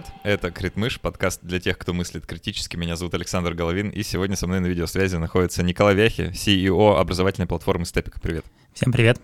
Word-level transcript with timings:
привет! 0.00 0.12
Это 0.22 0.50
Критмыш, 0.50 1.00
подкаст 1.00 1.40
для 1.42 1.60
тех, 1.60 1.78
кто 1.78 1.92
мыслит 1.92 2.26
критически. 2.26 2.76
Меня 2.76 2.96
зовут 2.96 3.14
Александр 3.14 3.54
Головин, 3.54 3.90
и 3.90 4.02
сегодня 4.02 4.36
со 4.36 4.46
мной 4.46 4.60
на 4.60 4.66
видеосвязи 4.66 5.16
находится 5.16 5.62
Николай 5.62 5.94
Вяхи, 5.94 6.32
CEO 6.32 6.98
образовательной 6.98 7.46
платформы 7.46 7.84
Степика. 7.84 8.20
Привет! 8.20 8.44
Всем 8.74 8.92
привет! 8.92 9.20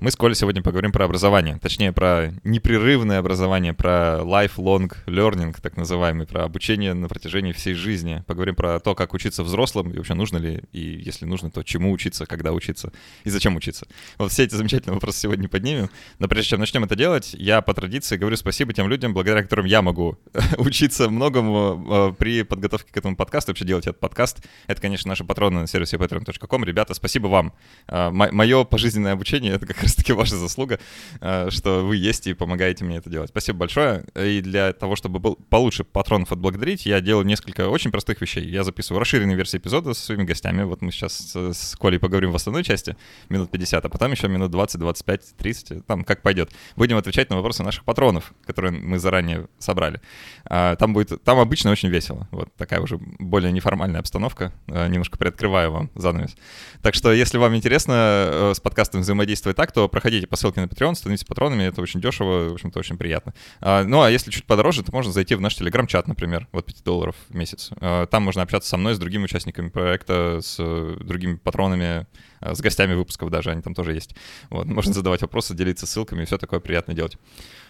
Мы 0.00 0.10
с 0.10 0.16
Колей 0.16 0.34
сегодня 0.34 0.62
поговорим 0.62 0.92
про 0.92 1.04
образование, 1.04 1.58
точнее 1.60 1.92
про 1.92 2.32
непрерывное 2.44 3.18
образование, 3.18 3.72
про 3.74 4.20
lifelong 4.22 4.92
learning, 5.06 5.56
так 5.60 5.76
называемый, 5.76 6.26
про 6.26 6.44
обучение 6.44 6.94
на 6.94 7.08
протяжении 7.08 7.52
всей 7.52 7.74
жизни. 7.74 8.22
Поговорим 8.26 8.54
про 8.54 8.80
то, 8.80 8.94
как 8.94 9.14
учиться 9.14 9.42
взрослым, 9.42 9.90
и 9.92 9.96
вообще 9.96 10.14
нужно 10.14 10.38
ли, 10.38 10.62
и 10.72 10.80
если 10.80 11.24
нужно, 11.24 11.50
то 11.50 11.62
чему 11.62 11.92
учиться, 11.92 12.26
когда 12.26 12.52
учиться, 12.52 12.92
и 13.24 13.30
зачем 13.30 13.56
учиться. 13.56 13.86
Вот 14.18 14.32
все 14.32 14.44
эти 14.44 14.54
замечательные 14.54 14.94
вопросы 14.94 15.20
сегодня 15.20 15.48
поднимем. 15.48 15.90
Но 16.18 16.28
прежде 16.28 16.50
чем 16.50 16.60
начнем 16.60 16.84
это 16.84 16.96
делать, 16.96 17.34
я 17.34 17.60
по 17.60 17.74
традиции 17.74 18.16
говорю 18.16 18.36
спасибо 18.36 18.72
тем 18.72 18.88
людям, 18.88 19.14
благодаря 19.14 19.42
которым 19.42 19.66
я 19.66 19.82
могу 19.82 20.18
учиться 20.58 21.08
многому 21.08 22.10
э, 22.10 22.14
при 22.18 22.42
подготовке 22.42 22.92
к 22.92 22.96
этому 22.96 23.16
подкасту, 23.16 23.52
вообще 23.52 23.64
делать 23.64 23.86
этот 23.86 24.00
подкаст. 24.00 24.44
Это, 24.66 24.80
конечно, 24.80 25.08
наши 25.08 25.24
патроны 25.24 25.60
на 25.60 25.66
сервисе 25.66 25.96
patreon.com. 25.96 26.64
Ребята, 26.64 26.94
спасибо 26.94 27.28
вам. 27.28 27.52
Э, 27.88 28.10
Мое 28.10 28.64
пожизненное 28.64 29.12
обучение— 29.12 29.58
как 29.66 29.78
раз-таки 29.82 30.12
ваша 30.12 30.36
заслуга, 30.36 30.78
э, 31.20 31.50
что 31.50 31.84
вы 31.86 31.96
есть 31.96 32.26
и 32.26 32.34
помогаете 32.34 32.84
мне 32.84 32.98
это 32.98 33.10
делать. 33.10 33.30
Спасибо 33.30 33.58
большое. 33.58 34.04
И 34.14 34.40
для 34.40 34.72
того, 34.72 34.96
чтобы 34.96 35.18
был 35.18 35.36
получше 35.48 35.84
патронов 35.84 36.32
отблагодарить, 36.32 36.86
я 36.86 37.00
делаю 37.00 37.26
несколько 37.26 37.68
очень 37.68 37.90
простых 37.90 38.20
вещей. 38.20 38.44
Я 38.48 38.64
записываю 38.64 39.00
расширенные 39.00 39.36
версии 39.36 39.58
эпизода 39.58 39.94
со 39.94 40.02
своими 40.02 40.24
гостями. 40.24 40.62
Вот 40.62 40.82
мы 40.82 40.92
сейчас 40.92 41.34
с 41.34 41.76
Колей 41.76 41.98
поговорим 41.98 42.32
в 42.32 42.36
основной 42.36 42.64
части, 42.64 42.96
минут 43.28 43.50
50, 43.50 43.84
а 43.84 43.88
потом 43.88 44.12
еще 44.12 44.28
минут 44.28 44.50
20, 44.50 44.80
25, 44.80 45.36
30, 45.36 45.86
там 45.86 46.04
как 46.04 46.22
пойдет. 46.22 46.50
Будем 46.76 46.96
отвечать 46.96 47.30
на 47.30 47.36
вопросы 47.36 47.62
наших 47.62 47.84
патронов, 47.84 48.32
которые 48.46 48.72
мы 48.72 48.98
заранее 48.98 49.48
собрали. 49.58 50.00
А, 50.44 50.76
там 50.76 50.92
будет, 50.92 51.22
там 51.22 51.38
обычно 51.38 51.70
очень 51.70 51.88
весело. 51.88 52.28
Вот 52.30 52.54
такая 52.56 52.80
уже 52.80 52.98
более 52.98 53.52
неформальная 53.52 54.00
обстановка. 54.00 54.52
Э, 54.68 54.88
немножко 54.88 55.18
приоткрываю 55.18 55.72
вам 55.72 55.90
занавес. 55.94 56.36
Так 56.82 56.94
что, 56.94 57.12
если 57.12 57.38
вам 57.38 57.54
интересно 57.56 57.92
э, 57.94 58.52
с 58.54 58.60
подкастом 58.60 59.00
взаимодействовать 59.02 59.53
так, 59.54 59.72
то 59.72 59.88
проходите 59.88 60.26
по 60.26 60.36
ссылке 60.36 60.60
на 60.60 60.66
Patreon, 60.66 60.94
становитесь 60.94 61.24
патронами, 61.24 61.64
это 61.64 61.80
очень 61.80 62.00
дешево, 62.00 62.50
в 62.50 62.54
общем-то, 62.54 62.78
очень 62.78 62.96
приятно. 62.96 63.34
А, 63.60 63.84
ну, 63.84 64.02
а 64.02 64.10
если 64.10 64.30
чуть 64.30 64.44
подороже, 64.44 64.82
то 64.82 64.92
можно 64.92 65.12
зайти 65.12 65.34
в 65.34 65.40
наш 65.40 65.54
телеграм-чат, 65.54 66.08
например, 66.08 66.48
вот 66.52 66.66
5 66.66 66.84
долларов 66.84 67.16
в 67.28 67.34
месяц. 67.34 67.70
А, 67.80 68.06
там 68.06 68.22
можно 68.24 68.42
общаться 68.42 68.68
со 68.68 68.76
мной, 68.76 68.94
с 68.94 68.98
другими 68.98 69.24
участниками 69.24 69.68
проекта, 69.68 70.40
с 70.42 70.56
э, 70.58 70.96
другими 71.00 71.36
патронами, 71.36 72.06
а, 72.40 72.54
с 72.54 72.60
гостями 72.60 72.94
выпусков 72.94 73.30
даже, 73.30 73.50
они 73.50 73.62
там 73.62 73.74
тоже 73.74 73.94
есть. 73.94 74.14
Вот, 74.50 74.66
можно 74.66 74.92
задавать 74.92 75.22
вопросы, 75.22 75.54
делиться 75.54 75.86
ссылками, 75.86 76.24
все 76.24 76.38
такое 76.38 76.60
приятно 76.60 76.94
делать. 76.94 77.16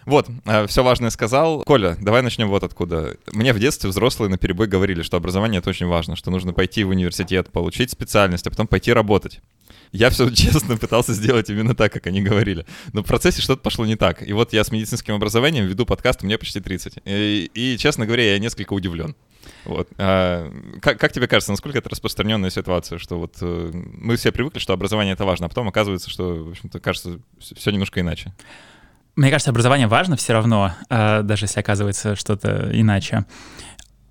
Вот, 0.06 0.28
все 0.66 0.84
важное 0.84 1.08
сказал. 1.10 1.62
Коля, 1.64 1.96
давай 1.98 2.20
начнем 2.20 2.48
вот 2.48 2.62
откуда. 2.62 3.16
Мне 3.32 3.54
в 3.54 3.58
детстве 3.58 3.88
взрослые 3.88 4.28
на 4.28 4.36
перебой 4.36 4.66
говорили, 4.66 5.02
что 5.02 5.16
образование— 5.16 5.58
это 5.60 5.70
очень 5.70 5.86
важно, 5.86 6.14
что 6.14 6.30
нужно 6.30 6.52
пойти 6.52 6.84
в 6.84 6.90
университет, 6.90 7.50
получить 7.50 7.90
специальность, 7.90 8.46
а 8.46 8.50
потом 8.50 8.66
пойти 8.66 8.92
работать. 8.92 9.40
Я 9.94 10.10
все 10.10 10.28
честно 10.30 10.76
пытался 10.76 11.14
сделать 11.14 11.48
именно 11.48 11.74
так, 11.74 11.92
как 11.92 12.08
они 12.08 12.20
говорили. 12.20 12.66
Но 12.92 13.02
в 13.02 13.06
процессе 13.06 13.40
что-то 13.40 13.62
пошло 13.62 13.86
не 13.86 13.94
так. 13.94 14.26
И 14.26 14.32
вот 14.32 14.52
я 14.52 14.64
с 14.64 14.72
медицинским 14.72 15.14
образованием 15.14 15.66
веду 15.66 15.86
подкаст, 15.86 16.24
мне 16.24 16.36
почти 16.36 16.60
30. 16.60 16.98
И, 17.04 17.50
и 17.54 17.78
честно 17.78 18.04
говоря, 18.04 18.32
я 18.32 18.38
несколько 18.40 18.72
удивлен. 18.72 19.14
Вот. 19.64 19.88
А, 19.98 20.50
как, 20.82 20.98
как 20.98 21.12
тебе 21.12 21.28
кажется, 21.28 21.52
насколько 21.52 21.78
это 21.78 21.88
распространенная 21.90 22.50
ситуация, 22.50 22.98
что 22.98 23.20
вот 23.20 23.36
э, 23.40 23.70
мы 23.72 24.16
все 24.16 24.32
привыкли, 24.32 24.58
что 24.58 24.72
образование 24.72 25.14
это 25.14 25.24
важно, 25.24 25.46
а 25.46 25.48
потом 25.48 25.68
оказывается, 25.68 26.10
что, 26.10 26.44
в 26.44 26.50
общем-то, 26.50 26.80
кажется, 26.80 27.20
все 27.38 27.70
немножко 27.70 28.00
иначе. 28.00 28.32
Мне 29.16 29.30
кажется, 29.30 29.50
образование 29.50 29.86
важно 29.86 30.16
все 30.16 30.32
равно, 30.32 30.72
а, 30.90 31.22
даже 31.22 31.44
если 31.44 31.60
оказывается 31.60 32.16
что-то 32.16 32.70
иначе. 32.72 33.26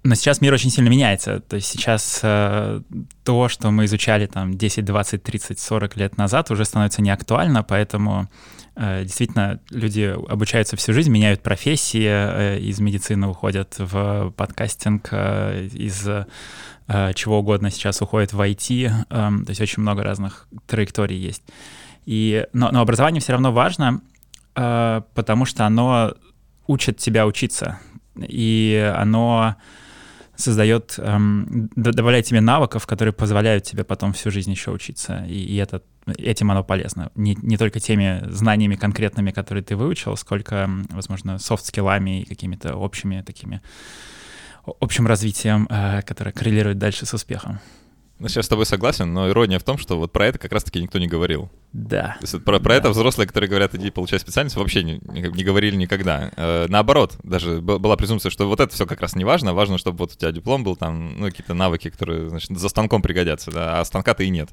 Но 0.05 0.15
сейчас 0.15 0.41
мир 0.41 0.53
очень 0.53 0.69
сильно 0.69 0.89
меняется. 0.89 1.39
То 1.39 1.55
есть 1.55 1.67
сейчас 1.67 2.19
э, 2.23 2.81
то, 3.23 3.47
что 3.47 3.71
мы 3.71 3.85
изучали 3.85 4.25
там 4.25 4.53
10, 4.53 4.83
20, 4.83 5.23
30, 5.23 5.59
40 5.59 5.95
лет 5.95 6.17
назад, 6.17 6.51
уже 6.51 6.65
становится 6.65 7.01
неактуально, 7.01 7.63
поэтому 7.63 8.29
э, 8.75 9.03
действительно 9.03 9.61
люди 9.69 10.13
обучаются 10.27 10.75
всю 10.75 10.91
жизнь, 10.91 11.09
меняют 11.09 11.41
профессии, 11.41 12.05
э, 12.05 12.59
из 12.59 12.81
медицины 12.81 13.27
уходят 13.27 13.75
в 13.77 14.31
подкастинг, 14.35 15.07
э, 15.11 15.69
из 15.71 16.05
э, 16.05 17.13
чего 17.13 17.39
угодно 17.39 17.71
сейчас 17.71 18.01
уходят 18.01 18.33
в 18.33 18.41
IT. 18.41 18.87
Э, 18.87 19.03
то 19.09 19.49
есть 19.49 19.61
очень 19.61 19.81
много 19.81 20.03
разных 20.03 20.47
траекторий 20.67 21.17
есть. 21.17 21.43
И, 22.05 22.45
но, 22.51 22.71
но 22.71 22.81
образование 22.81 23.21
все 23.21 23.31
равно 23.31 23.53
важно, 23.53 24.01
э, 24.55 25.01
потому 25.13 25.45
что 25.45 25.65
оно 25.65 26.13
учит 26.67 26.97
тебя 26.97 27.25
учиться. 27.25 27.79
И 28.17 28.93
оно 28.97 29.55
создает, 30.43 30.95
эм, 30.97 31.69
добавляет 31.75 32.25
тебе 32.25 32.41
навыков, 32.41 32.85
которые 32.85 33.13
позволяют 33.13 33.63
тебе 33.63 33.83
потом 33.83 34.13
всю 34.13 34.31
жизнь 34.31 34.51
еще 34.51 34.71
учиться. 34.71 35.25
И, 35.27 35.33
и 35.33 35.55
это, 35.55 35.81
этим 36.05 36.51
оно 36.51 36.63
полезно. 36.63 37.11
Не, 37.15 37.35
не 37.41 37.57
только 37.57 37.79
теми 37.79 38.21
знаниями 38.29 38.75
конкретными, 38.75 39.31
которые 39.31 39.63
ты 39.63 39.75
выучил, 39.75 40.15
сколько, 40.17 40.69
возможно, 40.89 41.39
софт-скиллами 41.39 42.21
и 42.21 42.25
какими-то 42.25 42.75
общими 42.75 43.21
такими, 43.21 43.61
общим 44.65 45.07
развитием, 45.07 45.67
э, 45.69 46.01
которое 46.01 46.31
коррелирует 46.31 46.77
дальше 46.77 47.05
с 47.05 47.13
успехом. 47.13 47.59
Ну, 48.19 48.27
сейчас 48.27 48.45
с 48.45 48.49
тобой 48.49 48.65
согласен, 48.65 49.11
но 49.13 49.29
ирония 49.29 49.59
в 49.59 49.63
том, 49.63 49.77
что 49.77 49.97
вот 49.97 50.11
про 50.11 50.27
это 50.27 50.39
как 50.39 50.51
раз-таки 50.51 50.81
никто 50.81 50.99
не 50.99 51.07
говорил. 51.07 51.49
Да. 51.73 52.15
То 52.19 52.25
есть 52.25 52.45
про, 52.45 52.59
про 52.59 52.69
да. 52.69 52.75
это 52.75 52.89
взрослые, 52.91 53.27
которые 53.27 53.49
говорят, 53.49 53.75
иди 53.75 53.89
получай 53.89 54.19
специальность, 54.19 54.55
вообще 54.55 54.83
не, 54.83 55.01
не, 55.03 55.43
говорили 55.43 55.75
никогда. 55.75 56.31
Э, 56.37 56.67
наоборот, 56.69 57.17
даже 57.23 57.59
была 57.59 57.97
презумпция, 57.97 58.29
что 58.29 58.47
вот 58.47 58.59
это 58.59 58.73
все 58.73 58.85
как 58.85 59.01
раз 59.01 59.15
не 59.15 59.25
важно, 59.25 59.53
важно, 59.53 59.77
чтобы 59.77 59.97
вот 59.97 60.13
у 60.13 60.15
тебя 60.15 60.31
диплом 60.31 60.63
был, 60.63 60.75
там, 60.75 61.19
ну, 61.19 61.25
какие-то 61.25 61.53
навыки, 61.53 61.89
которые, 61.89 62.29
значит, 62.29 62.57
за 62.57 62.69
станком 62.69 63.01
пригодятся, 63.01 63.51
да, 63.51 63.81
а 63.81 63.85
станка-то 63.85 64.23
и 64.23 64.29
нет. 64.29 64.49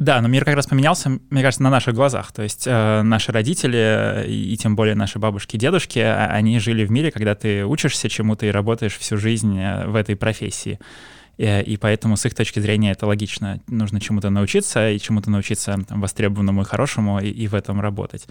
Да, 0.00 0.18
но 0.22 0.28
мир 0.28 0.46
как 0.46 0.54
раз 0.54 0.66
поменялся, 0.66 1.10
мне 1.28 1.42
кажется, 1.42 1.62
на 1.62 1.68
наших 1.68 1.94
глазах. 1.94 2.32
То 2.32 2.42
есть 2.42 2.64
э, 2.66 3.02
наши 3.02 3.32
родители 3.32 4.24
и, 4.26 4.54
и 4.54 4.56
тем 4.56 4.74
более 4.74 4.94
наши 4.94 5.18
бабушки 5.18 5.56
и 5.56 5.58
дедушки, 5.58 5.98
а, 5.98 6.26
они 6.32 6.58
жили 6.58 6.86
в 6.86 6.90
мире, 6.90 7.10
когда 7.10 7.34
ты 7.34 7.66
учишься 7.66 8.08
чему-то 8.08 8.46
и 8.46 8.50
работаешь 8.50 8.96
всю 8.96 9.18
жизнь 9.18 9.58
э, 9.58 9.86
в 9.86 9.96
этой 9.96 10.16
профессии. 10.16 10.78
Э, 11.40 11.62
и 11.62 11.78
поэтому 11.78 12.16
с 12.16 12.26
их 12.26 12.34
точки 12.34 12.60
зрения 12.60 12.92
это 12.92 13.06
логично. 13.06 13.60
Нужно 13.66 13.98
чему-то 13.98 14.28
научиться, 14.28 14.90
и 14.90 14.98
чему-то 14.98 15.30
научиться 15.30 15.78
там, 15.88 16.00
востребованному 16.00 16.62
и 16.62 16.64
хорошему, 16.64 17.18
и, 17.18 17.30
и 17.30 17.48
в 17.48 17.54
этом 17.54 17.80
работать. 17.80 18.26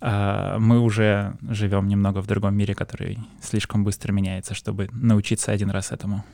А 0.00 0.58
мы 0.58 0.80
уже 0.80 1.36
живем 1.50 1.86
немного 1.86 2.22
в 2.22 2.26
другом 2.26 2.56
мире, 2.56 2.74
который 2.74 3.18
слишком 3.42 3.84
быстро 3.84 4.12
меняется, 4.12 4.54
чтобы 4.54 4.88
научиться 4.92 5.52
один 5.52 5.70
раз 5.70 5.92
этому. 5.92 6.24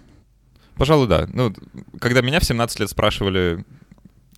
Пожалуй, 0.77 1.09
да. 1.09 1.27
Ну, 1.33 1.53
когда 2.01 2.21
меня 2.23 2.39
в 2.39 2.45
17 2.45 2.81
лет 2.81 2.91
спрашивали, 2.91 3.65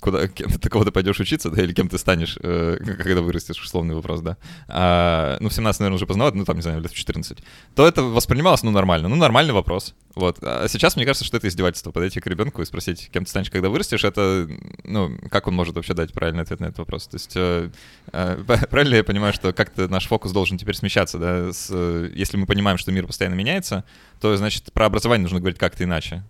куда, 0.04 0.28
кем 0.28 0.50
ты, 0.50 0.68
кого 0.68 0.84
ты 0.84 0.90
пойдешь 0.90 1.18
учиться, 1.18 1.48
да, 1.48 1.62
или 1.62 1.72
кем 1.72 1.88
ты 1.88 1.96
станешь, 1.96 2.36
э, 2.42 2.76
когда 2.98 3.22
вырастешь, 3.22 3.58
условный 3.62 3.94
вопрос, 3.94 4.20
да. 4.20 4.36
А, 4.68 5.38
ну, 5.40 5.48
в 5.48 5.54
17, 5.54 5.80
наверное, 5.80 5.96
уже 5.96 6.06
познавать, 6.06 6.34
ну, 6.34 6.44
там, 6.44 6.56
не 6.56 6.62
знаю, 6.62 6.82
лет 6.82 6.92
в 6.92 6.94
14, 6.94 7.38
то 7.74 7.88
это 7.88 8.02
воспринималось, 8.02 8.62
ну, 8.62 8.70
нормально. 8.70 9.08
Ну, 9.08 9.16
нормальный 9.16 9.54
вопрос. 9.54 9.94
Вот. 10.14 10.38
А 10.42 10.66
сейчас 10.68 10.96
мне 10.96 11.06
кажется, 11.06 11.24
что 11.24 11.38
это 11.38 11.48
издевательство. 11.48 11.90
Подойти 11.90 12.20
к 12.20 12.26
ребенку 12.26 12.60
и 12.60 12.66
спросить, 12.66 13.08
кем 13.14 13.24
ты 13.24 13.30
станешь, 13.30 13.50
когда 13.50 13.70
вырастешь, 13.70 14.04
это, 14.04 14.46
ну, 14.84 15.18
как 15.30 15.48
он 15.48 15.54
может 15.54 15.74
вообще 15.74 15.94
дать 15.94 16.12
правильный 16.12 16.42
ответ 16.42 16.60
на 16.60 16.66
этот 16.66 16.80
вопрос? 16.80 17.06
То 17.06 17.14
есть, 17.14 17.32
э, 17.34 17.70
э, 18.12 18.44
правильно 18.70 18.96
я 18.96 19.04
понимаю, 19.04 19.32
что 19.32 19.54
как-то 19.54 19.88
наш 19.88 20.06
фокус 20.06 20.32
должен 20.32 20.58
теперь 20.58 20.74
смещаться, 20.74 21.18
да? 21.18 21.50
С, 21.50 21.68
э, 21.70 22.10
если 22.14 22.36
мы 22.36 22.44
понимаем, 22.44 22.76
что 22.76 22.92
мир 22.92 23.06
постоянно 23.06 23.36
меняется, 23.36 23.84
то, 24.20 24.36
значит, 24.36 24.70
про 24.74 24.84
образование 24.84 25.22
нужно 25.22 25.40
говорить 25.40 25.58
как-то 25.58 25.82
иначе. 25.84 26.22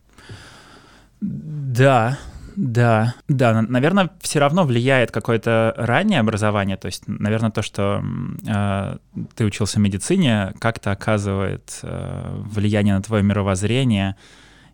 Да, 1.21 2.19
да, 2.57 3.15
да, 3.29 3.63
наверное, 3.63 4.11
все 4.21 4.39
равно 4.39 4.65
влияет 4.65 5.11
какое-то 5.11 5.75
раннее 5.77 6.21
образование, 6.21 6.77
то 6.77 6.87
есть, 6.87 7.05
наверное, 7.07 7.51
то, 7.51 7.63
что 7.63 8.03
э, 8.47 8.97
ты 9.35 9.45
учился 9.45 9.81
медицине, 9.81 10.53
как-то 10.61 10.93
оказывает 10.93 11.81
э, 11.83 12.43
влияние 12.45 12.95
на 12.95 13.03
твое 13.03 13.23
мировоззрение 13.23 14.17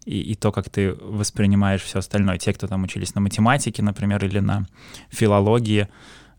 и, 0.05 0.21
и 0.21 0.35
то, 0.35 0.53
как 0.53 0.69
ты 0.69 0.93
воспринимаешь 0.93 1.82
все 1.82 1.99
остальное. 1.99 2.38
Те, 2.38 2.53
кто 2.53 2.67
там 2.67 2.85
учились 2.85 3.15
на 3.15 3.21
математике, 3.21 3.82
например, 3.82 4.25
или 4.25 4.41
на 4.41 4.67
филологии, 5.11 5.88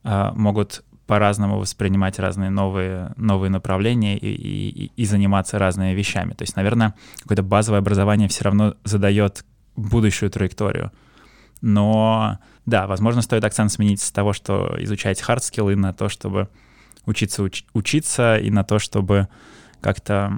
э, 0.04 0.32
могут 0.36 0.84
по-разному 1.08 1.60
воспринимать 1.60 2.20
разные 2.20 2.50
новые, 2.50 3.14
новые 3.18 3.50
направления 3.50 4.18
и, 4.18 4.28
и, 4.28 4.92
и 4.96 5.06
заниматься 5.06 5.60
разными 5.60 5.94
вещами. 5.94 6.34
То 6.34 6.44
есть, 6.44 6.56
наверное, 6.56 6.94
какое-то 7.22 7.44
базовое 7.44 7.80
образование 7.80 8.28
все 8.30 8.46
равно 8.46 8.76
задает 8.86 9.44
будущую 9.76 10.30
траекторию. 10.30 10.92
Но 11.62 12.40
да, 12.66 12.88
возможно, 12.88 13.22
стоит 13.22 13.44
акцент 13.44 13.72
сменить 13.72 14.02
с 14.02 14.12
того, 14.12 14.34
что 14.34 14.76
изучать 14.80 15.22
хардскиллы, 15.22 15.76
на 15.76 15.94
то, 15.94 16.10
чтобы 16.10 16.50
учиться 17.06 17.44
уч- 17.44 17.66
учиться, 17.74 18.38
и 18.38 18.50
на 18.50 18.64
то, 18.64 18.80
чтобы 18.80 19.28
как-то 19.80 20.32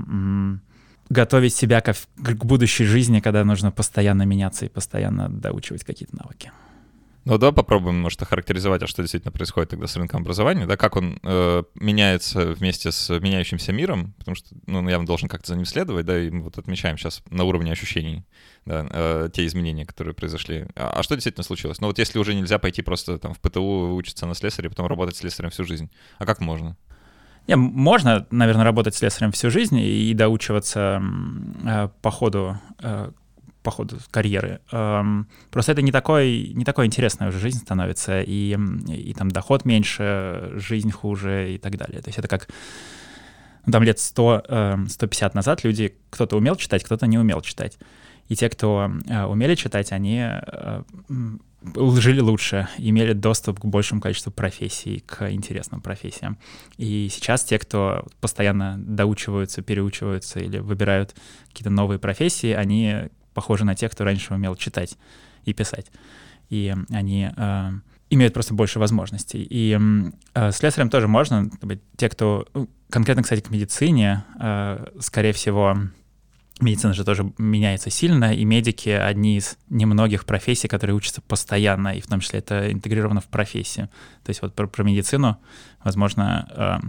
готовить 1.09 1.53
себя 1.53 1.81
к, 1.81 1.93
к 1.93 2.45
будущей 2.45 2.85
жизни, 2.85 3.19
когда 3.19 3.43
нужно 3.43 3.71
постоянно 3.71 4.23
меняться 4.23 4.65
и 4.65 4.69
постоянно 4.69 5.29
доучивать 5.29 5.83
какие-то 5.83 6.17
навыки. 6.17 6.51
Ну 7.25 7.37
да, 7.37 7.53
попробуем, 7.53 8.01
может, 8.01 8.21
охарактеризовать, 8.21 8.83
а 8.83 8.87
что 8.87 9.01
действительно 9.01 9.31
происходит 9.31 9.69
тогда 9.69 9.87
с 9.87 9.95
рынком 9.95 10.21
образования, 10.21 10.65
да, 10.65 10.75
как 10.75 10.97
он 10.97 11.19
э, 11.23 11.63
меняется 11.75 12.51
вместе 12.51 12.91
с 12.91 13.17
меняющимся 13.17 13.71
миром, 13.71 14.13
потому 14.17 14.35
что, 14.35 14.49
ну, 14.67 14.87
я 14.89 14.99
должен 14.99 15.29
как-то 15.29 15.47
за 15.47 15.55
ним 15.55 15.65
следовать, 15.65 16.05
да, 16.05 16.19
и 16.19 16.29
мы 16.29 16.43
вот 16.43 16.57
отмечаем 16.57 16.97
сейчас 16.97 17.23
на 17.29 17.45
уровне 17.45 17.71
ощущений, 17.71 18.25
да, 18.65 18.85
э, 18.89 19.29
те 19.31 19.45
изменения, 19.45 19.85
которые 19.85 20.13
произошли. 20.13 20.65
А, 20.75 20.99
а 20.99 21.03
что 21.03 21.15
действительно 21.15 21.45
случилось? 21.45 21.79
Ну 21.79 21.87
вот 21.87 21.97
если 21.97 22.19
уже 22.19 22.33
нельзя 22.33 22.59
пойти 22.59 22.81
просто 22.81 23.17
там 23.17 23.33
в 23.33 23.39
ПТУ 23.39 23.95
учиться 23.95 24.25
на 24.25 24.35
слесаре, 24.35 24.69
потом 24.69 24.87
работать 24.87 25.15
слесарем 25.15 25.49
всю 25.49 25.63
жизнь, 25.63 25.89
а 26.17 26.25
как 26.25 26.41
можно? 26.41 26.75
Не, 27.47 27.55
можно, 27.55 28.27
наверное, 28.31 28.65
работать 28.65 28.95
слесарем 28.95 29.31
всю 29.31 29.49
жизнь 29.49 29.77
и 29.79 30.13
доучиваться 30.13 31.01
э, 31.65 31.89
по 32.01 32.11
ходу 32.11 32.59
э, 32.79 33.11
по 33.63 33.71
ходу 33.71 33.97
карьеры. 34.11 34.59
Эм, 34.71 35.27
просто 35.49 35.71
это 35.71 35.81
не 35.81 35.91
такой, 35.91 36.51
не 36.53 36.65
такой 36.65 36.85
интересная 36.85 37.29
уже 37.29 37.39
жизнь 37.39 37.59
становится, 37.59 38.21
и, 38.21 38.57
и 38.89 39.13
там 39.13 39.31
доход 39.31 39.65
меньше, 39.65 40.51
жизнь 40.55 40.91
хуже 40.91 41.55
и 41.55 41.57
так 41.57 41.77
далее. 41.77 42.01
То 42.01 42.09
есть 42.09 42.19
это 42.19 42.27
как 42.27 42.47
ну, 43.65 43.71
там 43.71 43.83
лет 43.83 43.99
100, 43.99 44.85
150 44.89 45.31
эм, 45.31 45.35
назад 45.35 45.63
люди, 45.63 45.95
кто-то 46.09 46.37
умел 46.37 46.55
читать, 46.55 46.83
кто-то 46.83 47.07
не 47.07 47.17
умел 47.17 47.41
читать. 47.41 47.77
И 48.29 48.35
те, 48.35 48.49
кто 48.49 48.91
э, 49.07 49.23
умели 49.25 49.55
читать, 49.55 49.91
они 49.91 50.21
э, 50.21 50.83
жили 51.75 52.19
лучше, 52.19 52.67
имели 52.77 53.13
доступ 53.13 53.59
к 53.59 53.65
большему 53.65 54.01
количеству 54.01 54.31
профессий, 54.31 55.03
к 55.05 55.31
интересным 55.31 55.81
профессиям. 55.81 56.37
И 56.77 57.09
сейчас 57.11 57.43
те, 57.43 57.59
кто 57.59 58.05
постоянно 58.21 58.75
доучиваются, 58.77 59.61
переучиваются 59.61 60.39
или 60.39 60.59
выбирают 60.59 61.15
какие-то 61.49 61.69
новые 61.69 61.99
профессии, 61.99 62.51
они 62.51 63.09
похожи 63.33 63.65
на 63.65 63.75
тех, 63.75 63.91
кто 63.91 64.03
раньше 64.03 64.33
умел 64.33 64.55
читать 64.55 64.97
и 65.45 65.53
писать. 65.53 65.91
И 66.49 66.75
они 66.89 67.29
э, 67.35 67.71
имеют 68.09 68.33
просто 68.33 68.53
больше 68.53 68.79
возможностей. 68.79 69.45
И 69.49 69.77
э, 70.33 70.51
слесарем 70.51 70.89
тоже 70.89 71.07
можно. 71.07 71.49
Те, 71.97 72.09
кто... 72.09 72.47
Конкретно, 72.89 73.23
кстати, 73.23 73.41
к 73.41 73.49
медицине, 73.49 74.23
э, 74.39 74.85
скорее 74.99 75.33
всего, 75.33 75.77
медицина 76.59 76.93
же 76.93 77.03
тоже 77.03 77.31
меняется 77.37 77.89
сильно, 77.89 78.33
и 78.33 78.45
медики— 78.45 78.89
одни 79.09 79.37
из 79.37 79.57
немногих 79.69 80.25
профессий, 80.25 80.67
которые 80.67 80.95
учатся 80.95 81.21
постоянно, 81.21 81.89
и 81.89 82.01
в 82.01 82.07
том 82.07 82.19
числе 82.19 82.39
это 82.39 82.71
интегрировано 82.71 83.21
в 83.21 83.27
профессию. 83.27 83.89
То 84.23 84.29
есть 84.29 84.41
вот 84.41 84.53
про, 84.53 84.67
про 84.67 84.83
медицину, 84.83 85.37
возможно, 85.83 86.47
э, 86.55 86.87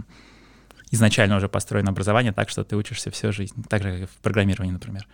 изначально 0.91 1.37
уже 1.37 1.49
построено 1.49 1.89
образование 1.89 2.33
так, 2.33 2.49
что 2.49 2.63
ты 2.63 2.75
учишься 2.75 3.11
всю 3.11 3.31
жизнь, 3.31 3.63
так 3.67 3.83
же, 3.83 3.91
как 3.91 4.01
и 4.01 4.05
в 4.05 4.17
программировании, 4.21 4.73
например. 4.73 5.07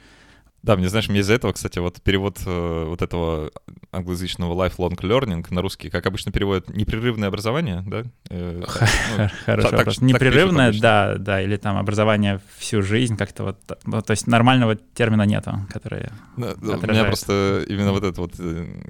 Да, 0.63 0.75
мне, 0.75 0.89
знаешь, 0.89 1.09
мне 1.09 1.21
из-за 1.21 1.33
этого, 1.33 1.53
кстати, 1.53 1.79
вот 1.79 2.01
перевод 2.01 2.39
э, 2.45 2.85
вот 2.87 3.01
этого 3.01 3.51
англоязычного 3.91 4.53
lifelong 4.53 4.95
learning 4.95 5.45
на 5.49 5.61
русский, 5.61 5.89
как 5.89 6.05
обычно 6.05 6.31
переводят 6.31 6.69
непрерывное 6.69 7.29
образование, 7.29 7.83
да? 7.85 8.03
Э, 8.29 8.59
ну, 8.59 9.27
Хорошо, 9.45 9.69
так, 9.69 10.01
непрерывное, 10.01 10.71
да, 10.79 11.15
да, 11.17 11.41
или 11.41 11.57
там 11.57 11.77
образование 11.77 12.39
всю 12.59 12.83
жизнь, 12.83 13.17
как-то 13.17 13.43
вот, 13.43 13.57
ну, 13.85 14.01
то 14.03 14.11
есть 14.11 14.27
нормального 14.27 14.75
термина 14.75 15.23
нету, 15.23 15.65
который 15.73 16.09
да, 16.37 16.53
У 16.61 16.87
меня 16.87 17.05
просто 17.05 17.65
именно 17.67 17.91
вот 17.91 18.03
это 18.03 18.21
вот 18.21 18.35
э, 18.37 18.83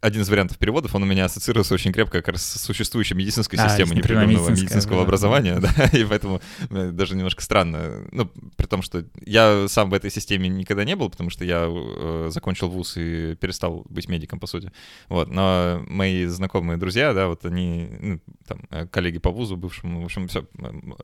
один 0.00 0.22
из 0.22 0.28
вариантов 0.28 0.58
переводов, 0.58 0.94
он 0.94 1.02
у 1.02 1.06
меня 1.06 1.24
ассоциируется 1.24 1.74
очень 1.74 1.92
крепко 1.92 2.18
как 2.18 2.28
раз 2.28 2.42
с 2.42 2.62
существующей 2.62 3.14
медицинской 3.14 3.58
а, 3.58 3.68
системой 3.68 3.96
непрерывного 3.96 4.48
медицинского 4.48 5.02
образования, 5.02 5.58
да, 5.60 5.86
и 5.92 6.04
поэтому 6.04 6.40
даже 6.70 7.16
немножко 7.16 7.42
странно, 7.42 8.06
ну, 8.12 8.30
при 8.56 8.66
том, 8.66 8.82
что 8.82 9.04
я 9.24 9.66
сам 9.68 9.90
в 9.90 9.94
этой 9.94 10.10
системе 10.10 10.35
теме 10.36 10.48
никогда 10.48 10.84
не 10.84 10.96
был, 10.96 11.10
потому 11.10 11.30
что 11.30 11.44
я 11.44 11.66
э, 11.68 12.28
закончил 12.30 12.68
вуз 12.68 12.96
и 12.96 13.34
перестал 13.36 13.84
быть 13.88 14.08
медиком, 14.08 14.38
по 14.38 14.46
сути. 14.46 14.70
Вот, 15.08 15.28
но 15.28 15.82
мои 15.88 16.26
знакомые 16.26 16.76
друзья, 16.76 17.12
да, 17.12 17.28
вот 17.28 17.44
они, 17.44 17.88
ну, 18.00 18.20
там, 18.46 18.60
э, 18.70 18.86
коллеги 18.86 19.18
по 19.18 19.30
вузу 19.30 19.56
бывшему, 19.56 20.02
в 20.02 20.04
общем, 20.04 20.28
все, 20.28 20.46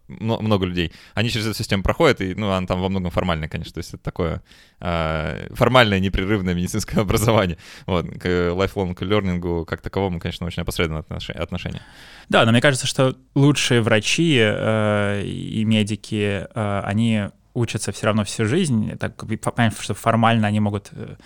много 0.09 0.67
людей, 0.67 0.93
они 1.15 1.31
через 1.31 1.47
эту 1.47 1.57
систему 1.57 1.83
проходят, 1.83 2.21
и, 2.21 2.35
ну, 2.35 2.51
она 2.51 2.67
там 2.67 2.81
во 2.81 2.89
многом 2.89 3.11
формальная, 3.11 3.49
конечно, 3.49 3.73
то 3.73 3.79
есть 3.79 3.95
это 3.95 4.03
такое 4.03 4.43
э, 4.81 5.55
формальное, 5.55 6.01
непрерывное 6.01 6.55
медицинское 6.55 7.01
образование. 7.03 7.59
Вот, 7.87 8.07
к 8.07 8.27
lifelong 8.27 8.95
learning 8.95 9.65
как 9.65 9.81
таковому, 9.81 10.21
конечно, 10.21 10.47
очень 10.47 10.63
опосредованное 10.63 11.05
отношение. 11.37 11.83
Да, 12.29 12.45
но 12.45 12.53
мне 12.53 12.61
кажется, 12.61 12.87
что 12.87 13.17
лучшие 13.35 13.81
врачи 13.81 14.39
э, 14.41 15.23
и 15.25 15.65
медики, 15.65 16.47
э, 16.55 16.81
они 16.85 17.29
учатся 17.55 17.93
все 17.93 18.07
равно 18.07 18.25
всю 18.25 18.47
жизнь. 18.47 18.97
Так, 18.99 19.17
понятно, 19.17 19.83
что 19.83 19.95
формально 19.95 20.47
они 20.49 20.61
могут 20.61 20.91
э, 20.93 21.17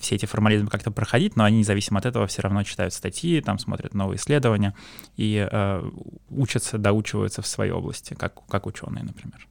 все 0.00 0.16
эти 0.16 0.26
формализмы 0.26 0.68
как-то 0.68 0.90
проходить, 0.90 1.36
но 1.36 1.44
они 1.44 1.58
независимо 1.58 1.98
от 1.98 2.06
этого 2.06 2.26
все 2.26 2.42
равно 2.42 2.62
читают 2.64 2.92
статьи, 2.92 3.40
там 3.40 3.58
смотрят 3.58 3.94
новые 3.94 4.16
исследования 4.16 4.74
и 5.16 5.48
э, 5.50 5.90
учатся, 6.28 6.78
доучиваются 6.78 7.42
в 7.42 7.46
своей 7.46 7.72
области, 7.72 8.14
как, 8.14 8.46
как 8.46 8.66
ученые, 8.66 9.04
например. 9.04 9.46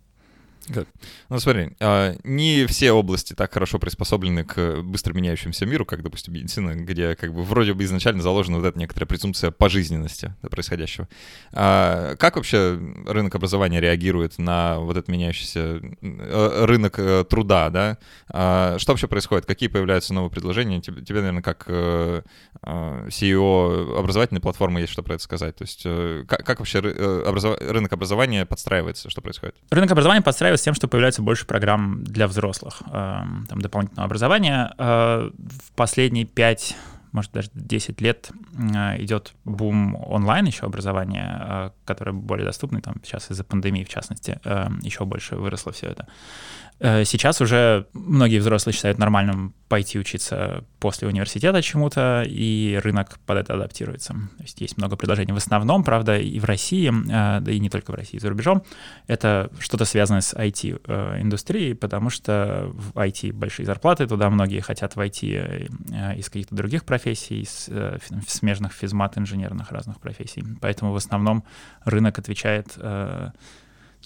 Ну 1.29 1.39
смотри, 1.39 1.71
а, 1.79 2.15
не 2.23 2.65
все 2.65 2.91
области 2.91 3.33
так 3.33 3.53
хорошо 3.53 3.79
приспособлены 3.79 4.43
к 4.43 4.81
быстро 4.83 5.13
меняющемуся 5.13 5.65
миру, 5.65 5.85
как, 5.85 6.03
допустим, 6.03 6.33
медицина, 6.33 6.75
где 6.75 7.15
как 7.15 7.33
бы 7.33 7.43
вроде 7.43 7.73
бы 7.73 7.83
изначально 7.83 8.21
заложена 8.21 8.57
вот 8.57 8.65
эта 8.65 8.77
некоторая 8.77 9.07
презумпция 9.07 9.51
пожизненности 9.51 10.35
происходящего. 10.41 11.07
А 11.53 12.15
как 12.17 12.35
вообще 12.35 12.79
рынок 13.07 13.33
образования 13.35 13.79
реагирует 13.79 14.37
на 14.37 14.79
вот 14.79 14.97
этот 14.97 15.07
меняющийся 15.07 15.81
э, 16.01 16.65
рынок 16.65 16.99
э, 16.99 17.25
труда, 17.27 17.69
да? 17.69 17.97
А 18.29 18.77
что 18.77 18.91
вообще 18.91 19.07
происходит? 19.07 19.45
Какие 19.45 19.69
появляются 19.69 20.13
новые 20.13 20.29
предложения? 20.31 20.81
Тебе, 20.81 21.21
наверное, 21.21 21.41
как 21.41 21.65
э, 21.67 22.21
CEO 22.63 23.97
образовательной 23.97 24.41
платформы 24.41 24.81
есть 24.81 24.93
что 24.93 25.01
про 25.03 25.15
это 25.15 25.23
сказать? 25.23 25.55
То 25.55 25.63
есть 25.63 25.83
как 26.27 26.59
вообще 26.59 26.79
рынок 26.79 27.93
образования 27.93 28.45
подстраивается? 28.45 29.09
Что 29.09 29.21
происходит? 29.21 29.55
Рынок 29.71 29.91
образования 29.91 30.21
подстраивается 30.21 30.48
с 30.57 30.61
тем, 30.61 30.73
что 30.73 30.87
появляется 30.87 31.21
больше 31.21 31.45
программ 31.45 32.03
для 32.03 32.27
взрослых, 32.27 32.81
эм, 32.91 33.45
там, 33.47 33.61
дополнительного 33.61 34.05
образования. 34.05 34.73
Э, 34.77 35.29
в 35.33 35.71
последние 35.75 36.25
пять 36.25 36.75
может, 37.11 37.31
даже 37.31 37.49
10 37.53 38.01
лет 38.01 38.31
э, 38.53 39.01
идет 39.01 39.33
бум 39.45 39.95
онлайн 39.95 40.45
еще 40.45 40.65
образования, 40.65 41.37
э, 41.41 41.69
которое 41.85 42.13
более 42.13 42.45
доступно, 42.45 42.81
там 42.81 42.95
сейчас 43.03 43.31
из-за 43.31 43.43
пандемии, 43.43 43.83
в 43.83 43.89
частности, 43.89 44.39
еще 44.83 45.05
больше 45.05 45.35
выросло 45.35 45.71
все 45.71 45.87
это. 45.87 46.07
Э, 46.79 47.03
сейчас 47.03 47.41
уже 47.41 47.87
многие 47.93 48.39
взрослые 48.39 48.73
считают 48.73 48.97
нормальным 48.97 49.53
пойти 49.67 49.99
учиться 49.99 50.63
после 50.79 51.07
университета 51.07 51.61
чему-то, 51.61 52.23
и 52.25 52.79
рынок 52.81 53.19
под 53.25 53.37
это 53.37 53.53
адаптируется. 53.53 54.13
То 54.13 54.43
есть 54.43 54.61
есть 54.61 54.77
много 54.77 54.95
предложений. 54.95 55.33
В 55.33 55.37
основном, 55.37 55.83
правда, 55.83 56.17
и 56.17 56.39
в 56.39 56.45
России, 56.45 56.89
э, 56.89 57.41
да 57.41 57.51
и 57.51 57.59
не 57.59 57.69
только 57.69 57.91
в 57.91 57.95
России, 57.95 58.17
за 58.17 58.29
рубежом, 58.29 58.63
это 59.07 59.51
что-то 59.59 59.85
связанное 59.85 60.21
с 60.21 60.33
IT-индустрией, 60.33 61.75
потому 61.75 62.09
что 62.09 62.71
в 62.73 62.97
IT 62.97 63.33
большие 63.33 63.65
зарплаты, 63.65 64.07
туда 64.07 64.29
многие 64.29 64.61
хотят 64.61 64.95
войти 64.95 65.33
э, 65.33 65.67
из 66.15 66.29
каких-то 66.29 66.55
других 66.55 66.85
профессий, 66.85 66.98
из 67.41 67.69
смежных 68.27 68.73
физмат, 68.73 69.17
инженерных 69.17 69.71
разных 69.71 69.99
профессий. 69.99 70.43
Поэтому 70.61 70.91
в 70.91 70.95
основном 70.95 71.43
рынок 71.85 72.19
отвечает 72.19 72.77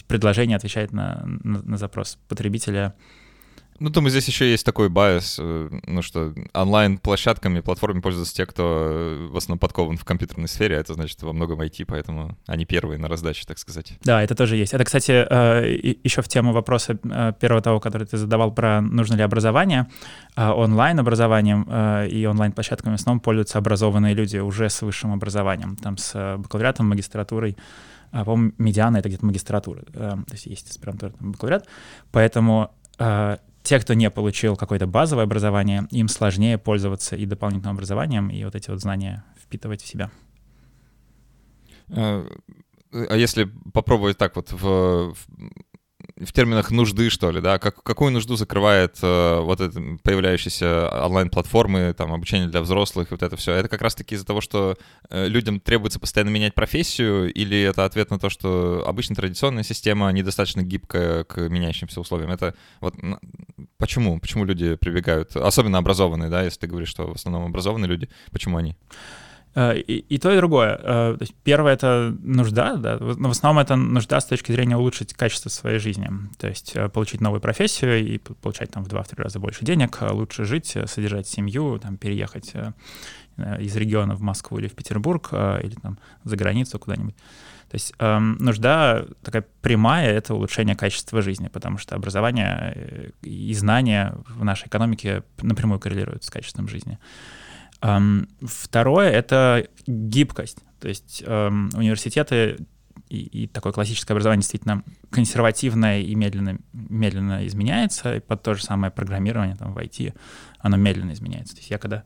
предложение 0.07 0.57
отвечает 0.57 0.91
на, 0.91 1.23
на, 1.43 1.61
на 1.61 1.77
запрос 1.77 2.17
потребителя. 2.27 2.95
Ну, 3.83 3.89
думаю, 3.89 4.11
здесь 4.11 4.29
еще 4.29 4.49
есть 4.49 4.65
такой 4.65 4.87
байс, 4.87 5.35
э, 5.41 5.69
ну 5.87 6.01
что 6.01 6.33
онлайн-площадками, 6.53 7.59
платформами 7.59 7.99
пользуются 7.99 8.33
те, 8.33 8.45
кто 8.45 8.87
э, 8.89 9.27
в 9.29 9.35
основном 9.35 9.59
подкован 9.59 9.97
в 9.97 10.05
компьютерной 10.05 10.47
сфере, 10.47 10.77
а 10.77 10.79
это 10.79 10.93
значит 10.93 11.21
во 11.21 11.33
многом 11.33 11.59
IT, 11.59 11.83
поэтому 11.85 12.37
они 12.47 12.63
первые 12.63 12.97
на 12.97 13.09
раздаче, 13.09 13.43
так 13.45 13.57
сказать. 13.57 13.97
Да, 14.05 14.23
это 14.23 14.35
тоже 14.35 14.55
есть. 14.55 14.73
Это, 14.73 14.85
кстати, 14.85 15.11
э, 15.11 15.97
еще 16.01 16.21
в 16.21 16.29
тему 16.29 16.53
вопроса 16.53 16.95
первого 17.41 17.61
того, 17.61 17.81
который 17.81 18.07
ты 18.07 18.15
задавал 18.15 18.53
про 18.53 18.79
нужно 18.79 19.15
ли 19.15 19.21
образование. 19.21 19.87
Онлайн-образованием 20.37 21.67
и 22.07 22.25
онлайн-площадками 22.25 22.93
в 22.93 22.99
основном 23.01 23.19
пользуются 23.19 23.57
образованные 23.57 24.13
люди 24.13 24.37
уже 24.37 24.69
с 24.69 24.81
высшим 24.81 25.11
образованием, 25.11 25.75
там 25.75 25.97
с 25.97 26.37
бакалавриатом, 26.37 26.87
магистратурой, 26.87 27.57
а, 28.11 28.23
по-моему, 28.23 28.53
медиана— 28.59 28.97
это 28.99 29.09
где-то 29.09 29.25
магистратура, 29.25 29.81
то 29.81 30.23
есть 30.31 30.45
есть 30.45 30.69
аспирантура, 30.69 31.11
там, 31.11 31.33
бакалавриат, 31.33 31.67
поэтому 32.13 32.71
те, 33.63 33.79
кто 33.79 33.93
не 33.93 34.09
получил 34.11 34.55
какое-то 34.55 34.87
базовое 34.87 35.23
образование, 35.23 35.87
им 35.89 36.07
сложнее 36.07 36.57
пользоваться 36.57 37.15
и 37.15 37.25
дополнительным 37.25 37.75
образованием, 37.75 38.29
и 38.29 38.43
вот 38.43 38.55
эти 38.55 38.69
вот 38.69 38.81
знания 38.81 39.23
впитывать 39.41 39.81
в 39.81 39.87
себя. 39.87 40.11
А, 41.89 42.27
а 42.91 43.15
если 43.15 43.45
попробовать 43.73 44.17
так 44.17 44.35
вот 44.35 44.51
в, 44.51 45.13
в 45.13 45.27
в 46.25 46.33
терминах 46.33 46.71
нужды, 46.71 47.09
что 47.09 47.31
ли, 47.31 47.41
да, 47.41 47.59
как, 47.59 47.81
какую 47.83 48.11
нужду 48.11 48.35
закрывает 48.35 48.97
э, 49.01 49.39
вот 49.39 49.61
это 49.61 49.79
появляющиеся 50.03 50.89
онлайн-платформы, 51.05 51.93
там, 51.93 52.13
обучение 52.13 52.47
для 52.47 52.61
взрослых, 52.61 53.11
вот 53.11 53.23
это 53.23 53.35
все. 53.37 53.53
Это 53.53 53.69
как 53.69 53.81
раз-таки 53.81 54.15
из-за 54.15 54.25
того, 54.25 54.41
что 54.41 54.77
э, 55.09 55.27
людям 55.27 55.59
требуется 55.59 55.99
постоянно 55.99 56.29
менять 56.29 56.55
профессию, 56.55 57.31
или 57.33 57.61
это 57.61 57.85
ответ 57.85 58.09
на 58.11 58.19
то, 58.19 58.29
что 58.29 58.83
обычно 58.87 59.15
традиционная 59.15 59.63
система 59.63 60.11
недостаточно 60.11 60.61
гибкая 60.61 61.23
к 61.23 61.37
меняющимся 61.49 61.99
условиям? 61.99 62.31
Это 62.31 62.55
вот 62.79 62.95
почему? 63.77 64.19
Почему 64.19 64.45
люди 64.45 64.75
прибегают, 64.75 65.35
особенно 65.35 65.77
образованные, 65.77 66.29
да, 66.29 66.43
если 66.43 66.61
ты 66.61 66.67
говоришь, 66.67 66.89
что 66.89 67.07
в 67.07 67.15
основном 67.15 67.45
образованные 67.45 67.89
люди, 67.89 68.09
почему 68.31 68.57
они? 68.57 68.75
Э, 69.55 69.77
и, 69.77 69.99
и 69.99 70.17
то, 70.17 70.31
и 70.31 70.37
другое. 70.37 70.79
Э, 70.81 71.15
то 71.17 71.21
есть 71.21 71.35
первое— 71.43 71.73
это 71.75 72.15
нужда, 72.21 72.75
да, 72.75 72.97
но 72.99 73.27
в 73.27 73.31
основном 73.31 73.61
это 73.61 73.75
нужда 73.75 74.19
с 74.19 74.25
точки 74.25 74.51
зрения 74.51 74.77
улучшить 74.77 75.13
качество 75.13 75.49
своей 75.49 75.79
жизни. 75.79 76.09
То 76.37 76.47
есть 76.47 76.75
э, 76.75 76.89
получить 76.89 77.21
новую 77.21 77.41
профессию 77.41 77.99
и 77.99 78.17
получать 78.17 78.71
там 78.71 78.83
в 78.83 78.87
два-три 78.87 79.21
раза 79.21 79.39
больше 79.39 79.63
денег, 79.63 79.99
лучше 80.01 80.45
жить, 80.45 80.75
содержать 80.85 81.27
семью, 81.27 81.79
там, 81.79 81.97
переехать 81.97 82.53
из 83.59 83.75
региона 83.75 84.15
в 84.15 84.21
Москву 84.21 84.59
или 84.59 84.67
в 84.67 84.75
Петербург, 84.75 85.33
или 85.33 85.73
там 85.81 85.97
за 86.23 86.35
границу 86.37 86.77
куда-нибудь. 86.77 87.15
То 87.15 87.75
есть 87.75 87.93
эм, 87.97 88.37
нужда 88.37 89.07
такая 89.23 89.43
прямая— 89.63 90.11
это 90.13 90.35
улучшение 90.35 90.75
качества 90.75 91.23
жизни, 91.23 91.47
потому 91.47 91.79
что 91.79 91.95
образование 91.95 93.11
и 93.23 93.51
знания 93.55 94.15
в 94.27 94.43
нашей 94.43 94.67
экономике 94.67 95.23
напрямую 95.41 95.79
коррелируют 95.79 96.23
с 96.23 96.29
качеством 96.29 96.67
жизни. 96.67 96.99
Второе— 98.41 99.09
это 99.11 99.67
гибкость. 99.87 100.59
То 100.79 100.87
есть 100.87 101.21
университеты 101.21 102.57
и, 103.09 103.43
и 103.43 103.47
такое 103.47 103.71
классическое 103.71 104.15
образование 104.15 104.41
действительно 104.41 104.83
консервативное 105.11 106.01
и 106.01 106.15
медленно, 106.15 106.57
медленно 106.73 107.45
изменяется, 107.45 108.15
и 108.15 108.19
под 108.19 108.41
то 108.41 108.55
же 108.55 108.63
самое 108.63 108.91
программирование 108.91 109.55
там 109.55 109.73
в 109.73 109.77
IT, 109.77 110.13
оно 110.59 110.77
медленно 110.77 111.11
изменяется. 111.11 111.53
То 111.53 111.59
есть 111.59 111.69
я 111.69 111.77
когда 111.77 112.03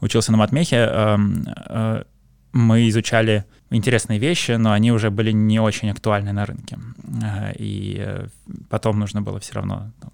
учился 0.00 0.32
на 0.32 0.38
матмехе, 0.38 0.88
э, 0.90 1.16
э, 1.68 2.04
мы 2.52 2.88
изучали 2.88 3.44
интересные 3.70 4.18
вещи, 4.18 4.52
но 4.52 4.72
они 4.72 4.92
уже 4.92 5.10
были 5.10 5.32
не 5.32 5.60
очень 5.60 5.90
актуальны 5.90 6.32
на 6.32 6.46
рынке. 6.46 6.78
Э, 7.22 7.52
и 7.56 8.26
потом 8.68 8.98
нужно 8.98 9.22
было 9.22 9.38
все 9.38 9.54
равно, 9.54 9.92
там, 10.00 10.10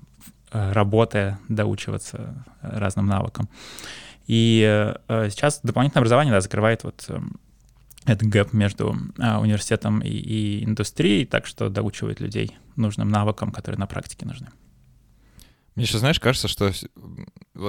работая, 0.53 1.39
доучиваться 1.49 2.45
разным 2.61 3.07
навыкам. 3.07 3.49
И 4.27 4.95
э, 5.09 5.31
сейчас 5.31 5.61
дополнительное 5.63 6.01
образование 6.01 6.33
да, 6.33 6.41
закрывает 6.41 6.85
вот 6.85 7.05
э, 7.09 7.21
этот 8.07 8.29
гэп 8.29 8.53
между 8.53 8.97
э, 9.19 9.37
университетом 9.37 10.01
и, 10.01 10.09
и 10.09 10.65
индустрией, 10.65 11.27
так 11.27 11.47
что 11.47 11.69
доучивает 11.69 12.21
людей 12.21 12.57
нужным 12.77 13.09
навыкам, 13.09 13.51
которые 13.51 13.79
на 13.79 13.87
практике 13.87 14.27
нужны. 14.27 14.49
Мне 15.75 15.85
еще, 15.85 15.99
знаешь, 15.99 16.19
кажется, 16.19 16.49
что 16.49 16.73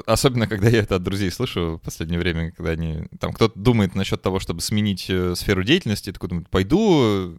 особенно 0.05 0.47
когда 0.47 0.69
я 0.69 0.79
это 0.79 0.95
от 0.95 1.03
друзей 1.03 1.31
слышу 1.31 1.77
в 1.77 1.85
последнее 1.85 2.19
время, 2.19 2.51
когда 2.51 2.71
они 2.71 3.07
там 3.19 3.31
кто-то 3.31 3.57
думает 3.57 3.95
насчет 3.95 4.21
того, 4.21 4.39
чтобы 4.39 4.61
сменить 4.61 5.05
э, 5.09 5.35
сферу 5.35 5.63
деятельности, 5.63 6.11
такой 6.11 6.29
думает, 6.29 6.49
пойду 6.49 7.37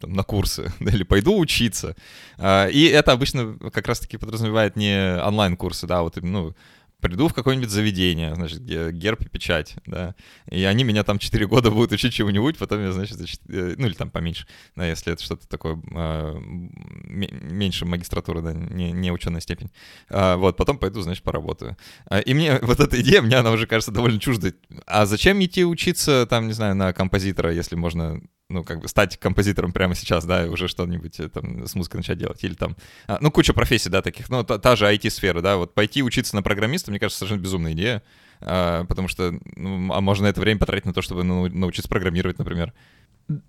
там, 0.00 0.12
на 0.12 0.22
курсы, 0.22 0.72
или 0.80 1.02
пойду 1.04 1.38
учиться. 1.38 1.96
А, 2.38 2.66
и 2.66 2.84
это 2.84 3.12
обычно 3.12 3.56
как 3.72 3.86
раз-таки 3.88 4.18
подразумевает 4.18 4.76
не 4.76 5.18
онлайн-курсы, 5.22 5.86
да, 5.86 6.02
вот, 6.02 6.16
ну, 6.20 6.54
приду 7.02 7.28
в 7.28 7.34
какое-нибудь 7.34 7.68
заведение, 7.68 8.34
значит, 8.34 8.60
где 8.60 8.90
герб 8.92 9.20
и 9.22 9.28
печать, 9.28 9.74
да, 9.86 10.14
и 10.48 10.62
они 10.62 10.84
меня 10.84 11.02
там 11.02 11.18
4 11.18 11.46
года 11.48 11.70
будут 11.70 11.92
учить 11.92 12.14
чему-нибудь, 12.14 12.56
потом 12.56 12.80
я, 12.80 12.92
значит, 12.92 13.18
э, 13.48 13.74
ну 13.76 13.86
или 13.86 13.94
там 13.94 14.10
поменьше, 14.10 14.46
да, 14.76 14.86
если 14.86 15.12
это 15.12 15.22
что-то 15.22 15.48
такое 15.48 15.78
э, 15.94 16.40
меньше 16.40 17.84
магистратуры, 17.84 18.40
да, 18.40 18.52
не, 18.54 18.92
не 18.92 19.10
ученая 19.10 19.40
степень. 19.40 19.70
А, 20.08 20.36
вот, 20.36 20.56
потом 20.56 20.78
пойду, 20.78 21.02
значит, 21.02 21.24
поработаю. 21.24 21.76
А, 22.06 22.20
и 22.20 22.32
мне 22.34 22.58
вот 22.62 22.80
эта 22.80 23.00
идея, 23.00 23.20
мне 23.20 23.36
она 23.36 23.50
уже 23.50 23.66
кажется 23.66 23.90
довольно 23.90 24.20
чуждой. 24.20 24.54
А 24.86 25.04
зачем 25.04 25.42
идти 25.42 25.64
учиться, 25.64 26.26
там, 26.30 26.46
не 26.46 26.52
знаю, 26.52 26.76
на 26.76 26.92
композитора, 26.92 27.52
если 27.52 27.74
можно 27.74 28.22
ну, 28.52 28.64
как 28.64 28.80
бы 28.80 28.88
стать 28.88 29.16
композитором 29.16 29.72
прямо 29.72 29.94
сейчас, 29.94 30.24
да, 30.24 30.44
и 30.44 30.48
уже 30.48 30.68
что-нибудь 30.68 31.18
э, 31.20 31.28
там 31.28 31.66
с 31.66 31.74
музыкой 31.74 31.98
начать 31.98 32.18
делать, 32.18 32.42
или 32.44 32.54
там, 32.54 32.76
а, 33.06 33.18
ну, 33.20 33.30
куча 33.30 33.52
профессий, 33.52 33.88
да, 33.88 34.02
таких, 34.02 34.28
ну, 34.28 34.44
та, 34.44 34.58
та 34.58 34.76
же 34.76 34.86
IT-сфера, 34.86 35.40
да, 35.40 35.56
вот 35.56 35.74
пойти 35.74 36.02
учиться 36.02 36.36
на 36.36 36.42
программиста, 36.42 36.90
мне 36.90 37.00
кажется, 37.00 37.18
совершенно 37.18 37.42
безумная 37.42 37.72
идея, 37.72 38.02
а, 38.40 38.84
потому 38.84 39.08
что, 39.08 39.34
ну, 39.56 39.92
а 39.92 40.00
можно 40.00 40.26
это 40.26 40.40
время 40.40 40.60
потратить 40.60 40.86
на 40.86 40.92
то, 40.92 41.02
чтобы 41.02 41.24
ну, 41.24 41.48
научиться 41.48 41.88
программировать, 41.88 42.38
например. 42.38 42.72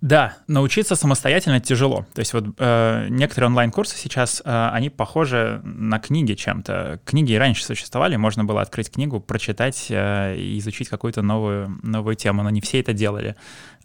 Да, 0.00 0.36
научиться 0.46 0.96
самостоятельно 0.96 1.60
тяжело. 1.60 2.06
То 2.14 2.20
есть 2.20 2.32
вот 2.32 2.44
э, 2.58 3.06
некоторые 3.10 3.48
онлайн-курсы 3.48 3.96
сейчас, 3.96 4.40
э, 4.44 4.68
они 4.72 4.88
похожи 4.88 5.60
на 5.64 5.98
книги 5.98 6.34
чем-то. 6.34 7.00
Книги 7.04 7.32
и 7.32 7.36
раньше 7.36 7.64
существовали, 7.64 8.16
можно 8.16 8.44
было 8.44 8.62
открыть 8.62 8.90
книгу, 8.90 9.20
прочитать 9.20 9.86
э, 9.90 10.36
изучить 10.58 10.88
какую-то 10.88 11.22
новую, 11.22 11.78
новую 11.82 12.14
тему, 12.16 12.42
но 12.42 12.50
не 12.50 12.60
все 12.60 12.80
это 12.80 12.92
делали. 12.92 13.36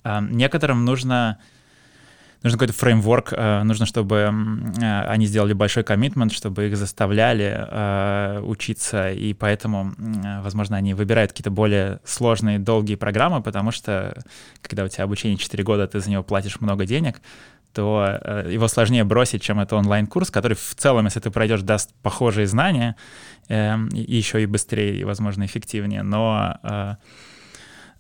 Некоторым 0.04 0.86
нужно 0.86 1.40
нужно 2.44 2.58
какой-то 2.58 2.74
фреймворк, 2.74 3.34
э, 3.34 3.64
нужно, 3.64 3.86
чтобы 3.86 4.16
э, 4.82 5.02
они 5.08 5.26
сделали 5.26 5.54
большой 5.54 5.84
коммитмент, 5.84 6.32
чтобы 6.32 6.68
их 6.68 6.78
заставляли 6.78 7.68
э, 7.70 8.42
учиться, 8.42 9.12
и 9.12 9.34
поэтому, 9.34 9.94
возможно, 10.42 10.78
они 10.78 10.94
выбирают 10.94 11.32
какие-то 11.32 11.52
более 11.52 12.00
сложные, 12.06 12.60
долгие 12.60 12.96
программы, 12.96 13.42
потому 13.42 13.72
что, 13.72 14.18
когда 14.62 14.86
у 14.86 14.88
тебя 14.88 15.04
обучение 15.04 15.38
4 15.38 15.64
года, 15.64 15.88
ты 15.88 16.00
за 16.00 16.10
него 16.10 16.24
платишь 16.24 16.62
много 16.62 16.86
денег, 16.86 17.22
то 17.74 18.20
его 18.50 18.68
сложнее 18.68 19.04
бросить, 19.04 19.44
чем 19.44 19.60
это 19.60 19.76
онлайн-курс, 19.76 20.32
который 20.32 20.56
в 20.56 20.76
целом, 20.76 21.06
если 21.06 21.20
ты 21.20 21.30
пройдешь, 21.30 21.62
даст 21.62 21.94
похожие 22.02 22.48
знания, 22.48 22.96
и 23.48 24.16
еще 24.16 24.42
и 24.42 24.48
быстрее, 24.48 25.00
и, 25.00 25.04
возможно, 25.04 25.46
эффективнее, 25.46 26.02
но 26.02 26.98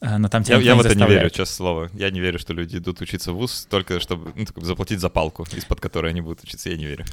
но 0.01 0.29
там 0.29 0.43
тебя 0.43 0.57
я, 0.57 0.63
я 0.63 0.75
в 0.75 0.79
это 0.81 0.95
не 0.95 1.05
верю, 1.05 1.29
честное 1.29 1.55
слово. 1.55 1.89
Я 1.93 2.09
не 2.09 2.19
верю, 2.19 2.39
что 2.39 2.53
люди 2.53 2.77
идут 2.77 3.01
учиться 3.01 3.33
в 3.33 3.35
ВУЗ 3.35 3.67
только 3.69 3.99
чтобы 3.99 4.31
ну, 4.35 4.45
заплатить 4.63 4.99
за 4.99 5.09
палку, 5.09 5.45
из-под 5.51 5.79
которой 5.81 6.11
они 6.11 6.21
будут 6.21 6.43
учиться. 6.43 6.69
Я 6.69 6.77
не 6.77 6.85
верю. 6.85 7.05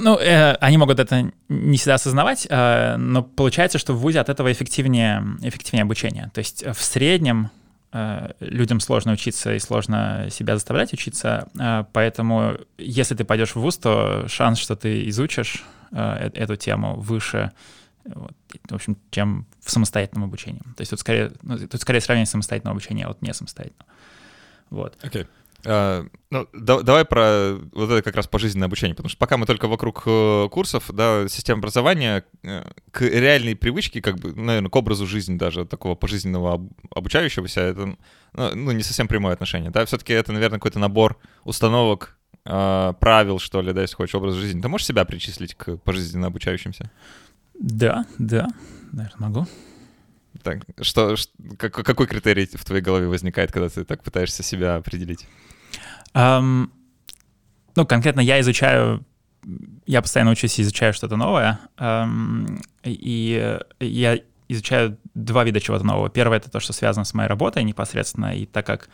Ну, 0.00 0.16
э, 0.18 0.54
они 0.60 0.78
могут 0.78 1.00
это 1.00 1.30
не 1.48 1.76
всегда 1.76 1.94
осознавать, 1.94 2.46
э, 2.48 2.96
но 2.96 3.22
получается, 3.22 3.78
что 3.78 3.94
в 3.94 3.98
ВУЗе 3.98 4.20
от 4.20 4.28
этого 4.28 4.52
эффективнее, 4.52 5.24
эффективнее 5.42 5.82
обучение. 5.82 6.30
То 6.34 6.38
есть 6.38 6.64
в 6.64 6.82
среднем 6.82 7.50
э, 7.92 8.32
людям 8.40 8.80
сложно 8.80 9.12
учиться 9.12 9.54
и 9.54 9.58
сложно 9.58 10.28
себя 10.30 10.54
заставлять 10.54 10.92
учиться, 10.92 11.48
э, 11.58 11.84
поэтому 11.92 12.58
если 12.78 13.14
ты 13.14 13.24
пойдешь 13.24 13.54
в 13.54 13.56
ВУЗ, 13.56 13.78
то 13.78 14.28
шанс, 14.28 14.58
что 14.58 14.76
ты 14.76 15.08
изучишь 15.08 15.64
э, 15.90 16.30
э 16.34 16.42
эту 16.42 16.56
тему 16.56 16.94
выше, 16.96 17.50
вот, 18.14 18.34
в 18.68 18.74
общем, 18.74 18.96
чем 19.10 19.46
в 19.60 19.70
самостоятельном 19.70 20.24
обучении. 20.24 20.62
То 20.76 20.80
есть 20.80 20.90
тут 20.90 21.00
скорее, 21.00 21.32
ну, 21.42 21.58
тут 21.58 21.80
скорее 21.80 22.00
сравнение 22.00 22.26
самостоятельного 22.26 22.72
обучения, 22.72 23.04
а 23.04 23.08
вот 23.08 23.22
не 23.22 23.32
самостоятельного. 23.34 23.86
Вот. 24.70 24.96
Окей. 25.02 25.22
Okay. 25.22 25.28
Uh, 25.64 26.08
ну, 26.30 26.46
да, 26.52 26.80
давай 26.82 27.04
про 27.04 27.56
вот 27.72 27.90
это 27.90 28.00
как 28.02 28.14
раз 28.14 28.28
пожизненное 28.28 28.66
обучение, 28.66 28.94
потому 28.94 29.08
что 29.08 29.18
пока 29.18 29.36
мы 29.36 29.46
только 29.46 29.66
вокруг 29.66 30.06
uh, 30.06 30.48
курсов, 30.48 30.84
да, 30.92 31.26
система 31.28 31.58
образования 31.58 32.24
uh, 32.44 32.72
к 32.92 33.00
реальной 33.00 33.56
привычке, 33.56 34.00
как 34.00 34.16
бы, 34.18 34.32
наверное, 34.32 34.70
к 34.70 34.76
образу 34.76 35.06
жизни 35.06 35.36
даже 35.36 35.64
такого 35.64 35.96
пожизненного 35.96 36.54
об, 36.54 36.70
обучающегося, 36.94 37.62
это 37.62 37.86
ну, 37.86 37.96
ну, 38.54 38.70
не 38.70 38.84
совсем 38.84 39.08
прямое 39.08 39.32
отношение, 39.32 39.70
да, 39.72 39.84
все-таки 39.86 40.12
это, 40.12 40.30
наверное, 40.30 40.58
какой-то 40.58 40.78
набор 40.78 41.18
установок, 41.42 42.16
правил, 42.44 43.40
что 43.40 43.60
ли, 43.60 43.72
да, 43.72 43.82
если 43.82 43.96
хочешь 43.96 44.14
образ 44.14 44.34
жизни. 44.34 44.60
Ты 44.60 44.68
можешь 44.68 44.86
себя 44.86 45.04
причислить 45.04 45.56
к 45.56 45.78
пожизненно 45.78 46.28
обучающимся? 46.28 46.92
Да, 47.60 48.06
да, 48.18 48.48
наверное, 48.92 49.28
могу. 49.28 49.46
Так, 50.42 50.62
что, 50.82 51.16
что 51.16 51.32
как, 51.58 51.72
какой 51.72 52.06
критерий 52.06 52.46
в 52.46 52.64
твоей 52.64 52.82
голове 52.82 53.08
возникает, 53.08 53.52
когда 53.52 53.68
ты 53.68 53.84
так 53.84 54.02
пытаешься 54.02 54.42
себя 54.42 54.76
определить? 54.76 55.26
Um, 56.14 56.70
ну, 57.74 57.86
конкретно 57.86 58.20
я 58.20 58.40
изучаю, 58.40 59.04
я 59.86 60.02
постоянно 60.02 60.30
учусь 60.30 60.58
и 60.58 60.62
изучаю 60.62 60.92
что-то 60.92 61.16
новое, 61.16 61.58
um, 61.78 62.62
и 62.84 63.58
я 63.80 64.20
изучаю 64.48 64.98
два 65.14 65.44
вида 65.44 65.60
чего-то 65.60 65.84
нового. 65.84 66.08
Первое— 66.08 66.38
это 66.38 66.50
то, 66.50 66.60
что 66.60 66.72
связано 66.72 67.04
с 67.04 67.14
моей 67.14 67.28
работой 67.28 67.64
непосредственно, 67.64 68.36
и 68.36 68.46
так 68.46 68.66
как 68.66 68.88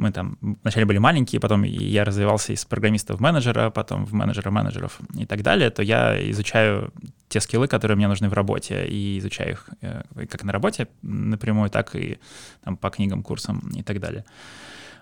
мы 0.00 0.12
там 0.12 0.38
вначале 0.62 0.86
были 0.86 0.98
маленькие, 0.98 1.40
потом 1.40 1.62
я 1.62 2.04
развивался 2.04 2.52
из 2.54 2.64
программиста 2.64 3.14
в 3.14 3.20
менеджера, 3.20 3.70
потом 3.70 4.06
в 4.06 4.14
менеджера 4.14 4.50
менеджеров 4.50 4.98
и 5.14 5.26
так 5.26 5.42
далее, 5.42 5.70
то 5.70 5.82
я 5.82 6.30
изучаю 6.30 6.92
те 7.28 7.40
скиллы, 7.40 7.68
которые 7.68 7.96
мне 7.96 8.08
нужны 8.08 8.28
в 8.28 8.32
работе, 8.32 8.86
и 8.86 9.18
изучаю 9.18 9.50
их 9.52 9.68
э, 9.82 10.02
как 10.30 10.42
на 10.44 10.52
работе 10.52 10.88
напрямую, 11.02 11.68
так 11.68 11.94
и 11.94 12.18
там, 12.64 12.76
по 12.76 12.88
книгам, 12.88 13.22
курсам 13.22 13.60
и 13.76 13.82
так 13.82 14.00
далее. 14.00 14.24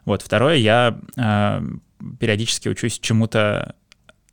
Вот, 0.04 0.22
второе, 0.22 0.56
я 0.56 0.98
э, 1.16 1.62
периодически 2.18 2.68
учусь 2.68 2.98
чему-то 2.98 3.76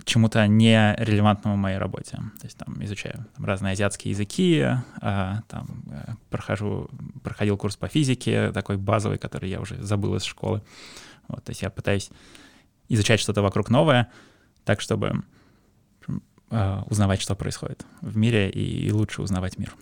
чему-то 0.06 0.46
нерелевантному 0.48 1.58
моей 1.58 1.78
работе. 1.78 2.18
То 2.40 2.46
есть 2.46 2.58
там 2.58 2.82
изучаю 2.84 3.26
там, 3.36 3.46
разные 3.46 3.74
азиатские 3.74 4.12
языки, 4.12 4.64
а, 5.02 5.42
там 5.48 5.84
э, 5.92 6.14
прохожу, 6.30 6.90
проходил 7.24 7.58
курс 7.58 7.76
по 7.76 7.88
физике, 7.88 8.52
такой 8.52 8.78
базовый, 8.78 9.18
который 9.18 9.50
я 9.50 9.60
уже 9.60 9.82
забыл 9.82 10.16
из 10.16 10.24
школы. 10.24 10.62
Вот, 11.28 11.44
то 11.44 11.50
есть 11.50 11.64
я 11.64 11.72
пытаюсь 11.72 12.12
изучать 12.88 13.20
что-то 13.20 13.42
вокруг 13.42 13.70
новое, 13.72 14.12
так, 14.64 14.80
чтобы 14.80 15.24
э, 16.52 16.82
узнавать, 16.88 17.20
что 17.20 17.36
происходит 17.36 17.84
в 18.02 18.16
мире 18.16 18.50
и, 18.52 18.88
и 18.88 18.92
лучше 18.92 19.24
узнавать 19.24 19.58
мир. 19.58 19.74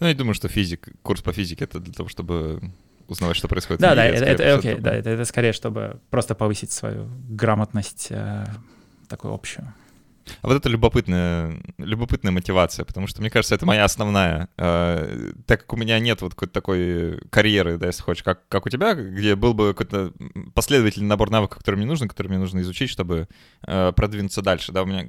Ну, 0.00 0.08
я 0.08 0.14
думаю, 0.14 0.34
что 0.34 0.48
физик, 0.48 0.88
курс 1.02 1.22
по 1.22 1.32
физике— 1.32 1.64
это 1.66 1.78
для 1.78 1.92
того, 1.92 2.08
чтобы 2.08 2.60
узнавать, 3.06 3.36
что 3.36 3.48
происходит 3.48 3.80
да, 3.80 3.94
в 3.94 3.96
мире. 3.96 4.18
Да, 4.18 4.26
это, 4.26 4.42
это, 4.42 4.58
окей, 4.58 4.74
да, 4.76 4.94
это, 4.94 5.10
это 5.10 5.24
скорее, 5.24 5.52
чтобы 5.52 6.00
просто 6.10 6.34
повысить 6.34 6.72
свою 6.72 7.08
грамотность 7.28 8.08
э, 8.10 8.44
такую 9.08 9.34
общую. 9.34 9.72
А 10.42 10.48
вот 10.48 10.56
это 10.56 10.68
любопытная, 10.68 11.60
любопытная 11.78 12.32
мотивация, 12.32 12.84
потому 12.84 13.06
что, 13.06 13.20
мне 13.20 13.30
кажется, 13.30 13.54
это 13.54 13.66
моя 13.66 13.84
основная. 13.84 14.48
Э, 14.56 15.32
так 15.46 15.60
как 15.62 15.72
у 15.72 15.76
меня 15.76 15.98
нет 15.98 16.22
вот 16.22 16.34
какой-то 16.34 16.52
такой 16.52 17.20
карьеры, 17.30 17.78
да, 17.78 17.86
если 17.86 18.02
хочешь, 18.02 18.22
как, 18.22 18.46
как 18.48 18.66
у 18.66 18.68
тебя, 18.68 18.94
где 18.94 19.36
был 19.36 19.54
бы 19.54 19.74
какой-то 19.74 20.12
последовательный 20.54 21.08
набор 21.08 21.30
навыков, 21.30 21.58
которые 21.58 21.78
мне 21.78 21.86
нужны, 21.86 22.08
которые 22.08 22.30
мне 22.30 22.38
нужно 22.38 22.60
изучить, 22.60 22.90
чтобы 22.90 23.28
э, 23.66 23.92
продвинуться 23.92 24.42
дальше, 24.42 24.72
да, 24.72 24.82
у 24.82 24.86
меня 24.86 25.08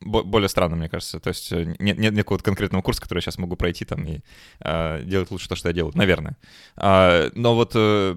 более 0.00 0.48
странно, 0.48 0.76
мне 0.76 0.88
кажется. 0.88 1.20
То 1.20 1.28
есть 1.28 1.52
э, 1.52 1.74
нет, 1.78 1.98
нет 1.98 2.14
никакого 2.14 2.38
конкретного 2.38 2.82
курса, 2.82 3.02
который 3.02 3.18
я 3.18 3.22
сейчас 3.22 3.38
могу 3.38 3.56
пройти 3.56 3.84
там 3.84 4.04
и 4.04 4.20
э, 4.60 5.02
делать 5.04 5.30
лучше 5.30 5.48
то, 5.48 5.56
что 5.56 5.68
я 5.68 5.72
делаю, 5.72 5.92
наверное. 5.96 6.36
А, 6.76 7.30
но 7.34 7.54
вот 7.54 7.72
э, 7.74 8.16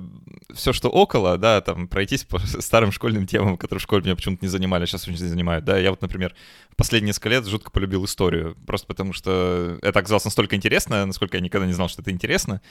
все, 0.54 0.74
что 0.74 0.90
около, 0.90 1.38
да, 1.38 1.62
там 1.62 1.88
пройтись 1.88 2.24
по 2.24 2.40
старым 2.60 2.92
школьным 2.92 3.28
темам, 3.28 3.58
которые 3.58 3.80
в 3.80 3.84
школе 3.84 4.04
меня 4.04 4.16
почему-то 4.16 4.46
не 4.46 4.50
занимали, 4.50 4.86
сейчас 4.86 5.08
очень 5.08 5.18
занимают, 5.18 5.66
да, 5.66 5.78
я 5.78 5.92
вот, 5.92 6.02
например, 6.10 6.36
последние 6.76 7.10
несколько 7.10 7.30
лет 7.30 7.46
жутко 7.46 7.72
полюбил 7.72 8.06
историю, 8.06 8.56
просто 8.66 8.88
потому 8.88 9.14
что 9.14 9.78
это 9.82 10.00
оказалось 10.00 10.26
настолько 10.26 10.56
интересно, 10.56 11.06
насколько 11.06 11.38
я 11.38 11.44
никогда 11.44 11.68
не 11.68 11.74
знал, 11.74 11.90
что 11.90 12.02
это 12.02 12.10
интересно, 12.10 12.62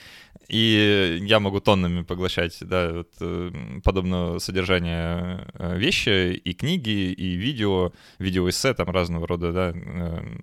и 0.49 1.19
я 1.23 1.41
могу 1.41 1.61
тоннами 1.61 2.03
поглощать, 2.03 2.57
да, 2.63 2.91
вот, 2.93 3.11
э, 3.21 3.51
подобного 3.85 4.39
содержания 4.39 5.47
э, 5.55 5.79
вещи, 5.79 6.33
и 6.33 6.55
книги, 6.55 7.13
и 7.13 7.35
видео, 7.35 7.93
видеоэссе 8.19 8.73
там 8.75 8.89
разного 8.89 9.27
рода, 9.27 9.53
да, 9.53 9.73
э, 9.75 10.37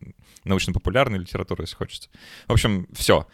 научно-популярной 0.44 1.18
литературы, 1.18 1.64
если 1.64 1.76
хочется. 1.76 2.10
В 2.48 2.54
общем, 2.54 2.88
все. 2.94 3.28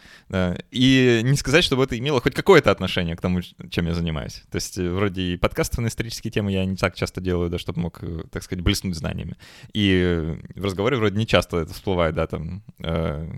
И 0.70 1.20
не 1.22 1.36
сказать, 1.36 1.62
чтобы 1.62 1.84
это 1.84 1.98
имело 1.98 2.22
хоть 2.22 2.34
какое-то 2.34 2.70
отношение 2.70 3.16
к 3.16 3.20
тому, 3.20 3.42
чем 3.70 3.86
я 3.86 3.92
занимаюсь. 3.92 4.42
То 4.50 4.56
есть 4.56 4.78
вроде 4.78 5.20
и 5.20 5.36
подкасты 5.36 5.82
на 5.82 5.88
исторические 5.88 6.30
темы 6.30 6.52
я 6.52 6.64
не 6.64 6.76
так 6.76 6.94
часто 6.94 7.20
делаю, 7.20 7.50
да, 7.50 7.58
чтобы 7.58 7.80
мог, 7.80 8.00
так 8.30 8.42
сказать, 8.42 8.64
блеснуть 8.64 8.96
знаниями. 8.96 9.36
И 9.72 10.36
в 10.54 10.64
разговоре 10.64 10.96
вроде 10.96 11.16
не 11.16 11.26
часто 11.26 11.58
это 11.58 11.72
всплывает, 11.72 12.14
да, 12.14 12.26
там, 12.26 12.62
э, 12.78 13.28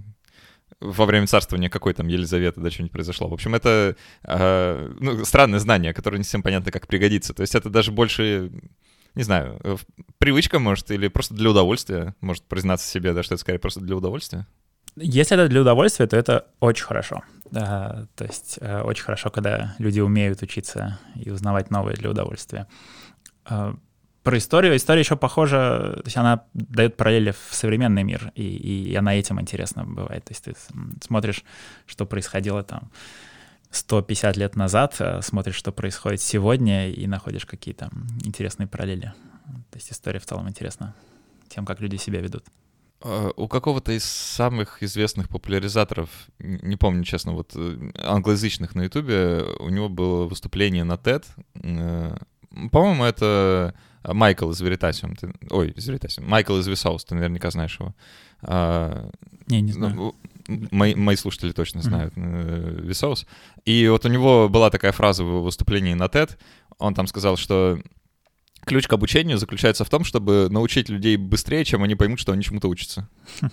во 0.81 1.07
время 1.07 1.27
царствования 1.27 1.71
какой 1.71 1.95
там 1.95 2.09
Елизаветы, 2.09 2.61
да, 2.61 2.71
что-нибудь 2.71 2.93
произошло. 2.93 3.29
В 3.29 3.35
общем, 3.35 3.55
это 3.55 3.97
э, 4.25 4.93
ну, 5.01 5.25
странное 5.25 5.59
знание, 5.59 5.95
которое 5.95 6.19
не 6.19 6.25
всем 6.25 6.43
понятно, 6.43 6.71
как 6.73 6.87
пригодится. 6.87 7.35
То 7.35 7.43
есть 7.43 7.55
это 7.55 7.71
даже 7.71 7.93
больше, 7.93 8.51
не 9.15 9.23
знаю, 9.23 9.61
привычка, 10.19 10.59
может, 10.59 10.91
или 10.91 11.09
просто 11.09 11.35
для 11.35 11.51
удовольствия, 11.51 12.15
может 12.21 12.45
признаться 12.45 12.89
себе, 12.89 13.13
да, 13.13 13.23
что 13.23 13.35
это 13.35 13.41
скорее 13.41 13.59
просто 13.59 13.81
для 13.81 13.97
удовольствия. 13.97 14.47
Если 14.97 15.37
это 15.37 15.49
для 15.49 15.61
удовольствия, 15.61 16.07
то 16.07 16.17
это 16.17 16.47
очень 16.61 16.85
хорошо. 16.85 17.23
Да, 17.51 18.07
то 18.17 18.25
есть 18.25 18.59
э, 18.61 18.81
очень 18.83 19.05
хорошо, 19.05 19.31
когда 19.31 19.75
люди 19.79 20.01
умеют 20.01 20.43
учиться 20.43 20.99
и 21.15 21.31
узнавать 21.31 21.71
новое 21.71 21.95
для 21.95 22.11
удовольствия. 22.11 22.67
Э, 23.49 23.75
про 24.25 24.39
историю. 24.39 24.75
История 24.75 25.01
еще 25.01 25.17
похожа, 25.17 25.93
то 25.97 26.03
есть 26.07 26.17
она 26.17 26.45
дает 26.55 26.97
параллели 26.97 27.31
в 27.31 27.55
современный 27.55 28.03
мир, 28.03 28.33
и, 28.35 28.43
и 28.43 28.95
она 28.97 29.15
этим 29.15 29.41
интересна 29.41 29.85
бывает. 29.85 30.25
То 30.25 30.33
есть 30.33 30.45
ты 30.45 30.55
смотришь, 31.05 31.45
что 31.87 32.07
происходило 32.07 32.63
там 32.65 32.91
150 33.71 34.37
лет 34.39 34.57
назад, 34.57 34.97
а 34.99 35.21
смотришь, 35.21 35.57
что 35.57 35.73
происходит 35.73 36.23
сегодня, 36.23 36.91
и 36.91 37.07
находишь 37.07 37.45
какие-то 37.45 37.91
интересные 38.25 38.67
параллели. 38.67 39.13
То 39.71 39.77
есть 39.77 39.93
история 39.93 40.21
в 40.21 40.25
целом 40.25 40.49
интересна 40.49 40.95
тем, 41.49 41.67
как 41.67 41.81
люди 41.81 41.97
себя 41.97 42.21
ведут. 42.21 42.47
А, 43.03 43.31
у 43.37 43.47
какого-то 43.47 43.93
из 43.93 44.05
самых 44.05 44.83
известных 44.83 45.29
популяризаторов, 45.29 46.09
не 46.39 46.77
помню, 46.77 47.05
честно, 47.05 47.33
вот 47.33 47.53
э, 47.55 47.91
англоязычных 47.99 48.75
на 48.75 48.85
Ютубе, 48.85 49.45
у 49.59 49.69
него 49.69 49.91
было 49.91 50.25
выступление 50.27 50.85
на 50.85 50.95
TED. 50.95 51.27
Э, 51.63 52.17
по-моему, 52.71 53.05
это 53.05 53.75
Майкл 54.13 54.51
из 54.51 54.61
Veritasium. 54.61 55.17
Ты, 55.17 55.33
ой, 55.51 55.71
из 55.71 55.89
Veritasium. 55.89 56.27
Майкл 56.27 56.57
из 56.59 56.67
Висаус, 56.67 57.05
ты 57.05 57.15
наверняка 57.15 57.51
знаешь 57.51 57.79
его. 57.79 57.95
А, 58.43 59.11
не, 59.47 59.61
не 59.61 59.73
знаю. 59.73 59.95
Ну, 59.95 60.15
мои, 60.71 60.95
мои 60.95 61.17
слушатели 61.17 61.53
точно 61.53 61.83
знают 61.83 62.15
mm-hmm. 62.15 62.87
Висаус. 62.87 63.27
И 63.65 63.89
вот 63.89 64.05
у 64.05 64.09
него 64.09 64.49
была 64.49 64.71
такая 64.71 64.93
фраза 64.93 65.25
в 65.25 65.43
выступлении 65.43 65.95
на 65.95 66.07
TED. 66.07 66.37
Он 66.79 66.95
там 66.95 67.07
сказал, 67.07 67.37
что 67.37 67.79
ключ 68.65 68.87
к 68.87 68.93
обучению 68.93 69.39
заключается 69.39 69.85
в 69.85 69.91
том, 69.91 70.05
чтобы 70.05 70.49
научить 70.51 70.89
людей 70.89 71.17
быстрее, 71.17 71.65
чем 71.65 71.83
они 71.83 71.95
поймут, 71.95 72.21
что 72.21 72.33
они 72.33 72.43
чему-то 72.43 72.69
учатся. 72.69 73.09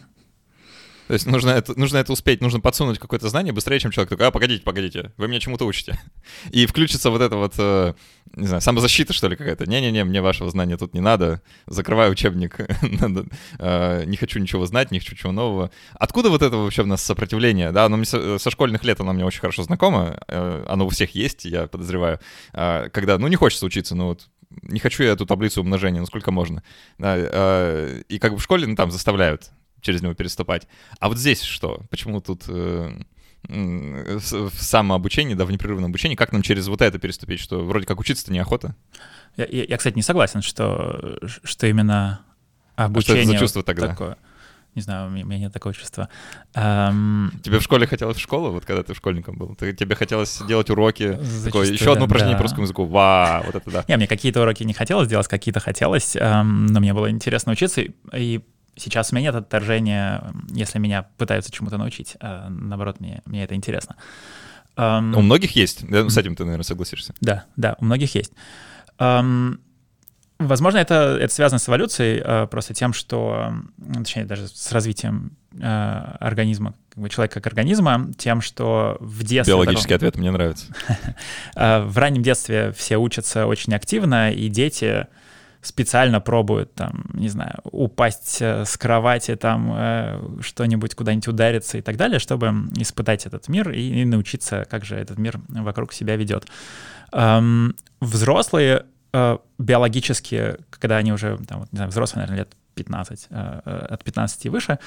То 1.12 1.15
есть 1.15 1.26
нужно 1.26 1.50
это, 1.50 1.78
нужно 1.78 1.97
это 1.97 2.13
успеть, 2.13 2.39
нужно 2.39 2.62
подсунуть 2.62 2.97
какое-то 2.97 3.28
знание 3.28 3.52
быстрее, 3.52 3.80
чем 3.80 3.91
человек 3.91 4.12
такой, 4.12 4.28
а, 4.28 4.32
погодите, 4.32 4.63
погодите, 4.63 5.12
вы 5.17 5.28
меня 5.28 5.41
чему-то 5.41 5.65
учите. 5.65 6.00
И 6.52 6.65
включится 6.65 7.10
вот 7.10 7.19
это 7.19 7.36
вот, 7.36 7.56
э, 7.58 7.95
не 8.38 8.47
знаю, 8.47 8.62
самозащита, 8.62 9.12
что 9.12 9.28
ли, 9.28 9.36
какая-то. 9.36 9.65
Не-не-не, 9.65 10.06
мне 10.06 10.21
вашего 10.21 10.50
знания 10.50 10.78
тут 10.78 10.93
не 10.93 11.02
надо, 11.02 11.41
закрываю 11.67 12.13
учебник, 12.13 12.62
э, 13.60 14.04
не 14.06 14.15
хочу 14.15 14.39
ничего 14.39 14.65
знать, 14.65 14.91
не 14.91 15.00
хочу 15.00 15.17
чего 15.17 15.34
нового. 15.34 15.69
Откуда 15.95 16.30
вот 16.30 16.43
это 16.43 16.56
вообще 16.56 16.84
у 16.84 16.86
нас 16.86 17.04
сопротивление? 17.04 17.74
Да, 17.74 17.88
оно 17.88 17.97
мне 17.97 18.06
со, 18.06 18.50
школьных 18.50 18.86
лет 18.86 19.02
оно 19.02 19.12
мне 19.12 19.26
очень 19.26 19.41
хорошо 19.41 19.63
знакомо, 19.63 20.17
э, 20.30 20.63
оно 20.69 20.86
у 20.86 20.89
всех 20.89 21.13
есть, 21.13 21.43
я 21.43 21.67
подозреваю. 21.67 22.21
Э, 22.54 22.88
когда, 22.88 23.17
ну, 23.17 23.28
не 23.28 23.36
хочется 23.36 23.65
учиться, 23.65 23.95
ну 23.95 24.06
вот 24.06 24.30
не 24.62 24.80
хочу 24.80 25.04
я 25.04 25.12
эту 25.12 25.26
таблицу 25.26 25.60
умножения, 25.60 26.00
насколько 26.00 26.32
можно. 26.32 26.63
Да, 26.97 27.15
э, 27.17 28.04
и 28.08 28.17
как 28.17 28.32
бы 28.32 28.38
в 28.38 28.43
школе 28.43 28.65
ну, 28.65 28.78
там 28.78 28.91
заставляют 28.91 29.52
через 29.82 30.02
него 30.02 30.13
переступать. 30.13 30.67
А 31.00 31.10
вот 31.10 31.17
здесь 31.17 31.41
что? 31.41 31.82
Почему 31.89 32.22
тут 32.22 32.44
э, 32.48 32.91
в 33.48 34.52
самообучении, 34.52 35.34
да, 35.34 35.46
в 35.46 35.52
непрерывном 35.52 35.89
обучении, 35.89 36.15
как 36.15 36.32
нам 36.32 36.41
через 36.41 36.67
вот 36.67 36.82
это 36.82 37.00
переступить, 37.00 37.39
что 37.39 37.65
вроде 37.65 37.86
как 37.86 38.00
учиться-то 38.00 38.32
неохота? 38.32 38.76
Я, 39.38 39.46
я, 39.46 39.63
я, 39.65 39.78
кстати, 39.78 39.96
не 39.96 40.04
согласен, 40.04 40.41
что, 40.41 41.20
что 41.44 41.67
именно 41.67 42.22
обучение... 42.76 43.22
А 43.22 43.24
что 43.24 43.32
это 43.32 43.38
за 43.38 43.44
чувство 43.44 43.63
тогда? 43.63 43.88
Такое. 43.88 44.17
Не 44.74 44.82
знаю, 44.82 45.10
у 45.10 45.12
меня 45.12 45.38
нет 45.38 45.52
такого 45.52 45.76
чувства. 45.76 46.08
Um... 46.56 47.30
Тебе 47.44 47.60
в 47.60 47.62
школе 47.62 47.88
хотелось 47.88 48.15
в 48.15 48.22
школу, 48.22 48.52
вот 48.52 48.63
когда 48.63 48.84
ты 48.84 48.96
школьником 48.96 49.36
был? 49.36 49.54
Ты, 49.56 49.74
тебе 49.74 49.96
хотелось 49.96 50.41
делать 50.48 50.70
уроки? 50.70 51.20
Такое, 51.44 51.70
еще 51.70 51.91
одно 51.91 52.06
упражнение 52.06 52.36
да. 52.36 52.38
по 52.38 52.44
русскому 52.44 52.63
языку. 52.63 52.86
Вау, 52.86 53.44
вот 53.46 53.56
это 53.56 53.70
да. 53.70 53.86
Не, 53.89 53.98
мне 53.98 54.08
какие-то 54.08 54.41
уроки 54.41 54.63
не 54.63 54.74
хотелось 54.74 55.10
делать, 55.10 55.28
какие-то 55.28 55.60
хотелось, 55.60 56.15
эм, 56.15 56.67
но 56.67 56.80
мне 56.80 56.94
было 56.94 57.12
интересно 57.12 57.52
учиться. 57.52 57.82
И 58.13 58.41
сейчас 58.76 59.12
у 59.12 59.16
меня 59.16 59.28
нет 59.32 59.36
отторжения, 59.36 60.34
если 60.50 60.80
меня 60.80 61.08
пытаются 61.18 61.52
чему-то 61.52 61.78
научить. 61.78 62.16
А, 62.20 62.50
наоборот, 62.50 63.00
мне, 63.00 63.22
мне 63.26 63.44
это 63.44 63.56
интересно. 63.56 63.96
Um, 64.78 65.16
у 65.16 65.22
многих 65.22 65.56
есть. 65.56 65.86
С 65.90 66.18
этим 66.18 66.36
ты, 66.36 66.46
наверное, 66.46 66.64
согласишься. 66.64 67.14
Да, 67.20 67.46
да, 67.58 67.76
у 67.80 67.86
многих 67.86 68.16
есть. 68.16 68.32
Um, 69.00 69.60
возможно, 70.40 70.78
это, 70.78 71.18
это 71.20 71.34
связано 71.34 71.60
с 71.60 71.68
эволюцией, 71.68 72.22
uh, 72.22 72.48
просто 72.48 72.74
тем, 72.74 72.94
что, 72.94 73.54
точнее, 73.94 74.26
даже 74.26 74.48
с 74.48 74.72
развитием 74.72 75.38
uh, 75.54 76.18
организма, 76.18 76.74
как 76.90 77.04
бы 77.04 77.10
человека 77.10 77.36
как 77.36 77.48
организма, 77.48 78.12
тем, 78.18 78.42
что 78.42 78.98
в 79.02 79.24
детстве... 79.24 79.54
Биологический 79.54 79.90
таком, 79.90 80.08
ответ 80.08 80.16
мне 80.18 80.32
нравится. 80.32 80.68
uh, 81.56 81.86
в 81.88 81.98
раннем 81.98 82.24
детстве 82.24 82.72
все 82.72 82.98
учатся 82.98 83.48
очень 83.48 83.74
активно, 83.74 84.32
и 84.32 84.48
дети 84.48 85.08
специально 85.62 86.19
пробуют, 86.19 86.74
там, 86.74 87.06
не 87.13 87.30
знаю, 87.30 87.60
упасть 87.63 88.41
э, 88.41 88.65
с 88.65 88.78
кровати, 88.78 89.36
там, 89.36 89.71
э, 89.76 90.19
что-нибудь 90.41 90.95
куда-нибудь 90.95 91.28
удариться 91.28 91.78
и 91.78 91.82
так 91.82 91.97
далее, 91.97 92.19
чтобы 92.19 92.47
испытать 92.78 93.26
этот 93.26 93.47
мир 93.47 93.69
и, 93.69 94.02
и 94.02 94.06
научиться, 94.06 94.65
как 94.69 94.86
же 94.86 94.95
этот 94.95 95.17
мир 95.17 95.39
вокруг 95.50 95.93
себя 95.93 96.15
ведет. 96.15 96.47
Эм, 97.12 97.76
взрослые 98.00 98.86
э, 99.13 99.38
биологически, 99.60 100.58
когда 100.71 100.97
они 100.97 101.13
уже, 101.13 101.38
там, 101.47 101.60
вот, 101.60 101.71
не 101.71 101.78
знаю, 101.78 101.91
взрослые, 101.91 102.26
наверное, 102.26 102.45
лет 102.45 102.56
15, 102.76 103.28
э, 103.30 103.62
э, 103.65 103.86
от 103.89 104.04
15 104.04 104.45
и 104.45 104.50
выше, 104.50 104.80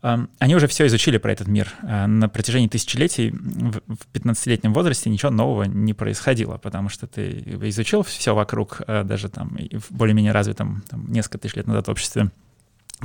они 0.00 0.54
уже 0.54 0.68
все 0.68 0.86
изучили 0.86 1.18
про 1.18 1.32
этот 1.32 1.48
мир. 1.48 1.72
А 1.82 2.06
на 2.06 2.28
протяжении 2.28 2.68
тысячелетий 2.68 3.30
в 3.30 4.06
15-летнем 4.12 4.72
возрасте 4.72 5.10
ничего 5.10 5.30
нового 5.30 5.64
не 5.64 5.92
происходило, 5.92 6.56
потому 6.58 6.88
что 6.88 7.06
ты 7.06 7.42
изучил 7.62 8.02
все 8.02 8.34
вокруг, 8.34 8.82
а 8.86 9.02
даже 9.02 9.28
там 9.28 9.56
в 9.72 9.90
более-менее 9.90 10.32
развитом 10.32 10.84
там, 10.88 11.10
несколько 11.10 11.38
тысяч 11.38 11.56
лет 11.56 11.66
назад 11.66 11.88
обществе 11.88 12.30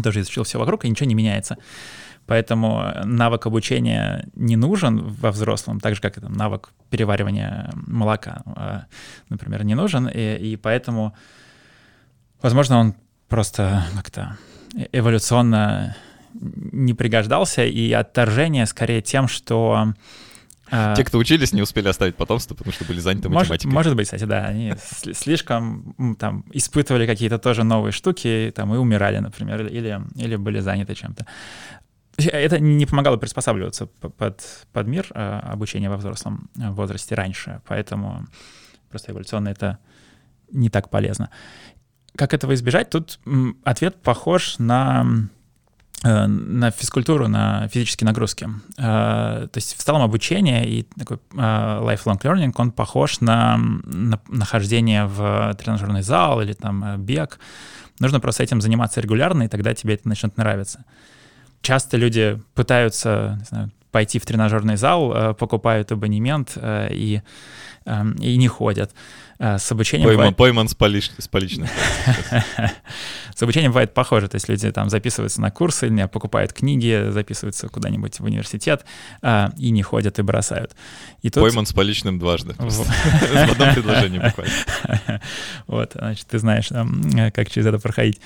тоже 0.04 0.22
изучил 0.22 0.44
все 0.44 0.60
вокруг, 0.60 0.86
и 0.86 0.90
ничего 0.90 1.08
не 1.08 1.16
меняется. 1.16 1.58
Поэтому 2.26 2.86
навык 3.04 3.48
обучения 3.48 4.30
не 4.36 4.56
нужен 4.56 5.04
во 5.04 5.32
взрослом, 5.32 5.80
так 5.80 5.96
же, 5.96 6.02
как 6.02 6.18
и 6.18 6.22
там, 6.22 6.32
навык 6.34 6.70
переваривания 6.90 7.70
молока, 7.76 8.44
а, 8.46 8.86
например, 9.30 9.66
не 9.66 9.76
нужен. 9.76 10.08
И, 10.08 10.36
и 10.36 10.56
поэтому, 10.56 11.14
возможно, 12.42 12.78
он 12.78 12.96
просто 13.28 13.84
как-то 13.94 14.38
э, 14.78 14.86
эволюционно 14.94 15.98
не 16.34 16.94
пригождался, 16.94 17.66
и 17.66 17.92
отторжение 17.92 18.66
скорее 18.66 19.02
тем, 19.02 19.28
что 19.28 19.94
А, 20.72 20.96
Те, 20.96 21.04
кто 21.04 21.20
учились, 21.20 21.54
не 21.54 21.62
успели 21.62 21.88
оставить 21.88 22.16
потомство, 22.16 22.56
потому 22.56 22.74
что 22.74 22.86
были 22.86 23.00
заняты 23.00 23.30
может, 23.30 23.50
математикой. 23.50 23.74
Может 23.74 23.96
быть, 23.96 24.06
кстати, 24.06 24.24
да. 24.24 24.46
Они 24.46 24.74
слишком 25.14 26.16
там 26.18 26.46
испытывали 26.52 27.06
какие-то 27.06 27.38
тоже 27.38 27.64
новые 27.64 27.92
штуки 27.92 28.52
там, 28.56 28.74
и 28.74 28.78
умирали, 28.78 29.20
например, 29.20 29.66
или, 29.68 30.02
или 30.16 30.36
были 30.36 30.60
заняты 30.62 30.96
чем-то. 30.96 31.28
Это 32.18 32.60
не 32.60 32.86
помогало 32.86 33.18
приспосабливаться 33.18 33.86
под, 33.86 34.66
под 34.72 34.88
мир 34.88 35.08
а, 35.12 35.42
обучения 35.52 35.90
во 35.90 35.98
взрослом 35.98 36.50
возрасте 36.56 37.14
раньше, 37.16 37.62
поэтому 37.68 38.26
просто 38.90 39.12
эволюционно 39.12 39.50
это 39.50 39.78
не 40.52 40.70
так 40.70 40.90
полезно. 40.90 41.30
Как 42.16 42.34
этого 42.34 42.54
избежать? 42.54 42.90
Тут 42.90 43.20
ответ 43.64 44.02
похож 44.02 44.58
на 44.60 45.06
Э, 45.06 45.33
на 46.04 46.72
физкультуру, 46.72 47.28
на 47.30 47.68
физические 47.70 48.06
нагрузки. 48.08 48.50
Э, 48.78 49.48
то 49.50 49.58
есть 49.58 49.78
в 49.78 49.84
целом 49.84 50.02
обучение 50.02 50.68
и 50.68 50.84
такой 50.84 51.18
э, 51.18 51.38
lifelong 51.38 52.20
learning, 52.22 52.52
он 52.58 52.72
похож 52.72 53.22
на, 53.22 53.58
на 53.58 54.20
нахождение 54.28 55.06
в 55.06 55.56
тренажерный 55.58 56.02
зал 56.02 56.42
или 56.42 56.54
там 56.54 57.02
бег. 57.02 57.40
Нужно 58.00 58.20
просто 58.20 58.44
этим 58.44 58.60
заниматься 58.60 59.00
регулярно, 59.00 59.44
и 59.44 59.48
тогда 59.48 59.74
тебе 59.74 59.94
это 59.94 60.10
начнет 60.10 60.36
нравиться. 60.36 60.84
Часто 61.62 61.96
люди 61.96 62.42
пытаются 62.54 63.38
не 63.40 63.46
знаю, 63.46 63.72
пойти 63.92 64.20
в 64.20 64.26
тренажерный 64.26 64.76
зал, 64.76 65.36
покупают 65.36 65.92
абонемент 65.92 66.58
и, 66.58 67.22
и 67.86 68.38
не 68.38 68.48
ходят. 68.48 68.92
С 69.44 69.72
обучением... 69.72 70.08
Пойман, 70.08 70.18
бывает... 70.18 70.38
пойман 70.38 70.68
с, 70.70 70.76
полич... 70.76 71.12
с 71.18 71.28
поличным. 71.28 71.68
С 73.36 73.42
обучением 73.42 73.72
бывает 73.72 73.94
похоже, 73.94 74.28
то 74.28 74.36
есть 74.36 74.48
люди 74.48 74.72
там 74.72 74.90
записываются 74.90 75.42
на 75.42 75.50
курсы, 75.50 75.88
или 75.88 76.06
покупают 76.06 76.54
книги, 76.54 77.10
записываются 77.10 77.68
куда-нибудь 77.68 78.20
в 78.20 78.24
университет 78.24 78.86
а, 79.22 79.52
и 79.58 79.72
не 79.72 79.82
ходят 79.82 80.20
и 80.20 80.22
бросают. 80.22 80.76
И 81.24 81.30
тут... 81.30 81.44
Пойман 81.44 81.66
с 81.66 81.74
поличным 81.74 82.20
дважды. 82.20 82.54
В 82.58 83.52
одном 83.52 83.74
предложении 83.74 84.20
буквально. 84.20 85.22
Вот, 85.68 85.94
значит, 85.94 86.28
ты 86.28 86.40
знаешь, 86.40 86.70
как 87.34 87.50
через 87.50 87.66
это 87.66 87.80
проходить. 87.80 88.22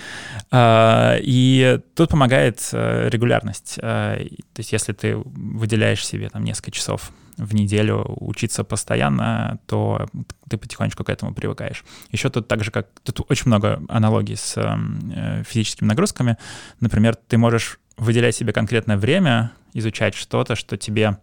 А, 0.51 1.17
и 1.21 1.80
тут 1.95 2.10
помогает 2.10 2.60
э, 2.73 3.10
регулярность. 3.10 3.80
А, 3.82 4.17
то 4.17 4.60
есть 4.60 4.71
если 4.71 4.93
ты 4.93 5.15
выделяешь 5.15 6.06
себе 6.06 6.30
там 6.30 6.43
несколько 6.43 6.71
часов 6.71 7.12
в 7.38 7.54
неделю 7.54 8.06
учиться 8.19 8.63
постоянно, 8.63 9.60
то 9.67 10.08
ты 10.50 10.58
потихонечку 10.58 11.04
к 11.04 11.10
этому 11.10 11.34
привыкаешь. 11.34 11.84
Еще 12.12 12.30
тут 12.30 12.47
так 12.47 12.63
же, 12.63 12.71
как... 12.71 12.88
Тут 13.04 13.21
очень 13.30 13.47
много 13.47 13.82
аналогий 13.89 14.36
с 14.36 14.56
э, 14.58 15.43
физическими 15.47 15.88
нагрузками. 15.88 16.38
Например, 16.80 17.15
ты 17.15 17.38
можешь 17.38 17.80
выделять 17.97 18.36
себе 18.36 18.54
конкретное 18.54 18.97
время, 18.97 19.52
изучать 19.73 20.15
что-то, 20.15 20.56
что 20.56 20.78
тебе, 20.78 21.17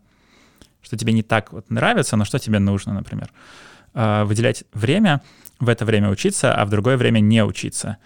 что 0.83 0.97
тебе 0.97 1.13
не 1.13 1.23
так 1.23 1.53
вот 1.53 1.71
нравится, 1.71 2.17
но 2.17 2.25
что 2.25 2.39
тебе 2.39 2.59
нужно, 2.59 2.93
например. 2.93 3.31
Э, 3.95 4.25
выделять 4.25 4.65
время, 4.73 5.21
в 5.61 5.69
это 5.69 5.85
время 5.85 6.11
учиться, 6.11 6.55
а 6.55 6.65
в 6.65 6.71
другое 6.71 6.97
время 6.97 7.21
не 7.21 7.45
учиться 7.45 7.97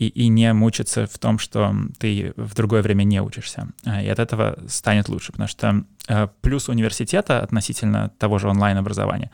и, 0.00 0.08
и 0.08 0.28
не 0.28 0.52
мучиться 0.54 1.06
в 1.06 1.18
том, 1.18 1.38
что 1.38 1.74
ты 1.98 2.32
в 2.36 2.54
другое 2.54 2.80
время 2.80 3.04
не 3.04 3.20
учишься. 3.20 3.68
А, 3.84 4.02
и 4.02 4.08
от 4.08 4.18
этого 4.18 4.58
станет 4.66 5.10
лучше, 5.10 5.30
потому 5.30 5.46
что 5.48 5.84
э, 6.08 6.28
плюс 6.40 6.70
университета 6.70 7.40
относительно 7.40 8.10
того 8.18 8.38
же 8.38 8.48
онлайн-образования, 8.48 9.30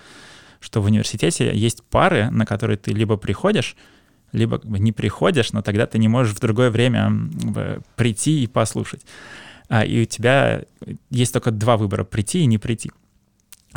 что 0.58 0.82
в 0.82 0.86
университете 0.86 1.56
есть 1.56 1.84
пары, 1.84 2.30
на 2.30 2.44
которые 2.44 2.76
ты 2.76 2.90
либо 2.90 3.16
приходишь, 3.16 3.76
либо 4.32 4.60
не 4.64 4.90
приходишь, 4.90 5.52
но 5.52 5.62
тогда 5.62 5.86
ты 5.86 5.98
не 5.98 6.08
можешь 6.08 6.34
в 6.34 6.40
другое 6.40 6.70
время 6.70 7.12
прийти 7.94 8.42
и 8.42 8.48
послушать. 8.48 9.06
А, 9.68 9.84
и 9.84 10.02
у 10.02 10.04
тебя 10.04 10.64
есть 11.10 11.32
только 11.32 11.52
два 11.52 11.76
выбора— 11.76 12.02
прийти 12.04 12.40
и 12.40 12.46
не 12.46 12.58
прийти. 12.58 12.90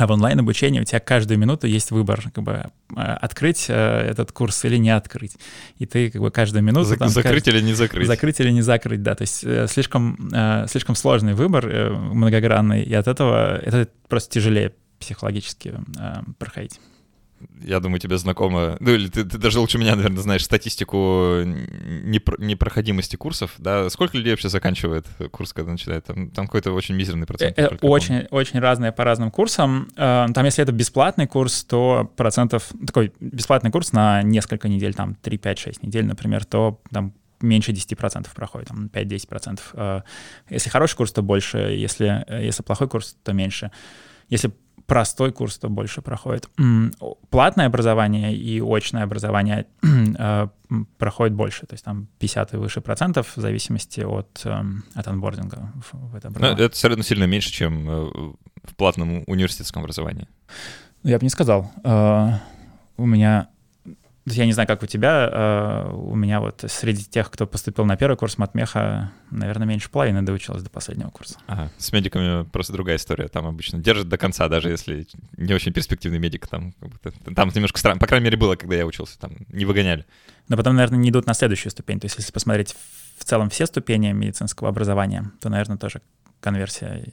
А 0.00 0.06
в 0.06 0.12
онлайн-обучении 0.12 0.80
у 0.80 0.84
тебя 0.84 0.98
каждую 0.98 1.38
минуту 1.38 1.66
есть 1.66 1.90
выбор, 1.90 2.22
как 2.34 2.42
бы 2.42 2.64
а, 2.96 3.16
открыть 3.16 3.66
э, 3.68 3.74
этот 3.74 4.32
курс 4.32 4.64
или 4.64 4.78
не 4.78 4.88
открыть. 4.88 5.36
И 5.76 5.84
ты 5.84 6.10
как 6.10 6.22
бы 6.22 6.30
каждую 6.30 6.62
минуту... 6.62 6.84
За, 6.84 6.96
там, 6.96 7.10
закрыть 7.10 7.44
каждый, 7.44 7.58
или 7.58 7.66
не 7.66 7.74
закрыть. 7.74 8.06
Закрыть 8.06 8.40
или 8.40 8.50
не 8.50 8.62
закрыть, 8.62 9.02
да. 9.02 9.14
То 9.14 9.22
есть 9.22 9.44
э, 9.44 9.66
слишком, 9.68 10.30
э, 10.32 10.64
слишком 10.70 10.94
сложный 10.94 11.34
выбор, 11.34 11.66
многогранный, 11.90 12.82
и 12.82 12.94
от 12.94 13.08
этого 13.08 13.58
это 13.58 13.88
просто 14.08 14.32
тяжелее 14.32 14.72
психологически 14.98 15.74
проходить 16.38 16.80
я 17.62 17.80
думаю, 17.80 18.00
тебе 18.00 18.18
знакомо, 18.18 18.76
ну 18.80 18.92
или 18.92 19.08
ты, 19.08 19.24
ты 19.24 19.38
даже 19.38 19.60
лучше 19.60 19.78
меня, 19.78 19.96
наверное, 19.96 20.22
знаешь 20.22 20.44
статистику 20.44 21.42
непро, 21.44 22.36
непроходимости 22.38 23.16
курсов, 23.16 23.54
да? 23.58 23.88
Сколько 23.90 24.16
людей 24.16 24.32
вообще 24.32 24.48
заканчивает 24.48 25.06
курс, 25.30 25.52
когда 25.52 25.72
начинает? 25.72 26.04
Там, 26.04 26.30
там 26.30 26.46
какой-то 26.46 26.72
очень 26.72 26.94
мизерный 26.94 27.26
процент. 27.26 27.58
Это 27.58 27.76
очень, 27.86 28.26
очень 28.30 28.60
разные 28.60 28.92
по 28.92 29.04
разным 29.04 29.30
курсам. 29.30 29.88
Э, 29.96 30.26
там, 30.34 30.44
если 30.44 30.62
это 30.62 30.72
бесплатный 30.72 31.26
курс, 31.26 31.64
то 31.64 32.10
процентов, 32.16 32.70
такой 32.86 33.12
бесплатный 33.20 33.70
курс 33.70 33.92
на 33.92 34.22
несколько 34.22 34.68
недель, 34.68 34.94
там 34.94 35.14
3, 35.14 35.38
5, 35.38 35.58
6 35.58 35.82
недель, 35.82 36.06
например, 36.06 36.44
то 36.44 36.80
там 36.90 37.14
меньше 37.40 37.72
10% 37.72 38.28
проходит, 38.34 38.68
там 38.68 38.90
5-10%. 38.92 39.60
Э, 39.74 40.00
если 40.48 40.70
хороший 40.70 40.96
курс, 40.96 41.12
то 41.12 41.22
больше, 41.22 41.58
если, 41.58 42.24
э, 42.26 42.44
если 42.44 42.62
плохой 42.62 42.88
курс, 42.88 43.16
то 43.22 43.32
меньше. 43.32 43.70
Если 44.28 44.52
простой 44.90 45.30
курс, 45.30 45.56
то 45.56 45.68
больше 45.68 46.02
проходит. 46.02 46.50
Платное 47.30 47.66
образование 47.66 48.34
и 48.34 48.60
очное 48.60 49.04
образование 49.04 49.66
э, 49.82 50.48
проходит 50.98 51.36
больше, 51.36 51.64
то 51.66 51.74
есть 51.74 51.84
там 51.84 52.08
50 52.18 52.54
и 52.54 52.56
выше 52.56 52.80
процентов 52.80 53.36
в 53.36 53.40
зависимости 53.40 54.00
от, 54.00 54.40
эм, 54.44 54.82
от 54.94 55.06
анбординга 55.06 55.72
в, 55.92 56.16
это 56.16 56.26
образование. 56.26 56.66
это 56.66 56.74
все 56.74 56.88
равно 56.88 57.04
сильно 57.04 57.22
меньше, 57.22 57.52
чем 57.52 57.88
э, 57.88 58.10
в 58.64 58.74
платном 58.74 59.22
университетском 59.28 59.82
образовании. 59.82 60.26
Я 61.04 61.18
бы 61.18 61.24
не 61.24 61.30
сказал. 61.30 61.70
Э, 61.84 62.32
у 62.96 63.06
меня 63.06 63.48
я 64.34 64.46
не 64.46 64.52
знаю, 64.52 64.66
как 64.66 64.82
у 64.82 64.86
тебя, 64.86 65.28
э, 65.32 65.92
у 65.92 66.14
меня 66.14 66.40
вот 66.40 66.64
среди 66.68 67.04
тех, 67.04 67.30
кто 67.30 67.46
поступил 67.46 67.84
на 67.84 67.96
первый 67.96 68.16
курс 68.16 68.38
матмеха, 68.38 69.12
наверное, 69.30 69.66
меньше 69.66 69.90
половины 69.90 70.22
доучилась 70.22 70.62
до 70.62 70.70
последнего 70.70 71.10
курса. 71.10 71.38
Ага, 71.46 71.70
с 71.78 71.92
медиками 71.92 72.44
просто 72.44 72.72
другая 72.72 72.96
история. 72.96 73.28
Там 73.28 73.46
обычно 73.46 73.78
держат 73.78 74.08
до 74.08 74.18
конца, 74.18 74.48
даже 74.48 74.70
если 74.70 75.06
не 75.36 75.54
очень 75.54 75.72
перспективный 75.72 76.18
медик. 76.18 76.46
Там, 76.46 76.74
там 77.34 77.50
немножко 77.54 77.78
странно. 77.78 77.98
По 77.98 78.06
крайней 78.06 78.24
мере, 78.24 78.36
было, 78.36 78.56
когда 78.56 78.76
я 78.76 78.86
учился, 78.86 79.18
там 79.18 79.32
не 79.48 79.64
выгоняли. 79.64 80.06
Но 80.48 80.56
потом, 80.56 80.76
наверное, 80.76 80.98
не 80.98 81.10
идут 81.10 81.26
на 81.26 81.34
следующую 81.34 81.70
ступень. 81.70 82.00
То 82.00 82.06
есть 82.06 82.18
если 82.18 82.32
посмотреть 82.32 82.76
в 83.18 83.24
целом 83.24 83.50
все 83.50 83.66
ступени 83.66 84.12
медицинского 84.12 84.68
образования, 84.68 85.30
то, 85.40 85.48
наверное, 85.48 85.76
тоже 85.76 86.00
конверсия 86.40 87.04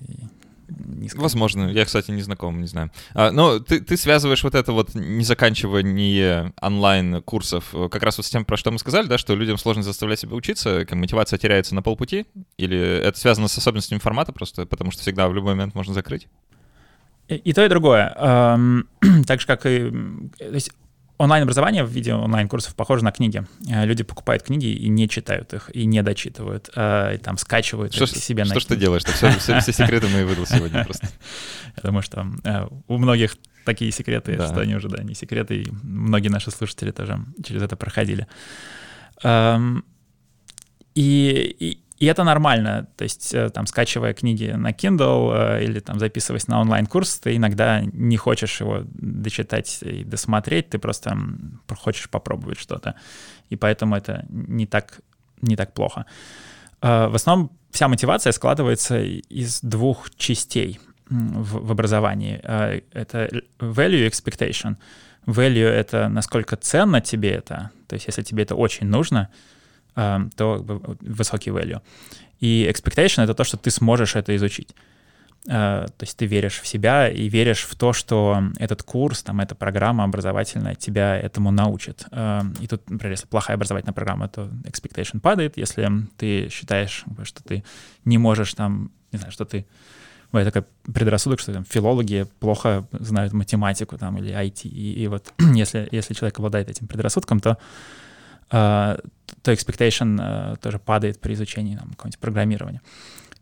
низко. 0.68 1.20
Возможно, 1.20 1.70
я, 1.70 1.86
кстати, 1.86 2.12
не 2.12 2.22
знаком, 2.22 2.62
не 2.62 2.68
знаю. 2.68 2.92
А, 3.14 3.32
но 3.32 3.60
ты, 3.60 3.80
ты 3.80 3.98
связываешь 3.98 4.44
вот 4.44 4.56
это 4.56 4.72
вот 4.72 4.96
не 4.96 5.24
заканчивание 5.24 6.54
онлайн-курсов 6.62 7.74
как 7.92 8.04
раз 8.04 8.18
вот 8.18 8.26
с 8.26 8.30
тем, 8.30 8.46
про 8.46 8.58
что 8.58 8.72
мы 8.72 8.80
сказали, 8.80 9.08
да, 9.08 9.18
что 9.18 9.36
людям 9.36 9.58
сложно 9.58 9.84
заставлять 9.84 10.20
себя 10.20 10.36
учиться, 10.36 10.86
как 10.86 10.98
мотивация 10.98 11.38
теряется 11.38 11.76
на 11.76 11.82
полпути, 11.82 12.26
или 12.58 12.78
это 12.78 13.18
связано 13.18 13.48
с 13.48 13.58
особенностями 13.58 14.00
формата 14.00 14.32
просто, 14.32 14.66
потому 14.66 14.92
что 14.92 15.02
всегда 15.02 15.28
в 15.28 15.34
любой 15.34 15.54
момент 15.54 15.76
можно 15.76 15.94
закрыть? 15.94 16.28
И, 17.28 17.36
и 17.36 17.54
то, 17.54 17.66
и 17.66 17.70
другое. 17.70 18.14
Эм, 18.18 18.88
так 19.28 19.42
же, 19.42 19.48
как 19.48 19.66
и... 19.66 19.92
То 20.38 20.54
есть 20.54 20.72
онлайн-образование 21.18 21.84
в 21.84 21.90
виде 21.90 22.14
онлайн-курсов 22.14 22.76
похоже 22.76 23.04
на 23.04 23.12
книги. 23.12 23.46
Э, 23.70 23.86
люди 23.86 24.04
покупают 24.04 24.44
книги 24.44 24.68
и 24.68 24.88
не 24.90 25.10
читают 25.10 25.54
их, 25.54 25.70
и 25.74 25.86
не 25.86 26.04
дочитывают, 26.04 26.70
э, 26.76 27.16
и 27.16 27.18
там 27.18 27.38
скачивают 27.38 27.94
что, 27.94 28.08
себе 28.08 28.46
что 28.46 28.54
на 28.54 28.60
Что 28.60 28.70
ты 28.70 28.80
делаешь? 28.80 29.04
Все, 29.04 29.30
все, 29.32 29.60
все 29.60 29.74
секреты 29.74 30.08
мои 30.08 30.24
выдал 30.24 30.46
сегодня 30.46 30.84
просто. 30.84 31.08
Я 31.78 31.84
думаю, 31.84 32.04
что 32.04 32.26
э, 32.44 32.68
у 32.88 32.98
многих 32.98 33.38
такие 33.66 33.92
секреты, 33.92 34.38
да. 34.38 34.48
что 34.48 34.62
они 34.62 34.76
уже, 34.76 34.90
да, 34.90 35.04
не 35.04 35.14
секреты, 35.14 35.64
и 35.64 35.72
многие 35.84 36.30
наши 36.30 36.52
слушатели 36.52 36.92
тоже 36.92 37.20
через 37.44 37.62
это 37.62 37.76
проходили. 37.76 38.28
Эм, 39.24 39.84
и, 40.96 41.56
и, 41.60 41.80
и 42.00 42.06
это 42.06 42.24
нормально, 42.24 42.88
то 42.96 43.04
есть 43.04 43.34
э, 43.34 43.50
там 43.50 43.66
скачивая 43.66 44.14
книги 44.14 44.52
на 44.56 44.70
Kindle 44.70 45.58
э, 45.60 45.64
или 45.64 45.80
там 45.80 46.00
записываясь 46.00 46.48
на 46.48 46.62
онлайн-курс, 46.62 47.20
ты 47.20 47.36
иногда 47.36 47.82
не 47.82 48.18
хочешь 48.18 48.62
его 48.62 48.84
дочитать 48.86 49.80
и 49.82 50.04
досмотреть, 50.04 50.70
ты 50.70 50.78
просто 50.78 51.18
хочешь 51.80 52.10
попробовать 52.10 52.60
что-то. 52.60 52.94
И 53.50 53.56
поэтому 53.56 53.96
это 53.96 54.26
не 54.30 54.68
так, 54.68 55.00
не 55.42 55.56
так 55.56 55.74
плохо. 55.74 56.06
Э, 56.82 57.08
в 57.08 57.16
основном 57.16 57.52
вся 57.72 57.88
мотивация 57.88 58.32
складывается 58.32 59.02
из 59.02 59.62
двух 59.62 60.12
частей 60.18 60.80
в, 61.10 61.68
в 61.68 61.72
образовании. 61.72 62.40
Это 62.94 63.30
value 63.60 64.08
expectation. 64.08 64.76
Value— 65.26 65.68
это 65.68 66.10
насколько 66.10 66.58
ценно 66.58 67.02
тебе 67.02 67.32
это, 67.32 67.72
то 67.88 67.96
есть 67.96 68.06
если 68.06 68.22
тебе 68.22 68.44
это 68.44 68.56
очень 68.56 68.86
нужно— 68.86 69.30
то 70.36 70.64
высокий 71.02 71.50
value. 71.50 71.82
И 72.40 72.70
expectation— 72.72 73.24
это 73.26 73.34
то, 73.34 73.44
что 73.44 73.58
ты 73.58 73.72
сможешь 73.72 74.16
это 74.16 74.36
изучить. 74.36 74.76
Uh, 75.46 75.88
то 75.88 76.04
есть 76.04 76.18
ты 76.18 76.26
веришь 76.26 76.60
в 76.60 76.68
себя 76.68 77.08
и 77.08 77.30
веришь 77.30 77.64
в 77.64 77.76
то, 77.76 77.94
что 77.94 78.44
этот 78.60 78.84
курс, 78.84 79.24
там, 79.24 79.40
эта 79.40 79.56
программа 79.56 80.04
образовательная 80.04 80.76
тебя 80.76 81.16
этому 81.16 81.52
научит. 81.52 82.06
Uh, 82.12 82.62
и 82.62 82.68
тут, 82.68 82.90
например, 82.90 83.12
если 83.12 83.28
плохая 83.28 83.56
образовательная 83.56 83.94
программа, 83.94 84.28
то 84.28 84.50
expectation 84.66 85.22
падает. 85.22 85.56
Если 85.56 85.90
ты 86.18 86.50
считаешь, 86.50 87.06
что 87.24 87.44
ты 87.44 87.64
не 88.04 88.18
можешь 88.18 88.54
там, 88.56 88.92
не 89.14 89.20
знаю, 89.20 89.32
что 89.32 89.46
ты 89.46 89.66
бывает 90.34 90.54
такой 90.54 90.68
предрассудок, 90.94 91.40
что 91.40 91.54
там 91.54 91.64
филологи 91.64 92.26
плохо 92.42 92.86
знают 92.92 93.32
математику 93.32 93.98
там 93.98 94.18
или 94.18 94.34
IT, 94.34 94.68
и, 94.68 95.04
и 95.04 95.08
вот 95.08 95.34
если, 95.56 95.88
если 95.92 96.14
человек 96.14 96.40
обладает 96.40 96.70
этим 96.70 96.88
предрассудком, 96.88 97.40
то 97.40 97.58
uh, 98.50 99.02
то 99.48 99.54
expectation 99.54 100.18
uh, 100.18 100.60
тоже 100.60 100.78
падает 100.78 101.22
при 101.22 101.34
изучении 101.34 101.78
там, 101.78 101.90
какого-нибудь 101.92 102.20
программирования. 102.20 102.82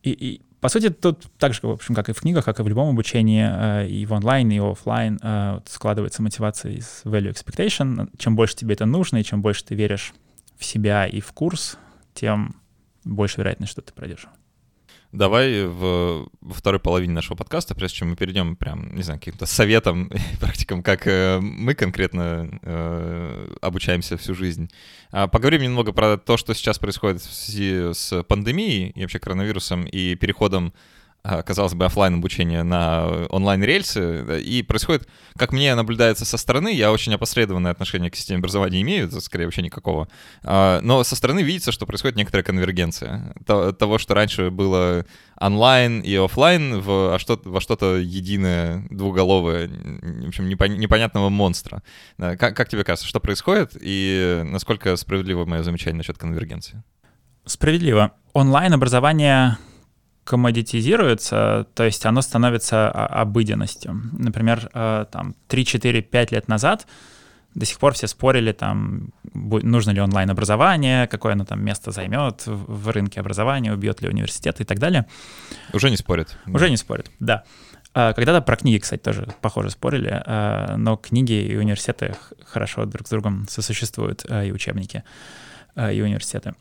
И, 0.03 0.11
и 0.11 0.41
по 0.61 0.69
сути, 0.69 0.89
тут 0.91 1.25
так 1.39 1.55
же, 1.55 1.61
в 1.63 1.71
общем, 1.71 1.95
как 1.95 2.09
и 2.09 2.13
в 2.13 2.19
книгах, 2.19 2.45
как 2.45 2.59
и 2.59 2.63
в 2.63 2.67
любом 2.67 2.89
обучении, 2.89 3.43
uh, 3.43 3.87
и 3.87 4.05
в 4.05 4.13
онлайн, 4.13 4.51
и 4.51 4.59
офлайн 4.59 5.17
uh, 5.17 5.63
складывается 5.67 6.21
мотивация 6.21 6.73
из 6.73 7.01
value 7.05 7.33
expectation. 7.33 8.07
Чем 8.19 8.35
больше 8.35 8.55
тебе 8.55 8.75
это 8.75 8.85
нужно, 8.85 9.17
и 9.17 9.23
чем 9.23 9.41
больше 9.41 9.65
ты 9.65 9.73
веришь 9.73 10.13
в 10.59 10.63
себя 10.63 11.07
и 11.07 11.21
в 11.21 11.33
курс, 11.33 11.79
тем 12.13 12.61
больше 13.03 13.37
вероятность, 13.37 13.71
что 13.71 13.81
ты 13.81 13.91
пройдешь. 13.91 14.27
Давай 15.15 15.65
в, 15.65 16.28
во 16.41 16.54
второй 16.54 16.82
половине 16.82 17.13
нашего 17.13 17.38
подкаста, 17.38 17.73
прежде 17.73 17.99
чем 17.99 18.10
мы 18.10 18.15
перейдем 18.17 18.58
прям, 18.58 18.93
не 18.93 19.01
знаю, 19.01 19.17
каким-то 19.17 19.45
советам 19.45 20.08
и 20.34 20.38
практикам, 20.41 20.84
как 20.84 21.08
э, 21.08 21.39
мы 21.39 21.73
конкретно 21.73 22.49
э, 22.62 23.56
обучаемся 23.62 24.17
всю 24.17 24.36
жизнь, 24.36 24.69
э, 25.13 25.28
поговорим 25.30 25.62
немного 25.62 25.93
про 25.93 26.17
то, 26.17 26.36
что 26.36 26.54
сейчас 26.54 26.80
происходит 26.80 27.21
в 27.21 27.34
связи 27.34 27.93
с 27.93 28.23
пандемией 28.23 28.89
и 28.89 29.01
вообще 29.04 29.19
коронавирусом 29.19 29.86
и 29.86 30.15
переходом 30.15 30.73
а, 30.73 30.75
казалось 31.45 31.73
бы, 31.73 31.85
офлайн 31.85 32.15
обучение 32.15 32.63
на 32.63 33.25
онлайн-рельсы, 33.29 34.41
и 34.41 34.63
происходит, 34.63 35.07
как 35.38 35.51
мне 35.51 35.73
наблюдается 35.75 36.25
со 36.25 36.38
стороны, 36.38 36.73
я 36.73 36.91
очень 36.91 37.13
опосредованное 37.13 37.71
отношение 37.71 38.11
к 38.11 38.15
системе 38.15 38.39
образования 38.39 38.81
имею, 38.81 39.07
это 39.07 39.21
скорее 39.21 39.45
вообще 39.45 39.61
никакого, 39.61 40.07
а, 40.43 40.79
но 40.81 41.03
со 41.03 41.15
стороны 41.15 41.41
видится, 41.41 41.71
что 41.71 41.85
происходит 41.85 42.17
некоторая 42.17 42.43
конвергенция 42.43 43.33
того, 43.45 43.97
что 43.97 44.13
раньше 44.13 44.49
было 44.49 45.05
онлайн 45.39 46.01
и 46.01 46.15
офлайн 46.15 46.79
в, 46.79 47.15
а 47.15 47.19
что, 47.19 47.39
во 47.43 47.61
что-то 47.61 47.97
единое, 47.97 48.85
двуголовое, 48.89 49.67
в 49.67 50.27
общем, 50.27 50.47
непонятного 50.47 51.29
монстра. 51.29 51.83
Как, 52.17 52.55
как 52.55 52.69
тебе 52.69 52.83
кажется, 52.83 53.07
что 53.07 53.19
происходит, 53.19 53.77
и 53.79 54.41
насколько 54.45 54.95
справедливо 54.95 55.45
мое 55.45 55.63
замечание 55.63 55.97
насчет 55.97 56.17
конвергенции? 56.17 56.83
Справедливо. 57.45 58.11
Онлайн-образование 58.33 59.57
коммодитизируется, 60.25 61.67
то 61.75 61.83
есть 61.83 62.05
оно 62.05 62.21
становится 62.21 62.89
обыденностью. 62.89 64.01
Например, 64.11 64.69
э, 64.73 65.05
там 65.11 65.35
3-4-5 65.47 66.33
лет 66.33 66.47
назад 66.47 66.88
до 67.53 67.65
сих 67.65 67.79
пор 67.79 67.93
все 67.93 68.07
спорили, 68.07 68.51
там, 68.51 69.11
нужно 69.33 69.91
ли 69.91 70.01
онлайн-образование, 70.01 71.07
какое 71.07 71.33
оно 71.33 71.45
там 71.45 71.63
место 71.63 71.91
займет 71.91 72.43
в 72.45 72.89
рынке 72.89 73.21
образования, 73.21 73.71
убьет 73.71 74.01
ли 74.01 74.09
университет 74.09 74.59
и 74.59 74.65
так 74.65 74.77
далее. 74.77 75.05
Уже 75.71 75.89
не 75.89 75.95
спорят. 75.95 76.38
Уже 76.47 76.69
не 76.69 76.75
спорят, 76.75 77.09
да. 77.19 77.45
А, 77.93 78.11
когда-то 78.11 78.41
про 78.41 78.57
книги, 78.57 78.79
кстати, 78.79 79.01
тоже 79.01 79.27
похоже 79.39 79.69
спорили, 79.69 80.21
а, 80.25 80.75
но 80.75 80.97
книги 80.97 81.33
и 81.33 81.55
университеты 81.55 82.15
хорошо 82.45 82.83
друг 82.85 83.07
с 83.07 83.09
другом 83.09 83.45
сосуществуют, 83.47 84.25
а, 84.27 84.43
и 84.43 84.51
учебники, 84.51 85.03
и 85.77 86.01
университеты. 86.01 86.55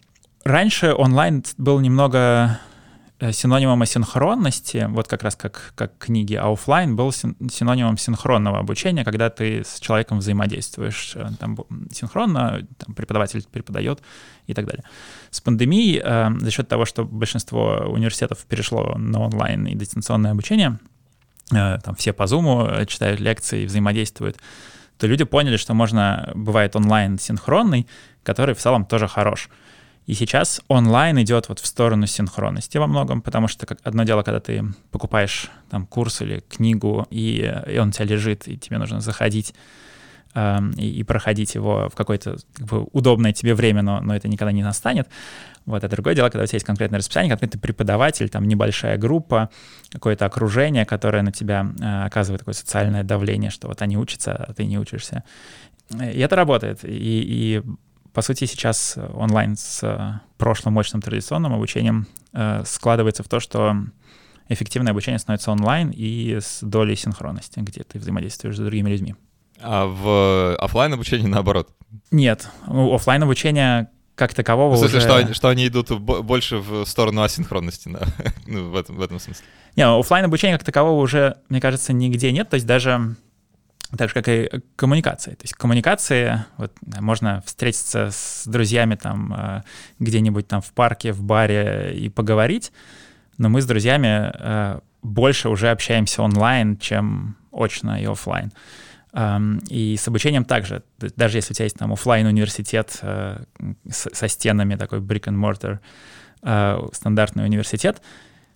Раньше 0.44 0.92
онлайн 0.92 1.42
был 1.57 1.81
немного 1.81 2.61
синонимом 3.20 3.81
асинхронности, 3.83 4.87
вот 4.88 5.09
как 5.09 5.22
раз 5.22 5.37
как, 5.37 5.72
как 5.77 5.98
книги, 5.98 6.35
а 6.35 6.53
офлайн 6.53 6.96
был 6.96 7.12
синонимом 7.12 7.96
синхронного 7.96 8.59
обучения, 8.59 9.05
когда 9.05 9.31
ты 9.31 9.62
с 9.64 9.79
человеком 9.81 10.18
взаимодействуешь 10.18 11.12
э, 11.14 11.29
там, 11.38 11.57
синхронно, 11.92 12.66
там, 12.77 12.94
преподаватель 12.94 13.44
преподает 13.50 14.03
и 14.46 14.55
так 14.55 14.66
далее. 14.66 14.85
С 15.31 15.40
пандемией, 15.40 16.00
э, 16.05 16.31
за 16.40 16.50
счет 16.50 16.68
того, 16.68 16.85
что 16.85 17.05
большинство 17.05 17.85
университетов 17.87 18.44
перешло 18.46 18.94
на 18.98 19.20
онлайн 19.20 19.66
и 19.66 19.74
дистанционное 19.74 20.33
обучение, 20.33 20.79
э, 21.53 21.79
там 21.83 21.94
все 21.94 22.12
по 22.12 22.24
Zoom 22.24 22.85
читают 22.87 23.20
лекции, 23.20 23.66
взаимодействуют, 23.66 24.38
то 24.98 25.07
люди 25.07 25.24
поняли, 25.24 25.57
что 25.57 25.72
можно, 25.74 26.33
бывает 26.35 26.74
онлайн 26.77 27.18
синхронный, 27.18 27.87
который 28.24 28.55
в 28.55 28.59
целом 28.59 28.85
тоже 28.85 29.07
хорош. 29.07 29.48
И 30.07 30.12
сейчас 30.12 30.61
онлайн 30.69 31.21
идет 31.23 31.49
вот 31.49 31.61
в 31.61 31.67
сторону 31.67 32.07
синхронности 32.07 32.77
во 32.77 32.87
многом, 32.87 33.23
потому 33.23 33.49
что 33.49 33.64
как 33.64 33.79
одно 33.85 34.05
дело, 34.05 34.23
когда 34.23 34.38
ты 34.38 34.64
покупаешь 34.90 35.51
там 35.71 35.87
курс 35.87 36.21
или 36.21 36.40
книгу, 36.40 37.07
и, 37.11 37.51
и 37.67 37.79
он 37.79 37.88
у 37.88 37.93
тебя 37.93 38.05
лежит, 38.05 38.47
и 38.47 38.59
тебе 38.59 38.77
нужно 38.77 39.01
заходить 39.01 39.55
э, 40.35 40.59
и, 40.77 41.01
и 41.01 41.03
проходить 41.05 41.55
его 41.55 41.88
в 41.88 41.97
какое-то 41.97 42.37
как 42.53 42.67
бы, 42.67 42.87
удобное 42.93 43.33
тебе 43.33 43.55
время, 43.55 43.81
но, 43.81 44.03
но 44.03 44.14
это 44.14 44.29
никогда 44.29 44.53
не 44.53 44.62
настанет. 44.62 45.09
Вот, 45.64 45.83
а 45.83 45.88
другое 45.88 46.14
дело, 46.14 46.29
когда 46.29 46.45
у 46.45 46.47
тебя 46.47 46.57
есть 46.57 46.67
конкретное 46.67 46.99
расписание, 46.99 47.31
конкретный 47.31 47.61
преподаватель, 47.61 48.29
там 48.29 48.45
небольшая 48.45 48.99
группа, 48.99 49.49
какое-то 49.90 50.27
окружение, 50.27 50.85
которое 50.85 51.23
на 51.23 51.33
тебя 51.33 51.67
э, 51.81 52.05
оказывает 52.05 52.40
такое 52.40 52.55
социальное 52.55 53.05
давление, 53.05 53.51
что 53.51 53.69
вот 53.69 53.81
они 53.81 53.97
учатся, 53.97 54.35
а 54.35 54.53
ты 54.53 54.67
не 54.67 54.79
учишься. 54.79 55.25
И 55.90 56.19
это 56.19 56.37
работает. 56.37 56.85
И, 56.85 56.90
и 56.90 57.62
по 58.14 58.22
сути, 58.22 58.44
сейчас 58.46 58.96
онлайн 59.12 59.57
с 59.57 59.81
э, 59.83 60.20
прошлым 60.38 60.74
мощным 60.74 61.03
традиционным 61.03 61.53
обучением 61.53 62.07
э, 62.33 62.62
складывается 62.64 63.24
в 63.24 63.29
то, 63.29 63.40
что 63.40 63.77
эффективное 64.48 64.92
обучение 64.92 65.18
становится 65.18 65.50
онлайн 65.50 65.90
и 65.90 66.38
с 66.40 66.61
долей 66.62 66.94
синхронности, 66.94 67.59
где 67.59 67.83
ты 67.83 67.98
взаимодействуешь 67.98 68.57
с 68.57 68.61
другими 68.61 68.88
людьми. 68.88 69.16
А 69.61 69.87
в 69.87 70.57
офлайн 70.57 70.92
обучении 70.92 71.27
наоборот? 71.27 71.70
Нет, 72.12 72.48
ну, 72.68 72.94
офлайн 72.94 73.22
обучение 73.22 73.90
как 74.14 74.33
такового 74.33 74.74
в 74.74 74.79
смысле, 74.79 74.98
уже... 74.98 75.07
что, 75.07 75.16
они, 75.16 75.33
что 75.33 75.48
они 75.48 75.66
идут 75.66 75.90
больше 75.90 76.59
в 76.59 76.85
сторону 76.85 77.22
асинхронности, 77.22 77.88
да? 77.88 78.03
ну, 78.46 78.70
в, 78.70 78.77
этом, 78.77 78.96
в 78.96 79.03
этом 79.03 79.18
смысле. 79.18 79.44
Не, 79.74 79.83
офлайн 79.88 80.27
обучения 80.27 80.57
как 80.57 80.64
такового 80.64 81.00
уже, 81.00 81.38
мне 81.48 81.61
кажется, 81.61 81.92
нигде 81.92 82.31
нет. 82.31 82.48
То 82.48 82.55
есть 82.55 82.66
даже 82.66 83.16
так 83.97 84.09
же, 84.09 84.14
как 84.14 84.29
и 84.29 84.51
коммуникации. 84.77 85.33
То 85.33 85.42
есть 85.42 85.55
коммуникации, 85.55 86.44
вот, 86.57 86.73
можно 87.01 87.42
встретиться 87.47 88.11
с 88.11 88.44
друзьями 88.47 88.97
там 88.97 89.35
э, 89.37 89.62
где-нибудь 89.99 90.49
там 90.49 90.61
в 90.61 90.73
парке, 90.73 91.12
в 91.12 91.23
баре 91.23 91.94
и 91.94 92.09
поговорить, 92.09 92.73
но 93.38 93.49
мы 93.49 93.62
с 93.62 93.66
друзьями 93.66 94.33
э, 94.35 94.81
больше 95.03 95.49
уже 95.49 95.70
общаемся 95.70 96.23
онлайн, 96.23 96.77
чем 96.79 97.37
очно 97.53 98.01
и 98.01 98.07
офлайн. 98.07 98.53
Эм, 99.12 99.59
и 99.68 99.97
с 99.97 100.09
обучением 100.09 100.44
также. 100.44 100.83
Даже 100.99 101.38
если 101.38 101.53
у 101.53 101.55
тебя 101.55 101.64
есть 101.64 101.77
там 101.77 101.92
офлайн 101.92 102.27
университет 102.27 102.99
э, 103.03 103.44
со 103.90 104.29
стенами, 104.29 104.75
такой 104.77 105.01
brick 105.01 105.25
and 105.25 105.37
mortar, 105.37 105.79
стандартный 106.92 107.44
университет, 107.44 108.03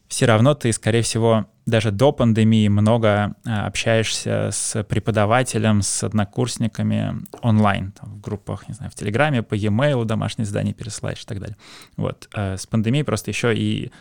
все 0.09 0.25
равно 0.27 0.55
ты, 0.55 0.73
скорее 0.73 1.03
всего, 1.03 1.47
даже 1.67 1.91
до 1.91 2.13
пандемии 2.13 2.69
много 2.69 3.35
а, 3.45 3.67
общаешься 3.67 4.49
с 4.51 4.83
преподавателем, 4.85 5.83
с 5.83 6.03
однокурсниками 6.03 7.21
онлайн, 7.43 7.93
там, 7.93 8.15
в 8.15 8.21
группах, 8.21 8.69
не 8.69 8.75
знаю, 8.75 8.91
в 8.91 8.95
Телеграме, 8.95 9.43
по 9.43 9.55
e-mail, 9.55 10.05
домашние 10.07 10.47
задания 10.47 10.73
пересылаешь 10.73 11.23
и 11.23 11.27
так 11.27 11.41
далее. 11.41 11.57
Вот. 11.97 12.29
А 12.35 12.57
с 12.57 12.67
пандемией 12.67 13.05
просто 13.05 13.31
еще 13.31 13.55
и 13.55 13.93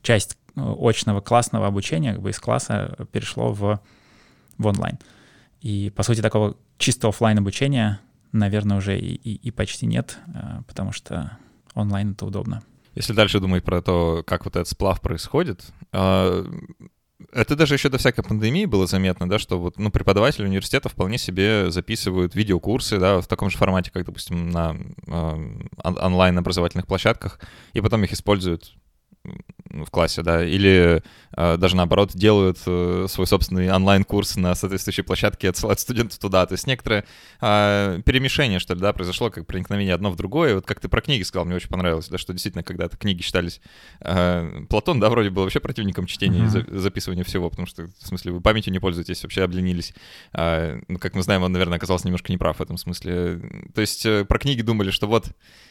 часть 0.00 0.38
э, 0.54 0.60
очного 0.60 1.20
классного 1.20 1.66
обучения 1.66 2.12
как 2.12 2.22
бы 2.22 2.30
из 2.30 2.38
класса 2.38 2.96
перешло 3.10 3.52
в, 3.52 3.80
в 4.58 4.66
онлайн. 4.66 4.98
И, 5.60 5.92
по 5.94 6.04
сути, 6.04 6.20
такого 6.20 6.56
чисто 6.78 7.08
офлайн 7.08 7.38
обучения, 7.38 8.00
наверное, 8.30 8.76
уже 8.76 8.96
и, 8.96 9.14
и, 9.14 9.34
и 9.34 9.50
почти 9.50 9.86
нет, 9.86 10.18
а, 10.34 10.62
потому 10.68 10.92
что 10.92 11.36
онлайн— 11.74 12.12
это 12.12 12.26
удобно. 12.26 12.62
Если 12.94 13.12
дальше 13.12 13.40
думать 13.40 13.64
про 13.64 13.80
то, 13.80 14.22
как 14.26 14.44
вот 14.44 14.56
этот 14.56 14.68
сплав 14.68 15.00
происходит, 15.00 15.72
а, 15.92 16.44
это 17.32 17.56
даже 17.56 17.74
еще 17.74 17.88
до 17.88 17.98
всякой 17.98 18.22
пандемии 18.22 18.66
было 18.66 18.86
заметно, 18.86 19.28
да, 19.28 19.38
что 19.38 19.58
вот, 19.58 19.78
ну, 19.78 19.90
преподаватели 19.90 20.44
университета 20.44 20.88
вполне 20.88 21.18
себе 21.18 21.70
записывают 21.70 22.34
видеокурсы, 22.34 22.98
да, 22.98 23.20
в 23.20 23.26
таком 23.26 23.50
же 23.50 23.56
формате, 23.56 23.90
как, 23.92 24.04
допустим, 24.04 24.50
на 24.50 24.76
э, 25.06 25.66
онлайн-образовательных 25.82 26.86
площадках, 26.86 27.40
и 27.72 27.80
потом 27.80 28.04
их 28.04 28.12
используют 28.12 28.74
в 29.72 29.90
классе, 29.90 30.22
да, 30.22 30.44
или 30.44 31.02
э, 31.36 31.56
даже 31.56 31.76
наоборот 31.76 32.12
делают 32.14 32.58
э, 32.66 33.06
свой 33.08 33.26
собственный 33.26 33.72
онлайн-курс 33.72 34.36
на 34.36 34.54
соответствующей 34.54 35.02
площадке 35.02 35.46
и 35.46 35.50
отсылают 35.50 35.80
студентов 35.80 36.18
туда. 36.18 36.44
То 36.46 36.52
есть 36.52 36.66
некоторое 36.66 37.04
э, 37.40 38.00
перемешение, 38.04 38.58
что 38.58 38.74
ли, 38.74 38.80
да, 38.80 38.92
произошло, 38.92 39.30
как 39.30 39.46
проникновение 39.46 39.94
одно 39.94 40.10
в 40.10 40.16
другое. 40.16 40.54
Вот 40.56 40.66
как 40.66 40.80
ты 40.80 40.88
про 40.88 41.00
книги 41.00 41.22
сказал, 41.22 41.46
мне 41.46 41.56
очень 41.56 41.70
понравилось, 41.70 42.08
да, 42.08 42.18
что 42.18 42.32
действительно 42.32 42.62
когда-то 42.62 42.96
книги 42.96 43.22
считались... 43.22 43.60
Э, 44.00 44.62
Платон, 44.68 45.00
да, 45.00 45.08
вроде 45.10 45.30
был 45.30 45.42
вообще 45.42 45.60
противником 45.60 46.06
чтения 46.06 46.44
uh-huh. 46.44 46.76
и 46.76 46.78
записывания 46.78 47.24
всего, 47.24 47.48
потому 47.48 47.66
что, 47.66 47.84
в 47.86 48.06
смысле, 48.06 48.32
вы 48.32 48.40
памятью 48.40 48.72
не 48.72 48.78
пользуетесь, 48.78 49.22
вообще 49.22 49.42
обленились. 49.42 49.94
Э, 50.32 50.80
ну, 50.88 50.98
как 50.98 51.14
мы 51.14 51.22
знаем, 51.22 51.42
он, 51.42 51.52
наверное, 51.52 51.76
оказался 51.76 52.06
немножко 52.06 52.32
неправ 52.32 52.58
в 52.58 52.62
этом 52.62 52.76
смысле. 52.76 53.40
То 53.74 53.80
есть 53.80 54.04
э, 54.04 54.24
про 54.24 54.38
книги 54.38 54.62
думали, 54.62 54.90
что 54.90 55.06
вот 55.06 55.28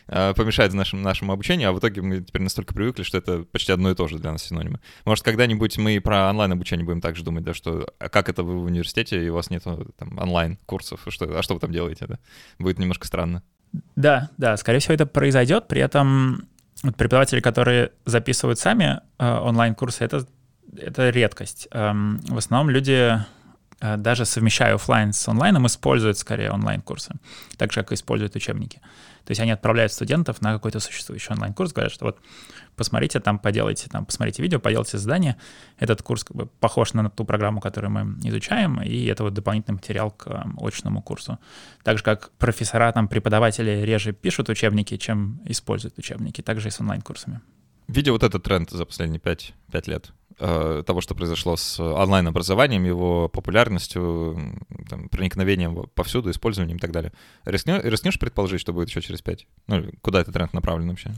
э, 0.07 0.33
помешает 0.35 0.73
нашему, 0.73 1.03
нашему 1.03 1.33
обучению, 1.33 1.69
а 1.69 1.73
в 1.73 1.79
итоге 1.79 2.01
мы 2.01 2.21
теперь 2.21 2.41
настолько 2.41 2.73
привыкли, 2.73 3.03
что 3.03 3.17
это 3.17 3.43
почти 3.43 3.71
одно 3.71 3.90
и 3.91 3.95
то 3.95 4.07
же 4.07 4.19
для 4.19 4.31
нас 4.31 4.43
синонимы. 4.43 4.79
Может, 5.05 5.23
когда-нибудь 5.23 5.77
мы 5.77 5.99
про 6.01 6.29
онлайн-обучение 6.29 6.85
будем 6.85 7.01
также 7.01 7.23
думать, 7.23 7.43
да, 7.43 7.53
что 7.53 7.87
а 7.99 8.09
как 8.09 8.29
это 8.29 8.43
вы 8.43 8.59
в 8.59 8.65
университете, 8.65 9.23
и 9.23 9.29
у 9.29 9.35
вас 9.35 9.49
нет 9.49 9.63
там 9.63 10.17
онлайн-курсов, 10.17 11.01
что, 11.09 11.37
а 11.37 11.43
что 11.43 11.53
вы 11.53 11.59
там 11.59 11.71
делаете, 11.71 12.05
да? 12.07 12.19
Будет 12.59 12.79
немножко 12.79 13.07
странно. 13.07 13.43
Да, 13.95 14.29
да, 14.37 14.57
скорее 14.57 14.79
всего, 14.79 14.93
это 14.93 15.05
произойдет. 15.05 15.67
При 15.67 15.81
этом 15.81 16.47
вот 16.83 16.95
преподаватели, 16.95 17.39
которые 17.39 17.91
записывают 18.05 18.59
сами 18.59 19.01
э, 19.19 19.39
онлайн-курсы, 19.39 20.03
это 20.03 20.25
это 20.77 21.09
редкость. 21.09 21.67
Эм, 21.71 22.19
в 22.27 22.37
основном 22.37 22.69
люди 22.69 23.19
э, 23.81 23.97
даже 23.97 24.25
совмещая 24.25 24.75
офлайн 24.75 25.13
с 25.13 25.27
онлайном, 25.27 25.67
используют 25.67 26.17
скорее 26.17 26.51
онлайн-курсы, 26.51 27.13
так 27.57 27.71
же, 27.71 27.81
как 27.81 27.91
и 27.91 27.95
используют 27.95 28.35
учебники. 28.35 28.79
То 29.25 29.31
есть 29.31 29.41
они 29.41 29.51
отправляют 29.51 29.91
студентов 29.91 30.41
на 30.41 30.53
какой-то 30.53 30.79
существующий 30.79 31.33
онлайн-курс, 31.33 31.73
говорят, 31.73 31.91
что 31.91 32.05
вот 32.05 32.19
посмотрите 32.75 33.19
там, 33.19 33.39
поделайте 33.39 33.89
там, 33.89 34.05
посмотрите 34.05 34.41
видео, 34.41 34.59
поделайте 34.59 34.97
задание. 34.97 35.37
Этот 35.77 36.01
курс 36.01 36.23
как 36.23 36.35
бы 36.35 36.45
похож 36.45 36.93
на 36.93 37.09
ту 37.09 37.25
программу, 37.25 37.61
которую 37.61 37.91
мы 37.91 38.27
изучаем, 38.27 38.81
и 38.81 39.05
это 39.05 39.23
вот 39.23 39.33
дополнительный 39.33 39.75
материал 39.75 40.11
к 40.11 40.45
очному 40.57 41.01
курсу. 41.01 41.39
Так 41.83 41.97
же, 41.97 42.03
как 42.03 42.31
профессора, 42.37 42.91
там, 42.91 43.07
преподаватели 43.07 43.81
реже 43.83 44.13
пишут 44.13 44.49
учебники, 44.49 44.97
чем 44.97 45.41
используют 45.45 45.97
учебники, 45.97 46.41
также 46.41 46.69
и 46.69 46.71
с 46.71 46.79
онлайн-курсами. 46.79 47.41
Видя 47.87 48.11
вот 48.11 48.23
этот 48.23 48.43
тренд 48.43 48.69
за 48.69 48.85
последние 48.85 49.19
5, 49.19 49.53
5 49.71 49.87
лет, 49.87 50.13
того, 50.41 51.01
что 51.01 51.13
произошло 51.13 51.55
с 51.55 51.79
онлайн-образованием, 51.79 52.83
его 52.83 53.29
популярностью, 53.29 54.57
там, 54.89 55.07
проникновением 55.09 55.85
повсюду, 55.93 56.31
использованием 56.31 56.77
и 56.77 56.79
так 56.79 56.91
далее. 56.91 57.13
Рискнешь, 57.45 57.83
рискнешь 57.83 58.17
предположить, 58.17 58.59
что 58.59 58.73
будет 58.73 58.89
еще 58.89 59.01
через 59.01 59.21
пять? 59.21 59.45
Ну, 59.67 59.91
куда 60.01 60.21
этот 60.21 60.33
тренд 60.33 60.53
направлен 60.53 60.89
вообще? 60.89 61.11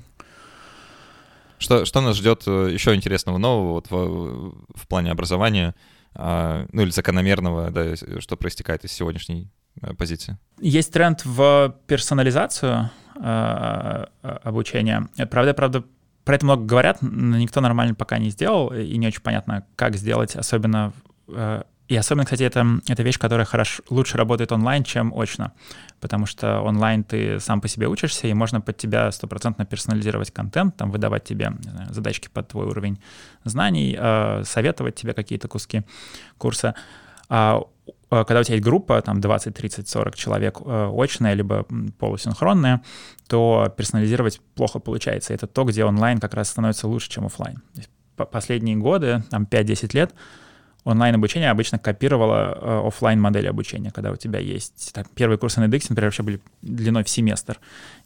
Что, 1.64 1.86
что 1.86 2.02
нас 2.02 2.18
ждет 2.18 2.44
э, 2.46 2.72
еще 2.74 2.94
интересного 2.94 3.38
нового 3.38 3.74
вот 3.74 3.90
в, 3.90 4.54
в 4.76 4.88
плане 4.90 5.12
образования, 5.12 5.76
а, 6.14 6.66
ну 6.74 6.82
или 6.82 6.90
закономерного, 6.90 7.72
да, 7.72 7.96
что 8.20 8.36
проистекает 8.36 8.84
из 8.84 8.92
сегодняшней 8.92 9.50
э, 9.82 9.94
позиции? 9.94 10.38
Есть 10.60 10.92
тренд 10.92 11.24
в 11.24 11.76
персонализацию 11.88 12.90
э, 13.16 14.06
обучения. 14.22 15.08
Правда, 15.32 15.54
правда, 15.54 15.86
про 16.24 16.36
это 16.36 16.46
много 16.46 16.64
говорят, 16.64 17.00
но 17.02 17.38
никто 17.38 17.62
нормально 17.62 17.96
пока 17.96 18.18
не 18.18 18.30
сделал, 18.30 18.74
и 18.74 18.98
не 18.98 19.08
очень 19.08 19.22
понятно, 19.22 19.66
как 19.76 19.96
сделать, 19.96 20.36
особенно... 20.36 20.94
Э, 21.28 21.64
и 21.90 21.98
особенно, 21.98 22.24
кстати, 22.24 22.44
это, 22.44 22.66
это 22.88 23.04
вещь, 23.04 23.20
которая 23.20 23.46
хорошо, 23.46 23.84
лучше 23.90 24.18
работает 24.18 24.54
онлайн, 24.54 24.84
чем 24.84 25.14
очно, 25.14 25.52
потому 26.00 26.26
что 26.26 26.62
онлайн 26.62 27.04
ты 27.04 27.42
сам 27.42 27.60
по 27.60 27.68
себе 27.68 27.88
учишься, 27.88 28.26
и 28.28 28.34
можно 28.34 28.62
под 28.62 28.78
тебя 28.78 29.12
стопроцентно 29.12 29.66
персонализировать 29.66 30.32
контент, 30.32 30.78
там 30.78 30.92
выдавать 30.92 31.26
тебе 31.26 31.52
знаю, 31.62 31.94
задачки 31.94 32.30
под 32.32 32.48
твой 32.48 32.68
уровень 32.68 33.00
знаний, 33.44 33.98
э, 34.00 34.44
советовать 34.46 34.96
тебе 34.96 35.14
какие-то 35.14 35.50
куски 35.50 35.82
курса. 36.38 36.74
А 37.28 37.62
когда 38.10 38.40
у 38.40 38.44
тебя 38.44 38.56
есть 38.56 38.66
группа, 38.66 39.02
там 39.02 39.22
20, 39.22 39.54
30, 39.56 39.88
40 39.88 40.16
человек, 40.16 40.60
э, 40.64 40.92
очная 40.94 41.34
либо 41.34 41.66
полусинхронная, 41.98 42.82
то 43.28 43.74
персонализировать 43.76 44.40
плохо 44.56 44.80
получается. 44.80 45.34
Это 45.34 45.48
то, 45.48 45.64
где 45.64 45.84
онлайн 45.84 46.20
как 46.20 46.34
раз 46.34 46.50
становится 46.50 46.88
лучше, 46.88 47.10
чем 47.10 47.26
офлайн. 47.26 47.62
Последние 48.16 48.76
годы, 48.76 49.24
там 49.32 49.48
5-10 49.50 49.96
лет, 49.96 50.14
онлайн-обучение 50.84 51.50
обычно 51.50 51.80
копировало 51.80 52.58
э, 52.62 52.88
офлайн 52.88 53.20
модель 53.20 53.48
обучения, 53.48 53.92
когда 53.92 54.12
у 54.12 54.16
тебя 54.16 54.40
есть 54.40 54.92
так, 54.94 55.10
первые 55.12 55.38
курсы 55.38 55.60
на 55.60 55.66
edX, 55.66 55.86
например, 55.90 56.08
вообще 56.08 56.24
были 56.24 56.42
длиной 56.62 57.04
в 57.04 57.10
семестр, 57.10 57.60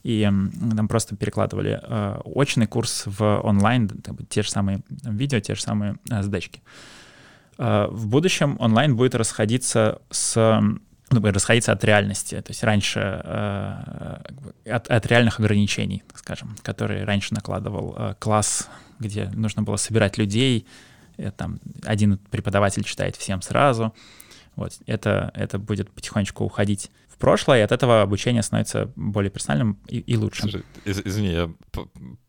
и 0.04 0.24
там 0.24 0.88
просто 0.88 1.16
перекладывали 1.16 1.80
э, 1.82 2.22
очный 2.24 2.68
курс 2.68 3.04
в 3.06 3.42
онлайн, 3.42 3.90
те 4.30 4.44
же 4.44 4.50
самые 4.50 4.82
видео, 5.04 5.40
те 5.40 5.56
же 5.56 5.62
самые 5.62 5.98
э, 6.10 6.22
задачки. 6.22 6.62
Э, 7.58 7.88
в 7.90 8.08
будущем 8.08 8.58
онлайн 8.60 8.96
будет 8.96 9.16
расходиться 9.16 10.02
с 10.10 10.62
ну, 11.10 11.22
расходиться 11.32 11.72
от 11.72 11.84
реальности. 11.84 12.42
То 12.42 12.52
есть 12.52 12.64
раньше 12.64 13.00
э, 13.24 14.18
от, 14.66 14.88
от 14.90 15.06
реальных 15.06 15.40
ограничений, 15.40 16.04
скажем, 16.16 16.56
которые 16.64 17.06
раньше 17.06 17.34
накладывал 17.34 17.96
э, 17.98 18.16
класс, 18.20 18.68
где 19.00 19.30
нужно 19.30 19.62
было 19.62 19.78
собирать 19.78 20.18
людей, 20.18 20.68
и, 21.18 21.30
там 21.32 21.60
один 21.86 22.18
преподаватель 22.30 22.84
читает 22.84 23.16
всем 23.16 23.42
сразу. 23.42 23.94
Вот 24.58 24.74
это, 24.86 25.32
это 25.34 25.60
будет 25.60 25.90
потихонечку 25.92 26.44
уходить 26.44 26.92
прошлое, 27.18 27.60
и 27.60 27.62
от 27.62 27.72
этого 27.72 28.02
обучение 28.02 28.44
становится 28.44 28.92
более 28.96 29.30
персональным 29.30 29.80
и, 29.88 30.00
и 30.00 30.16
лучше. 30.16 30.42
Слушай, 30.42 30.64
из, 30.86 31.00
извини, 31.00 31.32
я 31.32 31.50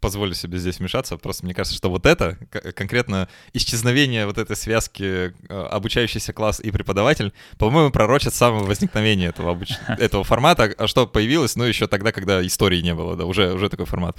позволю 0.00 0.34
себе 0.34 0.58
здесь 0.58 0.78
вмешаться. 0.78 1.16
Просто 1.16 1.44
мне 1.44 1.54
кажется, 1.54 1.76
что 1.76 1.90
вот 1.90 2.06
это, 2.06 2.36
конкретно 2.74 3.28
исчезновение 3.52 4.26
вот 4.26 4.38
этой 4.38 4.56
связки 4.56 5.02
э, 5.02 5.32
обучающийся 5.48 6.32
класс 6.32 6.60
и 6.60 6.70
преподаватель, 6.70 7.32
по-моему, 7.58 7.90
пророчит 7.90 8.34
самое 8.34 8.64
возникновение 8.64 9.28
этого, 9.28 9.52
обуч... 9.52 9.72
этого 9.88 10.24
формата, 10.24 10.74
а 10.76 10.86
что 10.86 11.06
появилось, 11.06 11.56
ну, 11.56 11.64
еще 11.64 11.86
тогда, 11.86 12.12
когда 12.12 12.44
истории 12.46 12.80
не 12.80 12.94
было, 12.94 13.16
да, 13.16 13.24
уже, 13.24 13.52
уже 13.52 13.68
такой 13.68 13.86
формат 13.86 14.16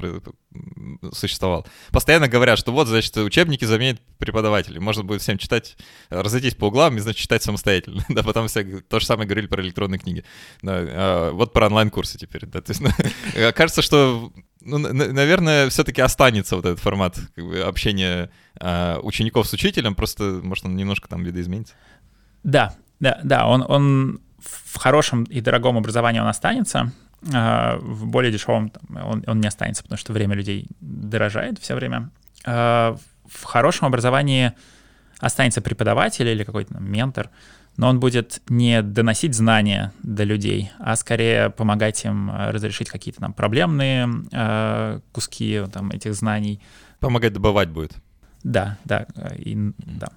существовал. 1.14 1.66
Постоянно 1.92 2.28
говорят, 2.28 2.60
что 2.60 2.72
вот, 2.72 2.88
значит, 2.88 3.16
учебники 3.18 3.66
заменят 3.66 4.02
преподавателей. 4.18 4.80
Можно 4.80 5.04
будет 5.04 5.22
всем 5.22 5.38
читать, 5.38 5.78
разойтись 6.10 6.56
по 6.56 6.66
углам 6.66 6.98
и, 6.98 7.00
значит, 7.00 7.22
читать 7.22 7.44
самостоятельно. 7.44 8.06
Да, 8.20 8.24
потом 8.24 8.48
все 8.48 8.82
то 8.82 9.00
же 9.00 9.06
самое 9.06 9.28
говорили 9.28 9.48
про 9.48 9.62
электронные 9.62 10.00
книги. 10.00 10.26
Да, 10.62 10.74
а, 10.78 11.32
вот 11.32 11.54
про 11.54 11.68
онлайн-курсы 11.68 12.18
теперь. 12.18 12.46
Да, 12.46 12.62
то 12.62 12.72
есть, 12.72 12.82
ну, 12.82 12.90
кажется, 13.54 13.82
что, 13.82 14.32
ну, 14.62 14.78
наверное, 14.78 15.70
все-таки 15.70 16.02
останется 16.02 16.56
вот 16.56 16.66
этот 16.66 16.80
формат 16.80 17.18
как 17.36 17.46
бы, 17.46 17.60
общения 17.62 18.30
а, 18.60 19.00
учеников 19.02 19.48
с 19.48 19.54
учителем, 19.54 19.96
просто, 19.96 20.42
может, 20.44 20.66
он 20.66 20.76
немножко 20.76 21.08
там 21.08 21.24
видоизменится. 21.24 21.74
Да, 22.44 22.76
да, 23.00 23.20
да, 23.24 23.48
он, 23.48 23.64
он 23.68 24.20
в 24.40 24.78
хорошем 24.78 25.24
и 25.24 25.42
дорогом 25.42 25.78
образовании 25.78 26.20
он 26.20 26.28
останется, 26.28 26.92
а, 27.34 27.78
в 27.82 28.08
более 28.08 28.32
дешевом 28.32 28.72
он, 28.90 29.24
он 29.28 29.40
не 29.40 29.48
останется, 29.48 29.84
потому 29.84 29.98
что 29.98 30.14
время 30.14 30.36
людей 30.36 30.68
дорожает 30.80 31.60
все 31.60 31.76
время. 31.76 32.10
А, 32.46 32.98
в 33.26 33.44
хорошем 33.44 33.88
образовании 33.88 34.54
останется 35.20 35.62
преподаватель 35.62 36.28
или 36.28 36.44
какой-то 36.44 36.80
ментор, 36.80 37.30
но 37.78 37.88
он 37.88 38.00
будет 38.00 38.42
не 38.50 38.82
доносить 38.82 39.36
знания 39.36 39.94
до 40.04 40.24
людей, 40.24 40.72
а 40.80 40.96
скорее 40.96 41.50
помогать 41.50 42.04
им 42.06 42.30
э, 42.30 42.52
разрешить 42.52 42.90
какие-то 42.90 43.22
там 43.22 43.34
проблемные 43.34 44.10
э, 44.32 45.00
куски 45.12 45.64
там, 45.72 45.92
этих 45.92 46.14
знаний. 46.14 46.62
Помогать 47.00 47.34
добывать 47.34 47.70
будет. 47.70 47.94
Да, 48.44 48.78
да, 48.86 49.06
э, 49.16 49.38
и, 49.38 49.74
да. 49.78 50.10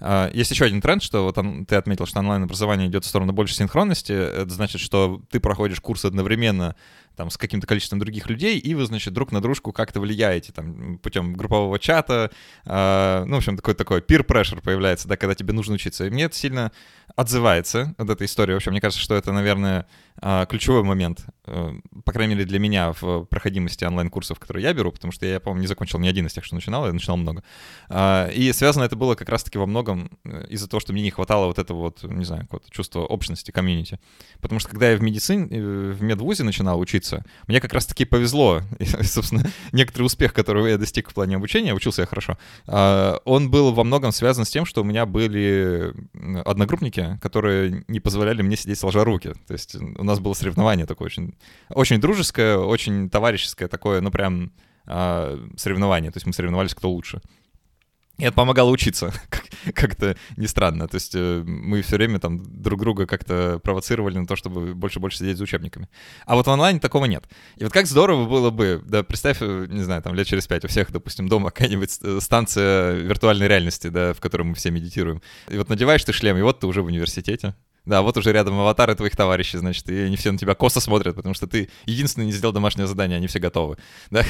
А, 0.00 0.30
есть 0.34 0.50
еще 0.50 0.66
один 0.66 0.82
тренд, 0.82 1.02
что 1.02 1.24
вот 1.24 1.38
он, 1.38 1.64
ты 1.64 1.76
отметил, 1.76 2.04
что 2.04 2.18
онлайн-образование 2.18 2.88
идет 2.88 3.04
в 3.04 3.08
сторону 3.08 3.32
больше 3.32 3.54
синхронности. 3.54 4.12
Это 4.12 4.50
значит, 4.50 4.80
что 4.80 5.22
ты 5.30 5.40
проходишь 5.40 5.80
курс 5.80 6.04
одновременно 6.04 6.76
там, 7.16 7.30
с 7.30 7.36
каким-то 7.36 7.66
количеством 7.66 7.98
других 7.98 8.28
людей, 8.28 8.58
и 8.58 8.74
вы, 8.74 8.84
значит, 8.86 9.12
друг 9.12 9.32
на 9.32 9.40
дружку 9.40 9.72
как-то 9.72 10.00
влияете, 10.00 10.52
там, 10.52 10.98
путем 10.98 11.34
группового 11.34 11.78
чата, 11.78 12.30
э, 12.64 13.24
ну, 13.26 13.34
в 13.34 13.38
общем, 13.38 13.56
такой, 13.56 13.74
такой 13.74 14.00
peer 14.00 14.24
pressure 14.26 14.60
появляется, 14.60 15.08
да, 15.08 15.16
когда 15.16 15.34
тебе 15.34 15.52
нужно 15.52 15.74
учиться. 15.74 16.06
И 16.06 16.10
мне 16.10 16.24
это 16.24 16.36
сильно 16.36 16.72
отзывается, 17.16 17.94
вот 17.98 18.10
эта 18.10 18.24
история. 18.24 18.54
В 18.54 18.56
общем, 18.56 18.72
мне 18.72 18.80
кажется, 18.80 19.02
что 19.02 19.14
это, 19.14 19.32
наверное, 19.32 19.86
э, 20.20 20.46
ключевой 20.48 20.82
момент, 20.82 21.26
э, 21.46 21.72
по 22.04 22.12
крайней 22.12 22.34
мере, 22.34 22.46
для 22.46 22.58
меня 22.58 22.92
в 23.00 23.24
проходимости 23.24 23.84
онлайн-курсов, 23.84 24.38
которые 24.38 24.64
я 24.64 24.72
беру, 24.72 24.90
потому 24.90 25.12
что 25.12 25.26
я, 25.26 25.40
по-моему, 25.40 25.62
не 25.62 25.66
закончил 25.66 25.98
ни 25.98 26.08
один 26.08 26.26
из 26.26 26.32
тех, 26.32 26.44
что 26.44 26.54
начинал, 26.54 26.86
я 26.86 26.92
начинал 26.92 27.16
много. 27.16 27.44
Э, 27.88 28.32
и 28.32 28.52
связано 28.52 28.84
это 28.84 28.96
было 28.96 29.14
как 29.14 29.28
раз-таки 29.28 29.58
во 29.58 29.66
многом 29.66 30.10
э, 30.24 30.46
из-за 30.48 30.68
того, 30.68 30.80
что 30.80 30.92
мне 30.92 31.02
не 31.02 31.10
хватало 31.10 31.46
вот 31.46 31.58
этого 31.58 31.78
вот, 31.78 32.02
не 32.02 32.24
знаю, 32.24 32.42
какого-то 32.42 32.70
чувства 32.70 33.00
общности, 33.00 33.50
комьюнити. 33.50 33.98
Потому 34.40 34.58
что 34.58 34.70
когда 34.70 34.90
я 34.90 34.96
в 34.96 35.02
медицине, 35.02 35.48
э, 35.50 35.92
в 35.92 36.02
медвузе 36.02 36.42
начинал 36.42 36.80
учиться, 36.80 37.03
учиться. 37.04 37.24
Мне 37.46 37.60
как 37.60 37.72
раз-таки 37.72 38.04
повезло. 38.04 38.62
И, 38.78 38.84
собственно, 38.84 39.44
некоторый 39.72 40.04
успех, 40.04 40.32
которого 40.32 40.66
я 40.66 40.78
достиг 40.78 41.10
в 41.10 41.14
плане 41.14 41.36
обучения, 41.36 41.74
учился 41.74 42.02
я 42.02 42.06
хорошо, 42.06 42.38
а, 42.66 43.20
он 43.24 43.50
был 43.50 43.72
во 43.72 43.84
многом 43.84 44.12
связан 44.12 44.44
с 44.44 44.50
тем, 44.50 44.64
что 44.64 44.82
у 44.82 44.84
меня 44.84 45.06
были 45.06 45.92
одногруппники, 46.44 47.18
которые 47.20 47.84
не 47.88 48.00
позволяли 48.00 48.42
мне 48.42 48.56
сидеть 48.56 48.78
сложа 48.78 49.04
руки. 49.04 49.32
То 49.46 49.52
есть 49.52 49.74
у 49.76 50.04
нас 50.04 50.20
было 50.20 50.34
соревнование 50.34 50.86
такое 50.86 51.06
очень, 51.06 51.34
очень 51.70 52.00
дружеское, 52.00 52.56
очень 52.56 53.10
товарищеское 53.10 53.68
такое, 53.68 54.00
ну 54.00 54.10
прям 54.10 54.52
а, 54.86 55.38
соревнование. 55.56 56.10
То 56.10 56.16
есть 56.16 56.26
мы 56.26 56.32
соревновались, 56.32 56.74
кто 56.74 56.90
лучше. 56.90 57.20
И 58.16 58.24
это 58.24 58.32
помогало 58.32 58.70
учиться, 58.70 59.12
как-то 59.74 60.16
не 60.36 60.46
странно. 60.46 60.86
То 60.86 60.94
есть 60.94 61.14
э, 61.16 61.42
мы 61.44 61.82
все 61.82 61.96
время 61.96 62.20
там 62.20 62.40
друг 62.62 62.80
друга 62.80 63.06
как-то 63.06 63.58
провоцировали 63.62 64.18
на 64.18 64.26
то, 64.26 64.36
чтобы 64.36 64.74
больше-больше 64.74 65.18
сидеть 65.18 65.36
за 65.36 65.42
учебниками. 65.42 65.88
А 66.24 66.36
вот 66.36 66.46
в 66.46 66.50
онлайне 66.50 66.78
такого 66.78 67.06
нет. 67.06 67.24
И 67.56 67.64
вот 67.64 67.72
как 67.72 67.86
здорово 67.86 68.28
было 68.28 68.50
бы, 68.50 68.80
да, 68.86 69.02
представь, 69.02 69.38
э, 69.40 69.66
не 69.68 69.82
знаю, 69.82 70.00
там 70.00 70.14
лет 70.14 70.28
через 70.28 70.46
пять 70.46 70.64
у 70.64 70.68
всех, 70.68 70.92
допустим, 70.92 71.28
дома 71.28 71.50
какая-нибудь 71.54 71.98
э, 72.02 72.18
станция 72.20 72.94
виртуальной 72.94 73.48
реальности, 73.48 73.88
да, 73.88 74.12
в 74.12 74.20
которой 74.20 74.42
мы 74.42 74.54
все 74.54 74.70
медитируем. 74.70 75.20
И 75.48 75.58
вот 75.58 75.68
надеваешь 75.68 76.04
ты 76.04 76.12
шлем, 76.12 76.36
и 76.36 76.42
вот 76.42 76.60
ты 76.60 76.68
уже 76.68 76.82
в 76.82 76.86
университете, 76.86 77.56
Да, 77.86 78.00
вот 78.00 78.16
уже 78.16 78.32
рядом 78.32 78.58
аватары 78.58 78.94
твоих 78.94 79.14
товарищей, 79.14 79.58
значит, 79.58 79.88
и 79.90 80.00
они 80.00 80.16
все 80.16 80.32
на 80.32 80.38
тебя 80.38 80.54
косо 80.54 80.80
смотрят, 80.80 81.16
потому 81.16 81.34
что 81.34 81.46
ты 81.46 81.68
единственный 81.84 82.24
не 82.24 82.32
сделал 82.32 82.54
домашнее 82.54 82.86
задание, 82.86 83.16
они 83.16 83.26
все 83.26 83.38
готовы. 83.38 83.76
Да? 84.10 84.22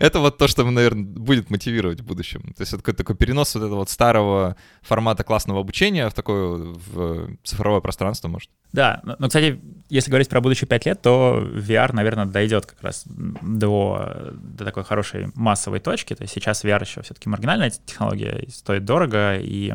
это 0.00 0.18
вот 0.18 0.36
то, 0.38 0.48
что, 0.48 0.68
наверное, 0.68 1.04
будет 1.04 1.48
мотивировать 1.48 2.00
в 2.00 2.04
будущем. 2.04 2.42
То 2.56 2.62
есть 2.62 2.72
это 2.72 2.82
такой, 2.82 2.94
такой 2.94 3.16
перенос 3.16 3.54
вот 3.54 3.62
этого 3.62 3.76
вот 3.76 3.90
старого 3.90 4.56
формата 4.80 5.22
классного 5.22 5.60
обучения 5.60 6.08
в 6.08 6.14
такое 6.14 6.74
в 6.74 7.36
цифровое 7.44 7.80
пространство, 7.80 8.28
может. 8.28 8.50
Да, 8.72 9.00
но, 9.04 9.28
кстати, 9.28 9.60
если 9.90 10.10
говорить 10.10 10.28
про 10.28 10.40
будущие 10.40 10.66
пять 10.66 10.86
лет, 10.86 11.00
то 11.02 11.38
VR, 11.54 11.92
наверное, 11.92 12.26
дойдет 12.26 12.66
как 12.66 12.82
раз 12.82 13.04
до, 13.06 14.32
до 14.32 14.64
такой 14.64 14.82
хорошей 14.82 15.28
массовой 15.34 15.78
точки. 15.78 16.14
То 16.14 16.22
есть 16.22 16.34
сейчас 16.34 16.64
VR 16.64 16.82
еще 16.82 17.02
все-таки 17.02 17.28
маргинальная 17.28 17.70
технология, 17.70 18.44
стоит 18.50 18.84
дорого, 18.84 19.36
и 19.38 19.72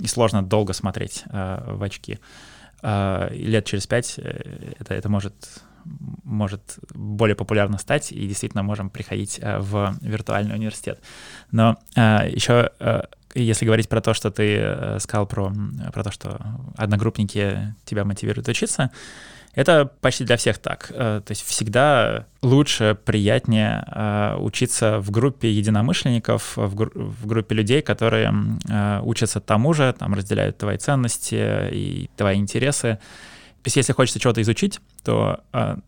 и 0.00 0.06
сложно 0.06 0.42
долго 0.42 0.72
смотреть 0.72 1.24
э, 1.30 1.74
в 1.74 1.82
очки. 1.82 2.18
Э, 2.82 3.28
лет 3.32 3.64
через 3.66 3.86
пять 3.86 4.18
э, 4.18 4.74
это, 4.78 4.94
это 4.94 5.08
может, 5.08 5.34
может 6.24 6.78
более 6.94 7.36
популярно 7.36 7.78
стать, 7.78 8.12
и 8.12 8.26
действительно 8.26 8.62
можем 8.62 8.90
приходить 8.90 9.38
э, 9.42 9.58
в 9.58 9.96
виртуальный 10.00 10.54
университет. 10.54 11.00
Но 11.50 11.78
э, 11.96 12.30
еще, 12.30 12.70
э, 12.80 13.02
если 13.34 13.66
говорить 13.66 13.88
про 13.88 14.00
то, 14.00 14.14
что 14.14 14.30
ты 14.30 14.56
э, 14.56 14.98
сказал 15.00 15.26
про, 15.26 15.52
про 15.92 16.04
то, 16.04 16.10
что 16.10 16.40
одногруппники 16.76 17.74
тебя 17.84 18.04
мотивируют 18.04 18.48
учиться, 18.48 18.90
это 19.60 19.90
почти 20.00 20.24
для 20.24 20.38
всех 20.38 20.56
так. 20.56 20.90
Э, 20.90 21.20
то 21.24 21.30
есть 21.30 21.44
всегда 21.44 22.26
лучше, 22.40 22.96
приятнее 23.04 23.84
э, 23.86 24.36
учиться 24.38 25.00
в 25.00 25.10
группе 25.10 25.50
единомышленников, 25.50 26.56
в, 26.56 26.74
гру- 26.74 26.92
в 26.94 27.26
группе 27.26 27.54
людей, 27.54 27.82
которые 27.82 28.32
э, 28.68 29.00
учатся 29.02 29.38
тому 29.40 29.74
же, 29.74 29.92
там 29.92 30.14
разделяют 30.14 30.56
твои 30.56 30.78
ценности 30.78 31.68
и 31.72 32.10
твои 32.16 32.38
интересы. 32.38 32.98
То 33.62 33.66
есть 33.66 33.76
если 33.76 33.92
хочется 33.92 34.18
чего-то 34.18 34.40
изучить, 34.40 34.80
то 35.04 35.40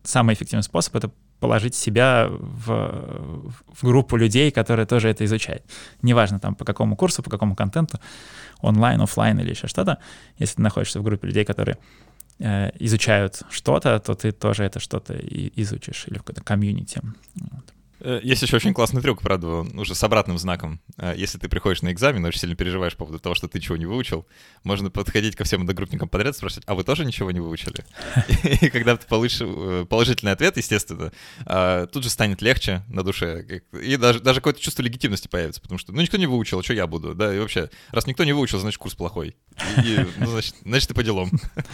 самый 0.03 0.35
эффективный 0.35 0.61
способ— 0.61 0.95
это 0.97 1.09
положить 1.39 1.73
себя 1.73 2.27
в, 2.29 3.51
в 3.67 3.81
группу 3.81 4.15
людей, 4.15 4.51
которые 4.51 4.85
тоже 4.85 5.09
это 5.09 5.25
изучают. 5.25 5.63
Неважно 6.03 6.39
там 6.39 6.53
по 6.53 6.65
какому 6.65 6.95
курсу, 6.95 7.23
по 7.23 7.31
какому 7.31 7.55
контенту, 7.55 7.99
онлайн, 8.61 9.01
офлайн 9.01 9.39
или 9.39 9.49
еще 9.49 9.67
что-то. 9.67 9.97
Если 10.37 10.57
ты 10.57 10.61
находишься 10.61 10.99
в 10.99 11.03
группе 11.03 11.27
людей, 11.27 11.45
которые 11.45 11.79
Э, 12.45 12.71
изучают 12.79 13.41
что-то, 13.49 13.97
то 13.99 14.15
ты 14.15 14.33
тоже 14.33 14.65
это 14.65 14.81
что-то 14.81 15.13
изучишь 15.13 16.07
или 16.07 16.17
в 16.17 16.23
какой-то 16.23 16.43
комьюнити. 16.43 16.99
Вот. 17.35 17.73
Э, 18.03 18.19
есть 18.21 18.41
еще 18.41 18.57
очень 18.57 18.73
классный 18.73 19.01
трюк, 19.01 19.21
правда, 19.21 19.47
уже 19.47 19.95
с 19.95 20.03
обратным 20.03 20.37
знаком. 20.37 20.81
Э, 20.97 21.13
если 21.15 21.37
ты 21.37 21.47
приходишь 21.47 21.81
на 21.81 21.91
экзамен, 21.91 22.23
очень 22.25 22.41
сильно 22.41 22.55
переживаешь 22.55 22.93
по 22.93 23.05
поводу 23.05 23.19
того, 23.19 23.33
что 23.33 23.47
ты 23.47 23.59
чего 23.61 23.77
не 23.77 23.85
выучил, 23.85 24.27
можно 24.63 24.91
подходить 24.91 25.35
ко 25.35 25.45
всем 25.45 25.61
одногруппникам 25.61 26.09
подряд 26.09 26.35
и 26.35 26.37
спрашивать, 26.37 26.65
а 26.67 26.75
вы 26.75 26.83
тоже 26.83 27.05
ничего 27.05 27.31
не 27.31 27.39
выучили? 27.39 27.85
И 28.61 28.69
когда 28.69 28.97
ты 28.97 29.07
получишь 29.07 29.41
э, 29.41 29.85
положительный 29.89 30.33
ответ, 30.33 30.57
естественно, 30.57 31.11
тут 31.87 32.03
же 32.03 32.09
станет 32.09 32.41
легче 32.41 32.83
на 32.87 33.03
душе. 33.03 33.61
И 33.71 33.95
даже, 33.95 34.19
даже 34.19 34.41
какое-то 34.41 34.59
чувство 34.59 34.81
легитимности 34.81 35.27
появится, 35.27 35.61
потому 35.61 35.79
что, 35.79 35.93
ну, 35.93 36.01
никто 36.01 36.17
не 36.17 36.27
выучил, 36.27 36.59
а 36.59 36.63
что 36.63 36.73
я 36.73 36.87
буду? 36.87 37.15
Да, 37.15 37.33
и 37.33 37.39
вообще, 37.39 37.69
раз 37.91 38.05
никто 38.05 38.23
не 38.23 38.33
выучил, 38.33 38.59
значит, 38.59 38.77
курс 38.77 38.95
плохой. 38.95 39.35
И, 39.83 40.05
ну, 40.17 40.27
значит, 40.27 40.55
значит, 40.63 40.89
ты 40.89 40.93
по 40.93 41.03
делам. 41.03 41.31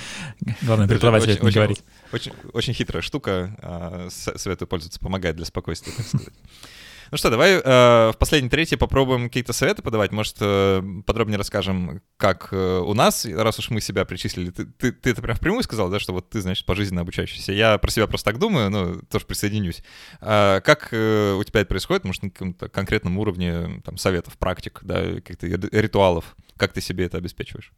Главное, 0.61 0.87
преподаватель 0.87 1.39
не 1.41 1.51
говорить. 1.51 1.83
Очень, 2.11 2.33
очень 2.53 2.73
хитрая 2.73 3.01
штука, 3.01 3.55
а, 3.61 4.07
советую 4.09 4.67
пользоваться, 4.67 4.99
помогает 4.99 5.35
для 5.35 5.45
спокойствия, 5.45 5.93
так 5.93 6.05
сказать. 6.05 6.18
Ну 7.11 7.17
что, 7.17 7.31
давай 7.31 7.53
э, 7.53 8.11
в 8.11 8.15
последней 8.19 8.49
трети 8.49 8.75
попробуем 8.75 9.29
какие-то 9.29 9.51
советы 9.51 9.81
подавать. 9.81 10.11
Может, 10.11 10.35
э, 10.41 10.83
подробнее 11.07 11.39
расскажем, 11.39 12.03
как 12.17 12.49
э, 12.51 12.79
у 12.85 12.93
нас, 12.93 13.25
раз 13.25 13.57
уж 13.57 13.71
мы 13.71 13.81
себя 13.81 14.05
причислили. 14.05 14.51
Ты, 14.51 14.65
ты, 14.65 14.91
ты 14.91 15.09
это 15.09 15.21
прям 15.21 15.35
впрямую 15.35 15.63
сказал, 15.63 15.89
да, 15.89 15.99
что 15.99 16.13
вот 16.13 16.29
ты, 16.29 16.41
значит, 16.41 16.67
пожизненно 16.67 17.01
обучающийся. 17.01 17.51
Я 17.51 17.79
про 17.79 17.89
себя 17.89 18.05
просто 18.05 18.31
так 18.31 18.39
думаю, 18.39 18.69
но 18.69 19.01
тоже 19.09 19.25
присоединюсь. 19.25 19.81
А 20.21 20.61
как 20.61 20.89
э, 20.91 21.33
у 21.33 21.43
тебя 21.43 21.61
это 21.61 21.69
происходит? 21.69 22.03
Может, 22.03 22.23
на 22.23 22.29
каком-то 22.29 22.69
конкретном 22.69 23.17
уровне 23.17 23.81
там, 23.83 23.97
советов, 23.97 24.37
практик, 24.37 24.79
да, 24.83 25.15
каких-то 25.21 25.47
ритуалов? 25.47 26.35
Как 26.57 26.73
ты 26.73 26.81
себе 26.81 27.05
это 27.05 27.17
обеспечиваешь? 27.17 27.71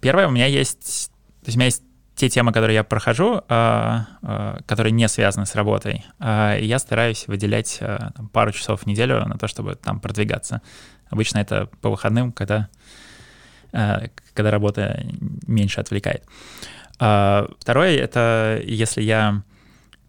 Первое, 0.00 0.28
у 0.28 0.30
меня 0.30 0.46
есть... 0.46 1.10
То 1.40 1.46
есть 1.46 1.56
у 1.56 1.58
меня 1.58 1.66
есть 1.66 1.82
те 2.18 2.28
темы, 2.28 2.52
которые 2.52 2.74
я 2.74 2.84
прохожу, 2.84 3.44
а, 3.48 4.06
а, 4.22 4.58
которые 4.66 4.90
не 4.90 5.06
связаны 5.08 5.46
с 5.46 5.54
работой, 5.54 6.04
а, 6.18 6.56
я 6.58 6.80
стараюсь 6.80 7.28
выделять 7.28 7.78
там, 7.78 8.28
пару 8.32 8.50
часов 8.50 8.82
в 8.82 8.86
неделю 8.86 9.24
на 9.24 9.38
то, 9.38 9.46
чтобы 9.46 9.76
там 9.76 10.00
продвигаться. 10.00 10.60
Обычно 11.10 11.38
это 11.38 11.70
по 11.80 11.90
выходным, 11.90 12.32
когда, 12.32 12.68
когда 13.70 14.50
работа 14.50 15.06
меньше 15.46 15.80
отвлекает. 15.80 16.24
Второе— 16.96 17.96
это 17.98 18.60
если 18.64 19.00
я 19.00 19.42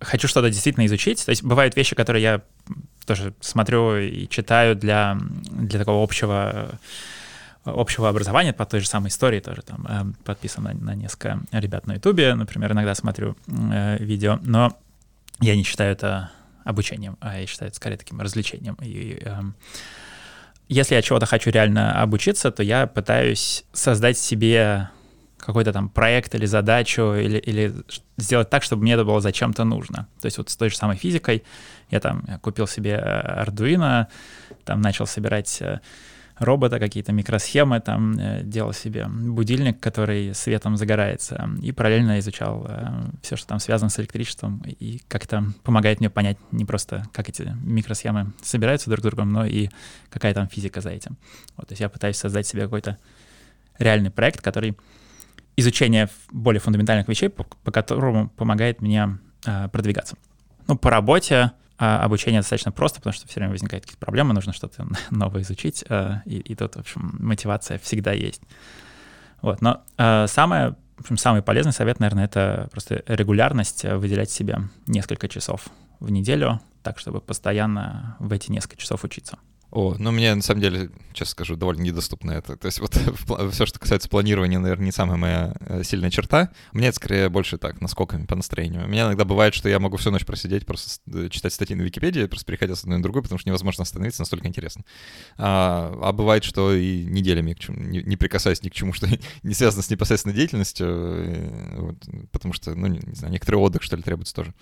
хочу 0.01 0.27
что-то 0.27 0.49
действительно 0.49 0.87
изучить. 0.87 1.23
То 1.23 1.29
есть 1.29 1.43
бывают 1.43 1.75
вещи, 1.75 1.95
которые 1.95 2.23
я 2.23 2.41
тоже 3.05 3.33
смотрю 3.39 3.97
и 3.97 4.27
читаю 4.27 4.75
для, 4.75 5.17
для 5.51 5.79
такого 5.79 6.03
общего 6.03 6.71
общего 7.65 8.09
образования 8.09 8.53
по 8.53 8.65
той 8.65 8.79
же 8.79 8.87
самой 8.87 9.09
истории 9.09 9.39
тоже 9.39 9.61
там 9.61 9.85
э, 9.87 10.23
подписан 10.23 10.63
на, 10.63 10.73
на 10.73 10.95
несколько 10.95 11.39
ребят 11.51 11.87
на 11.87 11.93
Ютубе, 11.93 12.33
например, 12.35 12.71
иногда 12.71 12.95
смотрю 12.95 13.35
э, 13.47 13.97
видео, 13.99 14.39
но 14.41 14.77
я 15.41 15.55
не 15.55 15.63
считаю 15.63 15.91
это 15.91 16.31
обучением, 16.63 17.17
а 17.19 17.39
я 17.39 17.47
считаю 17.47 17.69
это 17.69 17.75
скорее 17.75 17.97
таким 17.97 18.21
развлечением. 18.21 18.77
И, 18.81 19.21
э, 19.23 19.41
если 20.67 20.95
я 20.95 21.01
чего-то 21.01 21.25
хочу 21.25 21.49
реально 21.49 22.01
обучиться, 22.01 22.51
то 22.51 22.61
я 22.61 22.85
пытаюсь 22.87 23.65
создать 23.73 24.17
себе 24.17 24.89
какой-то 25.37 25.73
там 25.73 25.89
проект 25.89 26.35
или 26.35 26.45
задачу, 26.45 27.13
или, 27.13 27.37
или 27.37 27.73
сделать 28.17 28.49
так, 28.49 28.61
чтобы 28.61 28.83
мне 28.83 28.93
это 28.93 29.05
было 29.05 29.21
зачем-то 29.21 29.63
нужно. 29.63 30.07
То 30.21 30.25
есть 30.25 30.37
вот 30.37 30.49
с 30.49 30.55
той 30.55 30.69
же 30.69 30.77
самой 30.77 30.97
физикой 30.97 31.43
я 31.89 31.99
там 31.99 32.23
купил 32.41 32.67
себе 32.67 33.01
э, 33.01 33.43
Arduino, 33.43 34.07
там 34.65 34.81
начал 34.81 35.07
собирать 35.07 35.61
э, 35.61 35.79
робота, 36.39 36.79
какие-то 36.79 37.11
микросхемы, 37.11 37.79
там 37.79 38.17
э, 38.17 38.41
делал 38.43 38.73
себе 38.73 39.07
будильник, 39.07 39.79
который 39.79 40.33
светом 40.33 40.77
загорается, 40.77 41.49
и 41.61 41.71
параллельно 41.71 42.19
изучал 42.19 42.65
э, 42.67 42.87
все, 43.21 43.35
что 43.35 43.47
там 43.47 43.59
связано 43.59 43.89
с 43.89 43.99
электричеством, 43.99 44.63
и 44.65 45.01
как-то 45.07 45.43
помогает 45.63 45.99
мне 45.99 46.09
понять 46.09 46.37
не 46.51 46.65
просто, 46.65 47.05
как 47.11 47.29
эти 47.29 47.55
микросхемы 47.63 48.31
собираются 48.41 48.89
друг 48.89 49.01
с 49.01 49.03
другом, 49.03 49.31
но 49.31 49.45
и 49.45 49.69
какая 50.09 50.33
там 50.33 50.47
физика 50.47 50.81
за 50.81 50.89
этим. 50.89 51.17
Вот, 51.57 51.67
то 51.67 51.73
есть 51.73 51.81
я 51.81 51.89
пытаюсь 51.89 52.17
создать 52.17 52.47
себе 52.47 52.63
какой-то 52.63 52.97
реальный 53.77 54.11
проект, 54.11 54.41
который 54.41 54.77
изучение 55.57 56.09
более 56.31 56.61
фундаментальных 56.61 57.07
вещей, 57.07 57.29
по, 57.29 57.43
по 57.43 57.71
которому 57.71 58.29
помогает 58.29 58.81
мне 58.81 59.19
э, 59.45 59.67
продвигаться. 59.69 60.15
Ну, 60.67 60.77
по 60.77 60.89
работе 60.89 61.51
а 61.79 62.03
обучение 62.03 62.41
достаточно 62.41 62.73
просто, 62.73 62.99
потому 62.99 63.13
что 63.13 63.25
все 63.27 63.39
время 63.39 63.53
возникают 63.53 63.85
какие-то 63.85 64.05
проблемы, 64.05 64.33
нужно 64.33 64.51
что-то 64.51 64.85
новое 65.09 65.41
изучить, 65.43 65.85
а, 65.87 66.21
и, 66.25 66.37
и 66.37 66.53
тут, 66.53 66.75
в 66.75 66.79
общем, 66.79 67.15
мотивация 67.19 67.79
всегда 67.79 68.11
есть. 68.11 68.41
Вот, 69.41 69.61
но 69.61 69.81
а, 69.97 70.27
самое, 70.27 70.75
в 70.97 71.01
общем, 71.01 71.17
самый 71.17 71.41
полезный 71.41 71.71
совет, 71.71 72.01
наверное, 72.01 72.25
это 72.25 72.67
просто 72.71 73.01
регулярность, 73.07 73.85
выделять 73.85 74.29
себе 74.29 74.59
несколько 74.87 75.29
часов 75.29 75.67
в 76.01 76.11
неделю, 76.11 76.59
так, 76.83 76.99
чтобы 76.99 77.21
постоянно 77.21 78.17
в 78.19 78.33
эти 78.33 78.51
несколько 78.51 78.75
часов 78.75 79.05
учиться. 79.05 79.37
О, 79.71 79.95
ну 79.99 80.11
мне 80.11 80.33
на 80.33 80.41
самом 80.41 80.61
деле, 80.61 80.89
честно 81.13 81.31
скажу, 81.31 81.55
довольно 81.55 81.81
недоступно 81.81 82.31
это. 82.31 82.57
То 82.57 82.65
есть 82.65 82.79
вот 82.79 82.93
все, 83.51 83.65
что 83.67 83.79
касается 83.79 84.09
планирования, 84.09 84.57
наверное, 84.57 84.85
не 84.85 84.91
самая 84.91 85.17
моя 85.17 85.55
э, 85.59 85.83
сильная 85.83 86.09
черта. 86.09 86.49
Мне 86.73 86.87
это 86.87 86.95
скорее 86.95 87.29
больше 87.29 87.59
так, 87.59 87.79
наскоками 87.79 88.25
по 88.25 88.35
настроению. 88.35 88.85
У 88.85 88.87
меня 88.87 89.03
иногда 89.03 89.25
бывает, 89.25 89.53
что 89.53 89.69
я 89.69 89.79
могу 89.79 89.97
всю 89.97 90.09
ночь 90.09 90.25
просидеть, 90.25 90.65
просто 90.65 90.99
э, 91.13 91.29
читать 91.29 91.53
статьи 91.53 91.75
на 91.75 91.83
Википедии, 91.83 92.25
просто 92.25 92.47
переходя 92.47 92.75
с 92.75 92.81
одной 92.81 92.97
на 92.97 93.03
другую, 93.03 93.21
потому 93.21 93.37
что 93.37 93.47
невозможно 93.47 93.83
остановиться, 93.83 94.21
настолько 94.21 94.47
интересно. 94.47 94.83
А, 95.37 95.95
а 96.01 96.13
бывает, 96.13 96.43
что 96.43 96.73
и 96.73 97.05
неделями 97.05 97.53
к 97.53 97.59
чему, 97.59 97.77
не, 97.77 98.01
не 98.01 98.17
прикасаясь 98.17 98.63
ни 98.63 98.69
к 98.69 98.73
чему, 98.73 98.93
что 98.93 99.07
не 99.43 99.53
связано 99.53 99.83
с 99.83 99.91
непосредственной 99.91 100.35
деятельностью, 100.35 100.87
э, 100.89 101.75
вот, 101.77 101.95
потому 102.31 102.53
что, 102.53 102.73
ну, 102.73 102.87
не, 102.87 102.99
не 103.05 103.15
знаю, 103.15 103.31
некоторый 103.33 103.57
отдых, 103.57 103.83
что 103.83 103.95
ли, 103.95 104.01
требуется 104.01 104.33
тоже. 104.33 104.55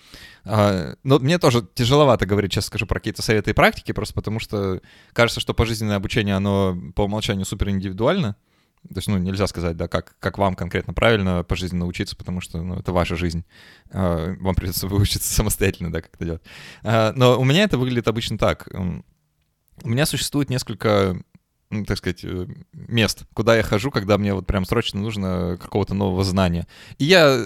А, 0.43 0.95
но 1.03 1.19
мне 1.19 1.39
тоже 1.39 1.65
тяжеловато 1.75 2.25
говорить, 2.25 2.51
сейчас 2.51 2.65
скажу, 2.65 2.85
про 2.85 2.99
какие-то 2.99 3.21
советы 3.21 3.51
и 3.51 3.53
практики, 3.53 3.93
просто 3.93 4.13
потому 4.13 4.41
что 4.41 4.81
кажется, 5.13 5.39
что 5.39 5.53
пожизненное 5.53 5.97
обучение, 5.97 6.35
оно 6.35 6.77
по 6.95 7.03
умолчанию 7.03 7.45
супер 7.45 7.69
индивидуально. 7.69 8.35
То 8.89 8.97
есть, 8.97 9.07
ну, 9.07 9.17
нельзя 9.17 9.47
сказать, 9.47 9.75
да, 9.75 9.87
как, 9.87 10.15
как 10.19 10.37
вам 10.37 10.55
конкретно 10.55 10.93
правильно 10.93 11.43
пожизненно 11.43 11.85
учиться, 11.85 12.15
потому 12.15 12.39
что, 12.39 12.61
ну, 12.61 12.75
это 12.75 12.93
ваша 12.93 13.15
жизнь. 13.15 13.43
А, 13.91 14.35
вам 14.39 14.55
придется 14.55 14.87
выучиться 14.87 15.33
самостоятельно, 15.33 15.91
да, 15.91 16.01
как 16.01 16.15
это 16.15 16.25
делать. 16.25 16.41
А, 16.83 17.11
но 17.15 17.39
у 17.39 17.43
меня 17.43 17.63
это 17.63 17.77
выглядит 17.77 18.07
обычно 18.07 18.37
так. 18.37 18.69
У 19.83 19.89
меня 19.89 20.05
существует 20.05 20.49
несколько 20.49 21.17
ну, 21.69 21.83
так 21.83 21.97
сказать, 21.97 22.23
э, 22.23 22.47
мест, 22.71 23.25
куда 23.33 23.57
я 23.57 23.63
хожу, 23.63 23.91
когда 23.91 24.17
мне 24.17 24.33
вот 24.33 24.47
прям 24.47 24.63
срочно 24.63 25.01
нужно 25.01 25.57
какого-то 25.61 25.93
нового 25.93 26.23
знания. 26.23 26.65
И 26.97 27.03
я 27.03 27.45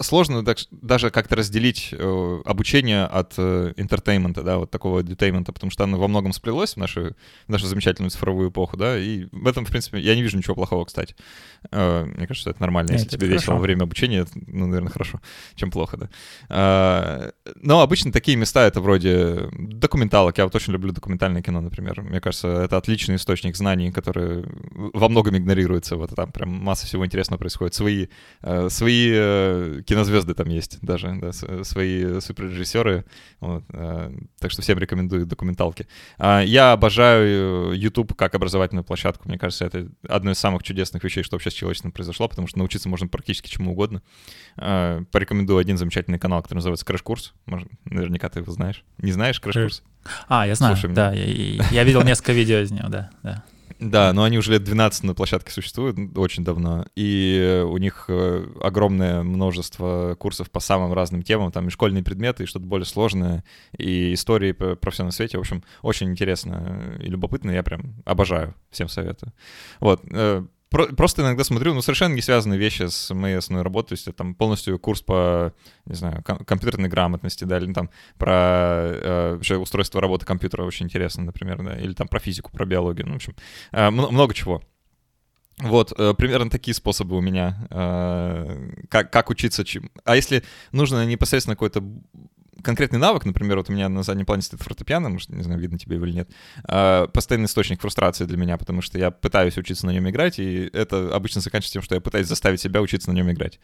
сложно 0.00 0.44
даже 0.70 1.10
как-то 1.10 1.36
разделить 1.36 1.90
э, 1.92 2.40
обучение 2.44 3.04
от 3.04 3.34
э, 3.36 3.72
entertainment 3.76 4.33
а, 4.33 4.42
да, 4.42 4.58
вот 4.58 4.70
такого 4.70 5.00
edutainment, 5.00 5.44
потому 5.52 5.70
что 5.70 5.84
оно 5.84 5.98
во 5.98 6.08
многом 6.08 6.32
сплелось 6.32 6.74
в 6.74 6.76
нашу, 6.76 7.14
в 7.46 7.48
нашу 7.48 7.66
замечательную 7.66 8.10
цифровую 8.10 8.50
эпоху, 8.50 8.76
да, 8.76 8.98
и 8.98 9.26
в 9.32 9.46
этом, 9.46 9.64
в 9.64 9.70
принципе, 9.70 10.00
я 10.00 10.14
не 10.14 10.22
вижу 10.22 10.36
ничего 10.36 10.54
плохого, 10.54 10.84
кстати. 10.84 11.14
Э, 11.70 12.04
мне 12.04 12.26
кажется, 12.26 12.50
это 12.50 12.60
нормально, 12.60 12.92
если 12.92 13.08
тебе 13.08 13.28
весело 13.28 13.54
во 13.54 13.60
время 13.60 13.84
обучения, 13.84 14.26
ну, 14.34 14.66
наверное, 14.66 14.90
хорошо, 14.90 15.20
чем 15.54 15.70
плохо, 15.70 15.96
да. 15.96 16.08
Э, 16.48 17.30
но 17.56 17.80
обычно 17.80 18.12
такие 18.12 18.36
места— 18.36 18.66
это 18.66 18.80
вроде 18.80 19.48
документалок, 19.52 20.38
я 20.38 20.44
вот 20.44 20.54
очень 20.54 20.72
люблю 20.72 20.92
документальное 20.92 21.42
кино, 21.42 21.60
например. 21.60 22.02
Мне 22.02 22.20
кажется, 22.20 22.48
это 22.48 22.76
отличный 22.76 23.16
источник 23.16 23.56
знаний, 23.56 23.92
который 23.92 24.44
во 24.72 25.08
многом 25.08 25.36
игнорируется, 25.36 25.96
вот 25.96 26.14
там 26.14 26.32
прям 26.32 26.50
масса 26.50 26.86
всего 26.86 27.04
интересного 27.04 27.38
происходит. 27.38 27.74
Свои, 27.74 28.06
э, 28.42 28.68
свои 28.68 29.10
э, 29.14 29.81
кинозвезды 29.86 30.34
там 30.34 30.48
есть 30.48 30.78
даже, 30.82 31.14
да, 31.20 31.32
свои 31.32 32.20
суперрежиссеры. 32.20 33.04
Вот, 33.40 33.64
э, 33.72 34.12
так 34.38 34.50
что 34.50 34.62
всем 34.62 34.78
рекомендую 34.78 35.26
документалки. 35.26 35.86
А, 36.18 36.40
я 36.40 36.72
обожаю 36.72 37.72
YouTube 37.72 38.14
как 38.14 38.34
образовательную 38.34 38.84
площадку. 38.84 39.28
Мне 39.28 39.38
кажется, 39.38 39.64
это 39.64 39.88
одно 40.08 40.30
из 40.30 40.38
самых 40.38 40.62
чудесных 40.62 41.02
вещей, 41.04 41.22
что 41.22 41.36
вообще 41.36 41.50
с 41.50 41.54
человечеством 41.54 41.92
произошло, 41.92 42.28
потому 42.28 42.48
что 42.48 42.58
научиться 42.58 42.88
можно 42.88 43.08
практически 43.08 43.48
чему 43.48 43.72
угодно. 43.72 44.02
А, 44.56 45.02
порекомендую 45.10 45.58
один 45.58 45.78
замечательный 45.78 46.18
канал, 46.18 46.42
который 46.42 46.58
называется 46.58 46.86
Crash 46.86 47.06
Course. 47.06 47.34
Наверняка 47.84 48.28
ты 48.28 48.40
его 48.40 48.52
знаешь. 48.52 48.84
Не 48.98 49.12
знаешь 49.12 49.40
Crash 49.40 49.57
Course? 49.57 49.82
А, 50.28 50.46
я 50.46 50.54
знаю, 50.54 50.76
Слушай, 50.76 50.94
да, 50.94 51.12
я, 51.12 51.64
я 51.70 51.84
видел 51.84 52.02
несколько 52.02 52.32
видео 52.32 52.58
из 52.58 52.72
него, 52.72 52.88
да, 52.88 53.10
да. 53.22 53.44
Да, 53.82 54.12
но 54.12 54.22
они 54.22 54.38
уже 54.38 54.52
лет 54.52 54.62
12 54.62 55.02
на 55.02 55.14
площадке 55.14 55.50
существуют, 55.50 55.96
очень 56.16 56.44
давно, 56.44 56.86
и 56.94 57.64
у 57.66 57.78
них 57.78 58.04
э, 58.06 58.46
огромное 58.60 59.24
множество 59.24 60.14
курсов 60.20 60.52
по 60.52 60.60
самым 60.60 60.92
разным 60.92 61.24
темам, 61.24 61.50
там 61.50 61.66
и 61.66 61.70
школьные 61.70 62.04
предметы, 62.04 62.44
и 62.44 62.46
что-то 62.46 62.64
более 62.64 62.86
сложное, 62.86 63.42
и 63.76 64.14
истории 64.14 64.52
про 64.52 64.90
все 64.92 65.02
на 65.02 65.10
свете, 65.10 65.36
в 65.36 65.40
общем, 65.40 65.64
очень 65.82 66.10
интересно 66.10 66.96
и 67.00 67.06
любопытно, 67.06 67.50
я 67.50 67.64
прям 67.64 67.96
обожаю, 68.04 68.54
всем 68.70 68.88
советую. 68.88 69.32
Вот, 69.80 70.00
э, 70.12 70.44
про, 70.72 70.86
просто 70.86 71.22
иногда 71.22 71.44
смотрю, 71.44 71.74
ну, 71.74 71.82
совершенно 71.82 72.14
не 72.14 72.22
связанные 72.22 72.58
вещи 72.58 72.88
с 72.88 73.14
моей 73.14 73.36
основной 73.36 73.62
работой, 73.62 73.90
то 73.90 73.92
есть 73.92 74.08
это 74.08 74.16
там 74.16 74.34
полностью 74.34 74.78
курс 74.78 75.02
по, 75.02 75.52
не 75.84 75.94
знаю, 75.94 76.22
ком- 76.24 76.44
компьютерной 76.44 76.88
грамотности, 76.88 77.44
да, 77.44 77.58
или 77.58 77.72
там 77.72 77.90
про 78.18 79.40
э, 79.40 79.56
устройство 79.56 80.00
работы 80.00 80.26
компьютера 80.26 80.64
очень 80.64 80.86
интересно, 80.86 81.24
например, 81.24 81.62
да, 81.62 81.78
или 81.78 81.92
там 81.92 82.08
про 82.08 82.18
физику, 82.18 82.50
про 82.50 82.64
биологию, 82.64 83.06
ну, 83.06 83.12
в 83.12 83.16
общем, 83.16 83.36
э, 83.70 83.90
много 83.90 84.34
чего. 84.34 84.62
Вот, 85.58 85.92
э, 85.96 86.14
примерно 86.14 86.50
такие 86.50 86.74
способы 86.74 87.16
у 87.16 87.20
меня, 87.20 87.68
э, 87.70 88.70
как, 88.88 89.12
как 89.12 89.30
учиться. 89.30 89.64
Чем... 89.64 89.90
А 90.04 90.16
если 90.16 90.42
нужно 90.72 91.04
непосредственно 91.04 91.54
какой-то 91.54 91.84
конкретный 92.62 92.98
навык, 92.98 93.24
например, 93.24 93.58
вот 93.58 93.68
у 93.70 93.72
меня 93.72 93.88
на 93.88 94.02
заднем 94.02 94.26
плане 94.26 94.42
стоит 94.42 94.62
фортепиано, 94.62 95.08
может, 95.08 95.28
не 95.30 95.42
знаю, 95.42 95.60
видно 95.60 95.78
тебе 95.78 95.96
его 95.96 96.06
или 96.06 96.14
нет, 96.14 96.30
а, 96.64 97.06
постоянный 97.08 97.46
источник 97.46 97.80
фрустрации 97.80 98.24
для 98.24 98.36
меня, 98.36 98.56
потому 98.56 98.82
что 98.82 98.98
я 98.98 99.10
пытаюсь 99.10 99.56
учиться 99.58 99.86
на 99.86 99.90
нем 99.90 100.08
играть, 100.08 100.38
и 100.38 100.70
это 100.72 101.14
обычно 101.14 101.40
заканчивается 101.40 101.74
тем, 101.74 101.82
что 101.82 101.94
я 101.94 102.00
пытаюсь 102.00 102.26
заставить 102.26 102.60
себя 102.60 102.80
учиться 102.80 103.10
на 103.10 103.14
нем 103.14 103.30
играть. 103.30 103.60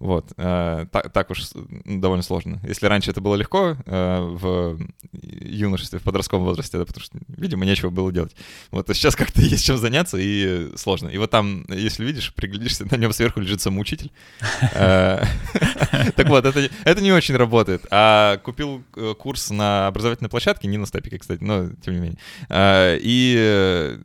Вот. 0.00 0.32
Э, 0.38 0.86
так, 0.90 1.12
так 1.12 1.30
уж 1.30 1.42
довольно 1.84 2.22
сложно. 2.22 2.58
Если 2.66 2.86
раньше 2.86 3.10
это 3.10 3.20
было 3.20 3.34
легко 3.34 3.76
э, 3.84 4.20
в 4.20 4.78
юношестве, 5.12 5.98
в 5.98 6.02
подростковом 6.02 6.46
возрасте, 6.46 6.78
да, 6.78 6.86
потому 6.86 7.04
что, 7.04 7.18
видимо, 7.28 7.66
нечего 7.66 7.90
было 7.90 8.10
делать. 8.10 8.34
Вот, 8.70 8.88
а 8.88 8.94
сейчас 8.94 9.14
как-то 9.14 9.40
есть 9.42 9.64
чем 9.64 9.76
заняться, 9.76 10.16
и 10.18 10.74
сложно. 10.76 11.08
И 11.08 11.18
вот 11.18 11.30
там, 11.30 11.66
если 11.68 12.04
видишь, 12.04 12.32
приглядишься, 12.32 12.86
на 12.90 12.96
нем 12.96 13.12
сверху 13.12 13.40
лежит 13.40 13.60
самоучитель. 13.60 14.10
Э, 14.72 15.22
так 16.16 16.28
вот, 16.28 16.46
это 16.46 17.00
не 17.02 17.12
очень 17.12 17.36
работает. 17.36 17.86
А 17.90 18.38
купил 18.38 18.82
курс 19.18 19.50
на 19.50 19.86
образовательной 19.86 20.30
площадке, 20.30 20.66
не 20.66 20.78
на 20.78 20.86
стапике, 20.86 21.18
кстати, 21.18 21.44
но 21.44 21.68
тем 21.84 21.94
не 21.94 22.00
менее. 22.00 22.18
И 23.02 23.98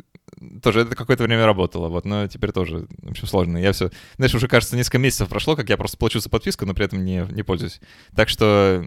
тоже 0.62 0.82
это 0.82 0.96
какое-то 0.96 1.24
время 1.24 1.46
работало, 1.46 1.88
вот, 1.88 2.06
но 2.06 2.28
теперь 2.28 2.52
тоже, 2.52 2.88
в 3.02 3.12
общем, 3.12 3.28
сложно. 3.28 3.58
Я 3.58 3.72
все, 3.72 3.90
знаешь, 4.18 4.34
уже, 4.36 4.48
кажется, 4.48 4.76
несколько 4.76 4.98
месяцев 4.98 5.30
прошло, 5.30 5.56
как 5.56 5.70
я 5.70 5.78
просто 5.78 5.98
плачу 5.98 6.20
за 6.20 6.30
подписку, 6.30 6.66
но 6.66 6.74
при 6.74 6.86
этом 6.86 7.04
не, 7.04 7.26
не 7.32 7.44
пользуюсь. 7.44 7.80
Так 8.16 8.30
что 8.30 8.86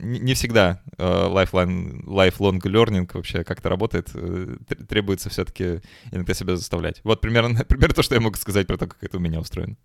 не, 0.00 0.34
всегда 0.34 0.82
э, 0.98 1.04
lifeline, 1.04 2.04
lifelong 2.04 2.60
learning 2.60 3.10
вообще 3.12 3.44
как-то 3.44 3.68
работает. 3.68 4.10
Э, 4.14 4.56
требуется 4.88 5.30
все-таки 5.30 5.80
иногда 6.10 6.34
себя 6.34 6.56
заставлять. 6.56 7.00
Вот 7.04 7.20
примерно, 7.20 7.64
примерно 7.68 7.94
то, 7.94 8.02
что 8.02 8.14
я 8.14 8.20
могу 8.20 8.36
сказать 8.36 8.66
про 8.66 8.76
то, 8.76 8.86
как 8.86 9.02
это 9.02 9.16
у 9.16 9.20
меня 9.20 9.40
устроено. 9.40 9.76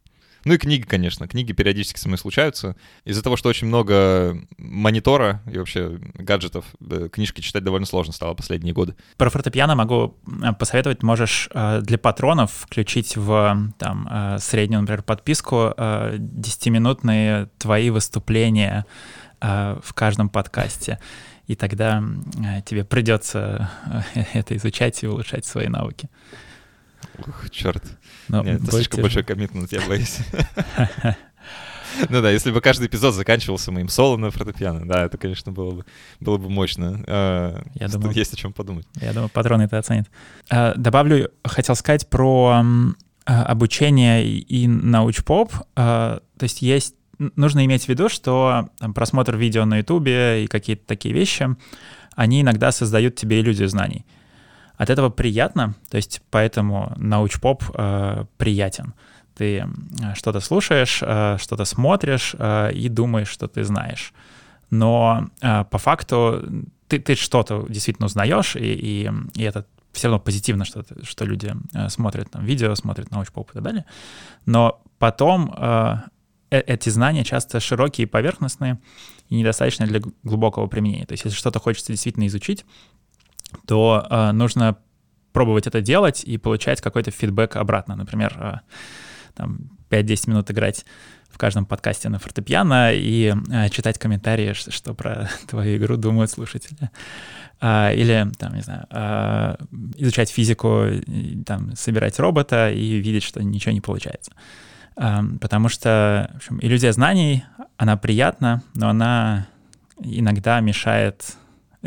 Ну 0.46 0.54
и 0.54 0.58
книги, 0.58 0.84
конечно. 0.84 1.28
Книги 1.28 1.52
периодически 1.52 2.00
со 2.00 2.08
мной 2.08 2.18
случаются. 2.18 2.76
Из-за 3.06 3.24
того, 3.24 3.38
что 3.38 3.50
очень 3.50 3.68
много 3.68 4.38
монитора 4.58 5.42
и 5.52 5.58
вообще 5.58 6.00
гаджетов, 6.14 6.66
книжки 7.12 7.42
читать 7.42 7.64
довольно 7.64 7.86
сложно 7.86 8.14
стало 8.14 8.34
последние 8.34 8.74
годы. 8.74 8.96
Про 9.18 9.30
фортепиано 9.30 9.76
могу 9.76 10.18
э, 10.28 10.54
посоветовать. 10.54 11.04
Можешь 11.04 11.50
э, 11.54 11.82
для 11.82 11.98
патронов 11.98 12.52
включить 12.52 13.18
в 13.18 13.74
там, 13.78 14.08
э, 14.10 14.38
среднюю, 14.40 14.82
например, 14.82 15.04
подписку 15.04 15.74
10-минутные 15.78 17.50
твои 17.58 17.90
выступления 17.90 18.86
в 19.40 19.94
каждом 19.94 20.30
подкасте. 20.30 21.00
И 21.46 21.56
тогда 21.56 22.04
тебе 22.66 22.84
придется 22.84 23.70
это 24.34 24.56
изучать 24.58 25.04
и 25.04 25.08
улучшать 25.08 25.46
свои 25.46 25.68
навыки. 25.68 26.10
Ух, 27.20 27.50
черт. 27.50 27.84
Но 28.28 28.44
Нет, 28.44 28.62
это 28.62 28.72
слишком 28.72 29.02
большой 29.02 29.24
коммитмент, 29.24 29.72
я 29.72 29.82
боюсь. 29.88 30.20
Ну 32.10 32.22
да, 32.22 32.30
если 32.30 32.52
бы 32.52 32.62
каждый 32.62 32.88
эпизод 32.88 33.16
заканчивался 33.16 33.72
моим 33.72 33.90
соло 33.90 34.18
на 34.18 34.30
фортепиано, 34.30 34.88
да, 34.88 35.06
это, 35.06 35.18
конечно, 35.18 35.52
было 35.52 35.72
бы, 35.72 35.86
было 36.20 36.38
бы 36.38 36.50
мощно. 36.50 37.04
А, 37.08 37.64
я 37.76 37.88
думаю, 37.88 38.14
есть 38.14 38.34
о 38.34 38.36
чем 38.36 38.54
подумать. 38.54 38.86
Я 39.02 39.14
думаю, 39.14 39.30
патроны 39.30 39.64
это 39.64 39.80
оценят. 39.80 40.08
А, 40.50 40.74
добавлю, 40.76 41.32
хотел 41.44 41.76
сказать 41.76 42.08
про 42.08 42.64
а, 43.26 43.44
обучение 43.44 44.28
и 44.28 44.68
научпоп. 44.68 45.54
То 45.74 46.22
есть 46.40 46.62
есть 46.62 46.96
нужно 47.18 47.66
иметь 47.66 47.86
в 47.86 47.88
виду, 47.88 48.10
что 48.10 48.70
там, 48.78 48.94
просмотр 48.94 49.36
видео 49.36 49.66
на 49.66 49.78
Ютубе 49.78 50.44
и 50.44 50.48
какие-то 50.48 50.86
такие 50.86 51.14
вещи, 51.16 51.56
они 52.16 52.42
иногда 52.42 52.72
создают 52.72 53.16
тебе 53.16 53.40
иллюзию 53.40 53.70
знаний. 53.70 54.06
От 54.78 54.90
этого 54.90 55.10
приятно, 55.10 55.74
то 55.90 55.98
есть 55.98 56.22
поэтому 56.30 56.94
научпоп 56.98 57.64
э, 57.74 58.26
приятен. 58.38 58.94
Ты 59.36 59.58
э, 59.58 59.68
что-то 60.16 60.40
слушаешь, 60.40 61.00
э, 61.02 61.38
что-то 61.40 61.66
смотришь 61.66 62.36
э, 62.38 62.72
и 62.74 62.88
думаешь, 62.90 63.30
что 63.30 63.48
ты 63.48 63.64
знаешь. 63.64 64.14
Но 64.70 65.28
э, 65.42 65.64
по 65.66 65.78
факту 65.78 66.44
ты, 66.88 67.00
ты 67.00 67.16
что-то 67.16 67.66
действительно 67.70 68.06
узнаешь, 68.06 68.56
и, 68.56 68.60
и, 68.60 69.12
и 69.36 69.44
это 69.44 69.66
все 69.94 70.08
равно 70.08 70.20
позитивно, 70.20 70.64
что, 70.64 70.84
что 71.04 71.26
люди 71.26 71.54
э, 71.74 71.90
смотрят 71.90 72.30
там 72.32 72.46
видео, 72.46 72.76
смотрят 72.76 73.12
научпоп 73.12 73.50
и 73.52 73.54
так 73.54 73.64
далее. 73.64 73.86
Но 74.46 74.82
потом 75.00 75.54
э, 75.58 75.96
э, 76.52 76.60
эти 76.60 76.90
знания 76.90 77.24
часто 77.24 77.60
широкие 77.60 78.04
и 78.04 78.10
поверхностные 78.10 78.80
и 79.30 79.36
недостаточно 79.36 79.88
для 79.88 80.02
глубокого 80.24 80.68
применения. 80.68 81.06
То 81.06 81.14
есть 81.14 81.26
если 81.26 81.38
что-то 81.38 81.60
хочется 81.60 81.92
действительно 81.92 82.28
изучить, 82.28 82.66
то 83.66 84.06
э, 84.10 84.32
нужно 84.32 84.78
пробовать 85.34 85.68
это 85.68 85.82
делать 85.82 86.24
и 86.24 86.38
получать 86.38 86.82
какой-то 86.82 87.12
фидбэк 87.12 87.56
обратно. 87.56 87.96
Например, 87.96 88.36
э, 88.40 88.60
там 89.36 89.70
5-10 89.90 90.30
минут 90.30 90.52
играть 90.52 90.86
в 91.30 91.38
каждом 91.38 91.66
подкасте 91.66 92.10
на 92.10 92.18
фортепиано 92.20 92.92
и 92.94 93.34
э, 93.52 93.70
читать 93.70 94.00
комментарии, 94.00 94.54
что, 94.54 94.72
что 94.72 94.94
про 94.94 95.30
твою 95.48 95.78
игру 95.78 95.98
думают 95.98 96.32
слушатели. 96.32 96.90
Uh, 97.60 97.96
или, 97.96 98.32
там, 98.38 98.54
не 98.54 98.62
знаю, 98.62 98.86
uh, 98.92 99.68
изучать 99.96 100.30
физику, 100.30 100.86
там, 101.44 101.76
собирать 101.76 102.20
робота 102.20 102.70
и 102.70 103.00
видеть, 103.00 103.24
что 103.24 103.44
ничего 103.44 103.72
не 103.72 103.82
получается. 103.82 104.32
Uh, 104.96 105.40
потому 105.40 105.68
что, 105.68 106.30
в 106.34 106.38
общем, 106.38 106.60
иллюзия 106.62 106.94
знаний, 106.94 107.46
она 107.78 107.98
приятна, 107.98 108.62
но 108.76 108.90
она 108.90 109.48
иногда 110.00 110.60
мешает 110.60 111.36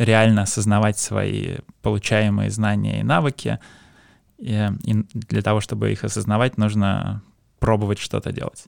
реально 0.01 0.43
осознавать 0.43 0.99
свои 0.99 1.59
получаемые 1.83 2.51
знания 2.51 3.01
и 3.01 3.05
навыки. 3.05 3.59
И, 4.39 4.69
и 4.85 4.95
для 5.13 5.43
того, 5.43 5.61
чтобы 5.61 5.93
их 5.93 6.05
осознавать, 6.05 6.57
нужно 6.57 7.23
пробовать 7.59 7.99
что-то 7.99 8.33
делать. 8.33 8.65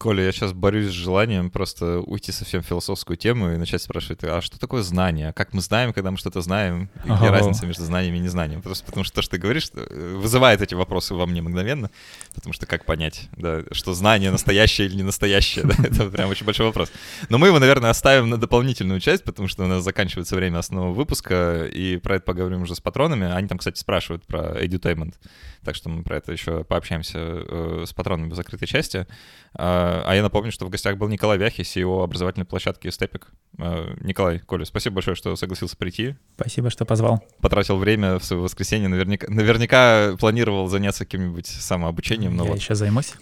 Коля, 0.00 0.24
я 0.24 0.32
сейчас 0.32 0.54
борюсь 0.54 0.86
с 0.86 0.92
желанием 0.92 1.50
просто 1.50 2.00
уйти 2.00 2.32
совсем 2.32 2.62
в 2.62 2.66
философскую 2.66 3.18
тему 3.18 3.52
и 3.52 3.58
начать 3.58 3.82
спрашивать, 3.82 4.24
а 4.24 4.40
что 4.40 4.58
такое 4.58 4.80
знание? 4.80 5.28
А 5.28 5.32
как 5.34 5.52
мы 5.52 5.60
знаем, 5.60 5.92
когда 5.92 6.10
мы 6.10 6.16
что-то 6.16 6.40
знаем? 6.40 6.88
И 7.04 7.10
где 7.10 7.28
разница 7.28 7.66
между 7.66 7.84
знанием 7.84 8.14
и 8.14 8.18
незнанием? 8.18 8.62
Просто 8.62 8.86
потому 8.86 9.04
что 9.04 9.16
то, 9.16 9.20
что 9.20 9.32
ты 9.32 9.36
говоришь, 9.36 9.68
э, 9.74 10.16
вызывает 10.16 10.62
эти 10.62 10.74
вопросы 10.74 11.14
во 11.14 11.26
мне 11.26 11.42
мгновенно, 11.42 11.90
потому 12.34 12.54
что 12.54 12.64
как 12.64 12.86
понять, 12.86 13.28
да, 13.36 13.62
что 13.72 13.92
знание 13.92 14.30
настоящее 14.30 14.86
или 14.86 14.96
не 14.96 15.02
настоящее, 15.02 15.64
да, 15.68 15.74
это 15.84 16.08
прям 16.08 16.30
очень 16.30 16.46
большой 16.46 16.64
вопрос. 16.64 16.90
Но 17.28 17.36
мы 17.36 17.48
его, 17.48 17.58
наверное, 17.58 17.90
оставим 17.90 18.30
на 18.30 18.38
дополнительную 18.38 19.00
часть, 19.00 19.24
потому 19.24 19.48
что 19.48 19.64
у 19.64 19.66
нас 19.66 19.84
заканчивается 19.84 20.34
время 20.34 20.60
основного 20.60 20.94
выпуска, 20.94 21.66
и 21.66 21.98
про 21.98 22.16
это 22.16 22.24
поговорим 22.24 22.62
уже 22.62 22.74
с 22.74 22.80
патронами. 22.80 23.30
Они 23.30 23.48
там, 23.48 23.58
кстати, 23.58 23.78
спрашивают 23.78 24.24
про 24.26 24.64
edutainment, 24.64 25.16
так 25.62 25.74
что 25.74 25.90
мы 25.90 26.02
про 26.04 26.16
это 26.16 26.32
еще 26.32 26.64
пообщаемся 26.64 27.18
э, 27.18 27.84
с 27.86 27.92
патронами 27.92 28.30
в 28.30 28.34
закрытой 28.34 28.64
части. 28.64 29.06
А, 29.52 29.89
А, 29.90 30.02
а 30.06 30.14
я 30.14 30.22
напомню, 30.22 30.52
что 30.52 30.66
в 30.66 30.70
гостях 30.70 30.96
был 30.96 31.08
Николай 31.08 31.36
Вяхи, 31.36 31.62
CEO 31.62 32.04
образовательной 32.04 32.46
площадки 32.46 32.88
Степик. 32.90 33.28
А, 33.58 33.94
Николай, 34.00 34.38
Коля, 34.38 34.64
спасибо 34.64 34.96
большое, 34.96 35.16
что 35.16 35.34
согласился 35.34 35.76
прийти. 35.76 36.14
Спасибо, 36.36 36.70
что 36.70 36.84
позвал. 36.84 37.24
Потратил 37.40 37.76
время 37.76 38.18
в 38.18 38.24
свое 38.24 38.42
воскресенье. 38.42 38.88
Наверняка, 38.88 39.26
наверняка 39.28 40.16
планировал 40.18 40.68
заняться 40.68 41.04
каким-нибудь 41.04 41.46
самообучением. 41.46 42.36
Но 42.36 42.44
я 42.44 42.50
вот... 42.50 42.58
еще 42.58 42.74
займусь. 42.74 43.14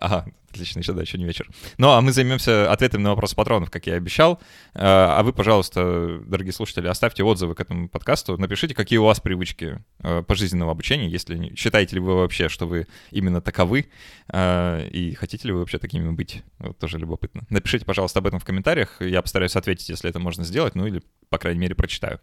Ага, 0.00 0.24
отлично, 0.50 0.78
еще 0.78 0.94
да, 0.94 1.02
еще 1.02 1.18
не 1.18 1.26
вечер. 1.26 1.46
Ну, 1.76 1.90
а 1.90 2.00
мы 2.00 2.12
займемся 2.12 2.72
ответами 2.72 3.02
на 3.02 3.10
вопросы 3.10 3.36
патронов, 3.36 3.70
как 3.70 3.86
я 3.86 3.94
и 3.94 3.96
обещал. 3.98 4.40
А, 4.74 5.18
а 5.18 5.22
вы, 5.22 5.34
пожалуйста, 5.34 6.20
дорогие 6.24 6.54
слушатели, 6.54 6.88
оставьте 6.88 7.22
отзывы 7.22 7.54
к 7.54 7.60
этому 7.60 7.86
подкасту. 7.88 8.38
Напишите, 8.38 8.74
какие 8.74 8.98
у 8.98 9.04
вас 9.04 9.20
привычки 9.20 9.84
э, 9.98 10.22
пожизненного 10.22 10.72
обучения, 10.72 11.06
если 11.06 11.54
считаете 11.54 11.96
ли 11.96 12.00
вы 12.00 12.16
вообще, 12.16 12.48
что 12.48 12.66
вы 12.66 12.86
именно 13.10 13.42
таковы, 13.42 13.90
э, 14.32 14.88
и 14.90 15.14
хотите 15.14 15.48
ли 15.48 15.52
вы 15.52 15.60
вообще 15.60 15.76
такими 15.76 16.10
быть. 16.10 16.42
Вот 16.58 16.78
тоже 16.78 16.98
любопытно. 16.98 17.42
Напишите, 17.50 17.84
пожалуйста, 17.84 18.20
об 18.20 18.26
этом 18.26 18.40
в 18.40 18.44
комментариях. 18.44 19.02
Я 19.02 19.20
постараюсь 19.20 19.54
ответить, 19.54 19.90
если 19.90 20.08
это 20.08 20.18
можно 20.18 20.44
сделать, 20.44 20.74
ну 20.74 20.86
или, 20.86 21.02
по 21.28 21.36
крайней 21.36 21.60
мере, 21.60 21.74
прочитаю. 21.74 22.20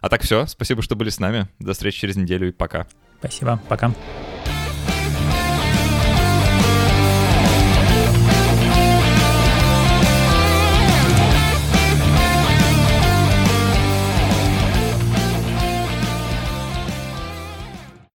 А 0.00 0.08
так 0.08 0.22
все, 0.22 0.46
спасибо, 0.46 0.80
что 0.80 0.96
были 0.96 1.10
с 1.10 1.20
нами. 1.20 1.46
До 1.58 1.74
встречи 1.74 2.00
через 2.00 2.16
неделю 2.16 2.48
и 2.48 2.52
пока. 2.52 2.86
Спасибо, 3.20 3.60
пока. 3.68 3.92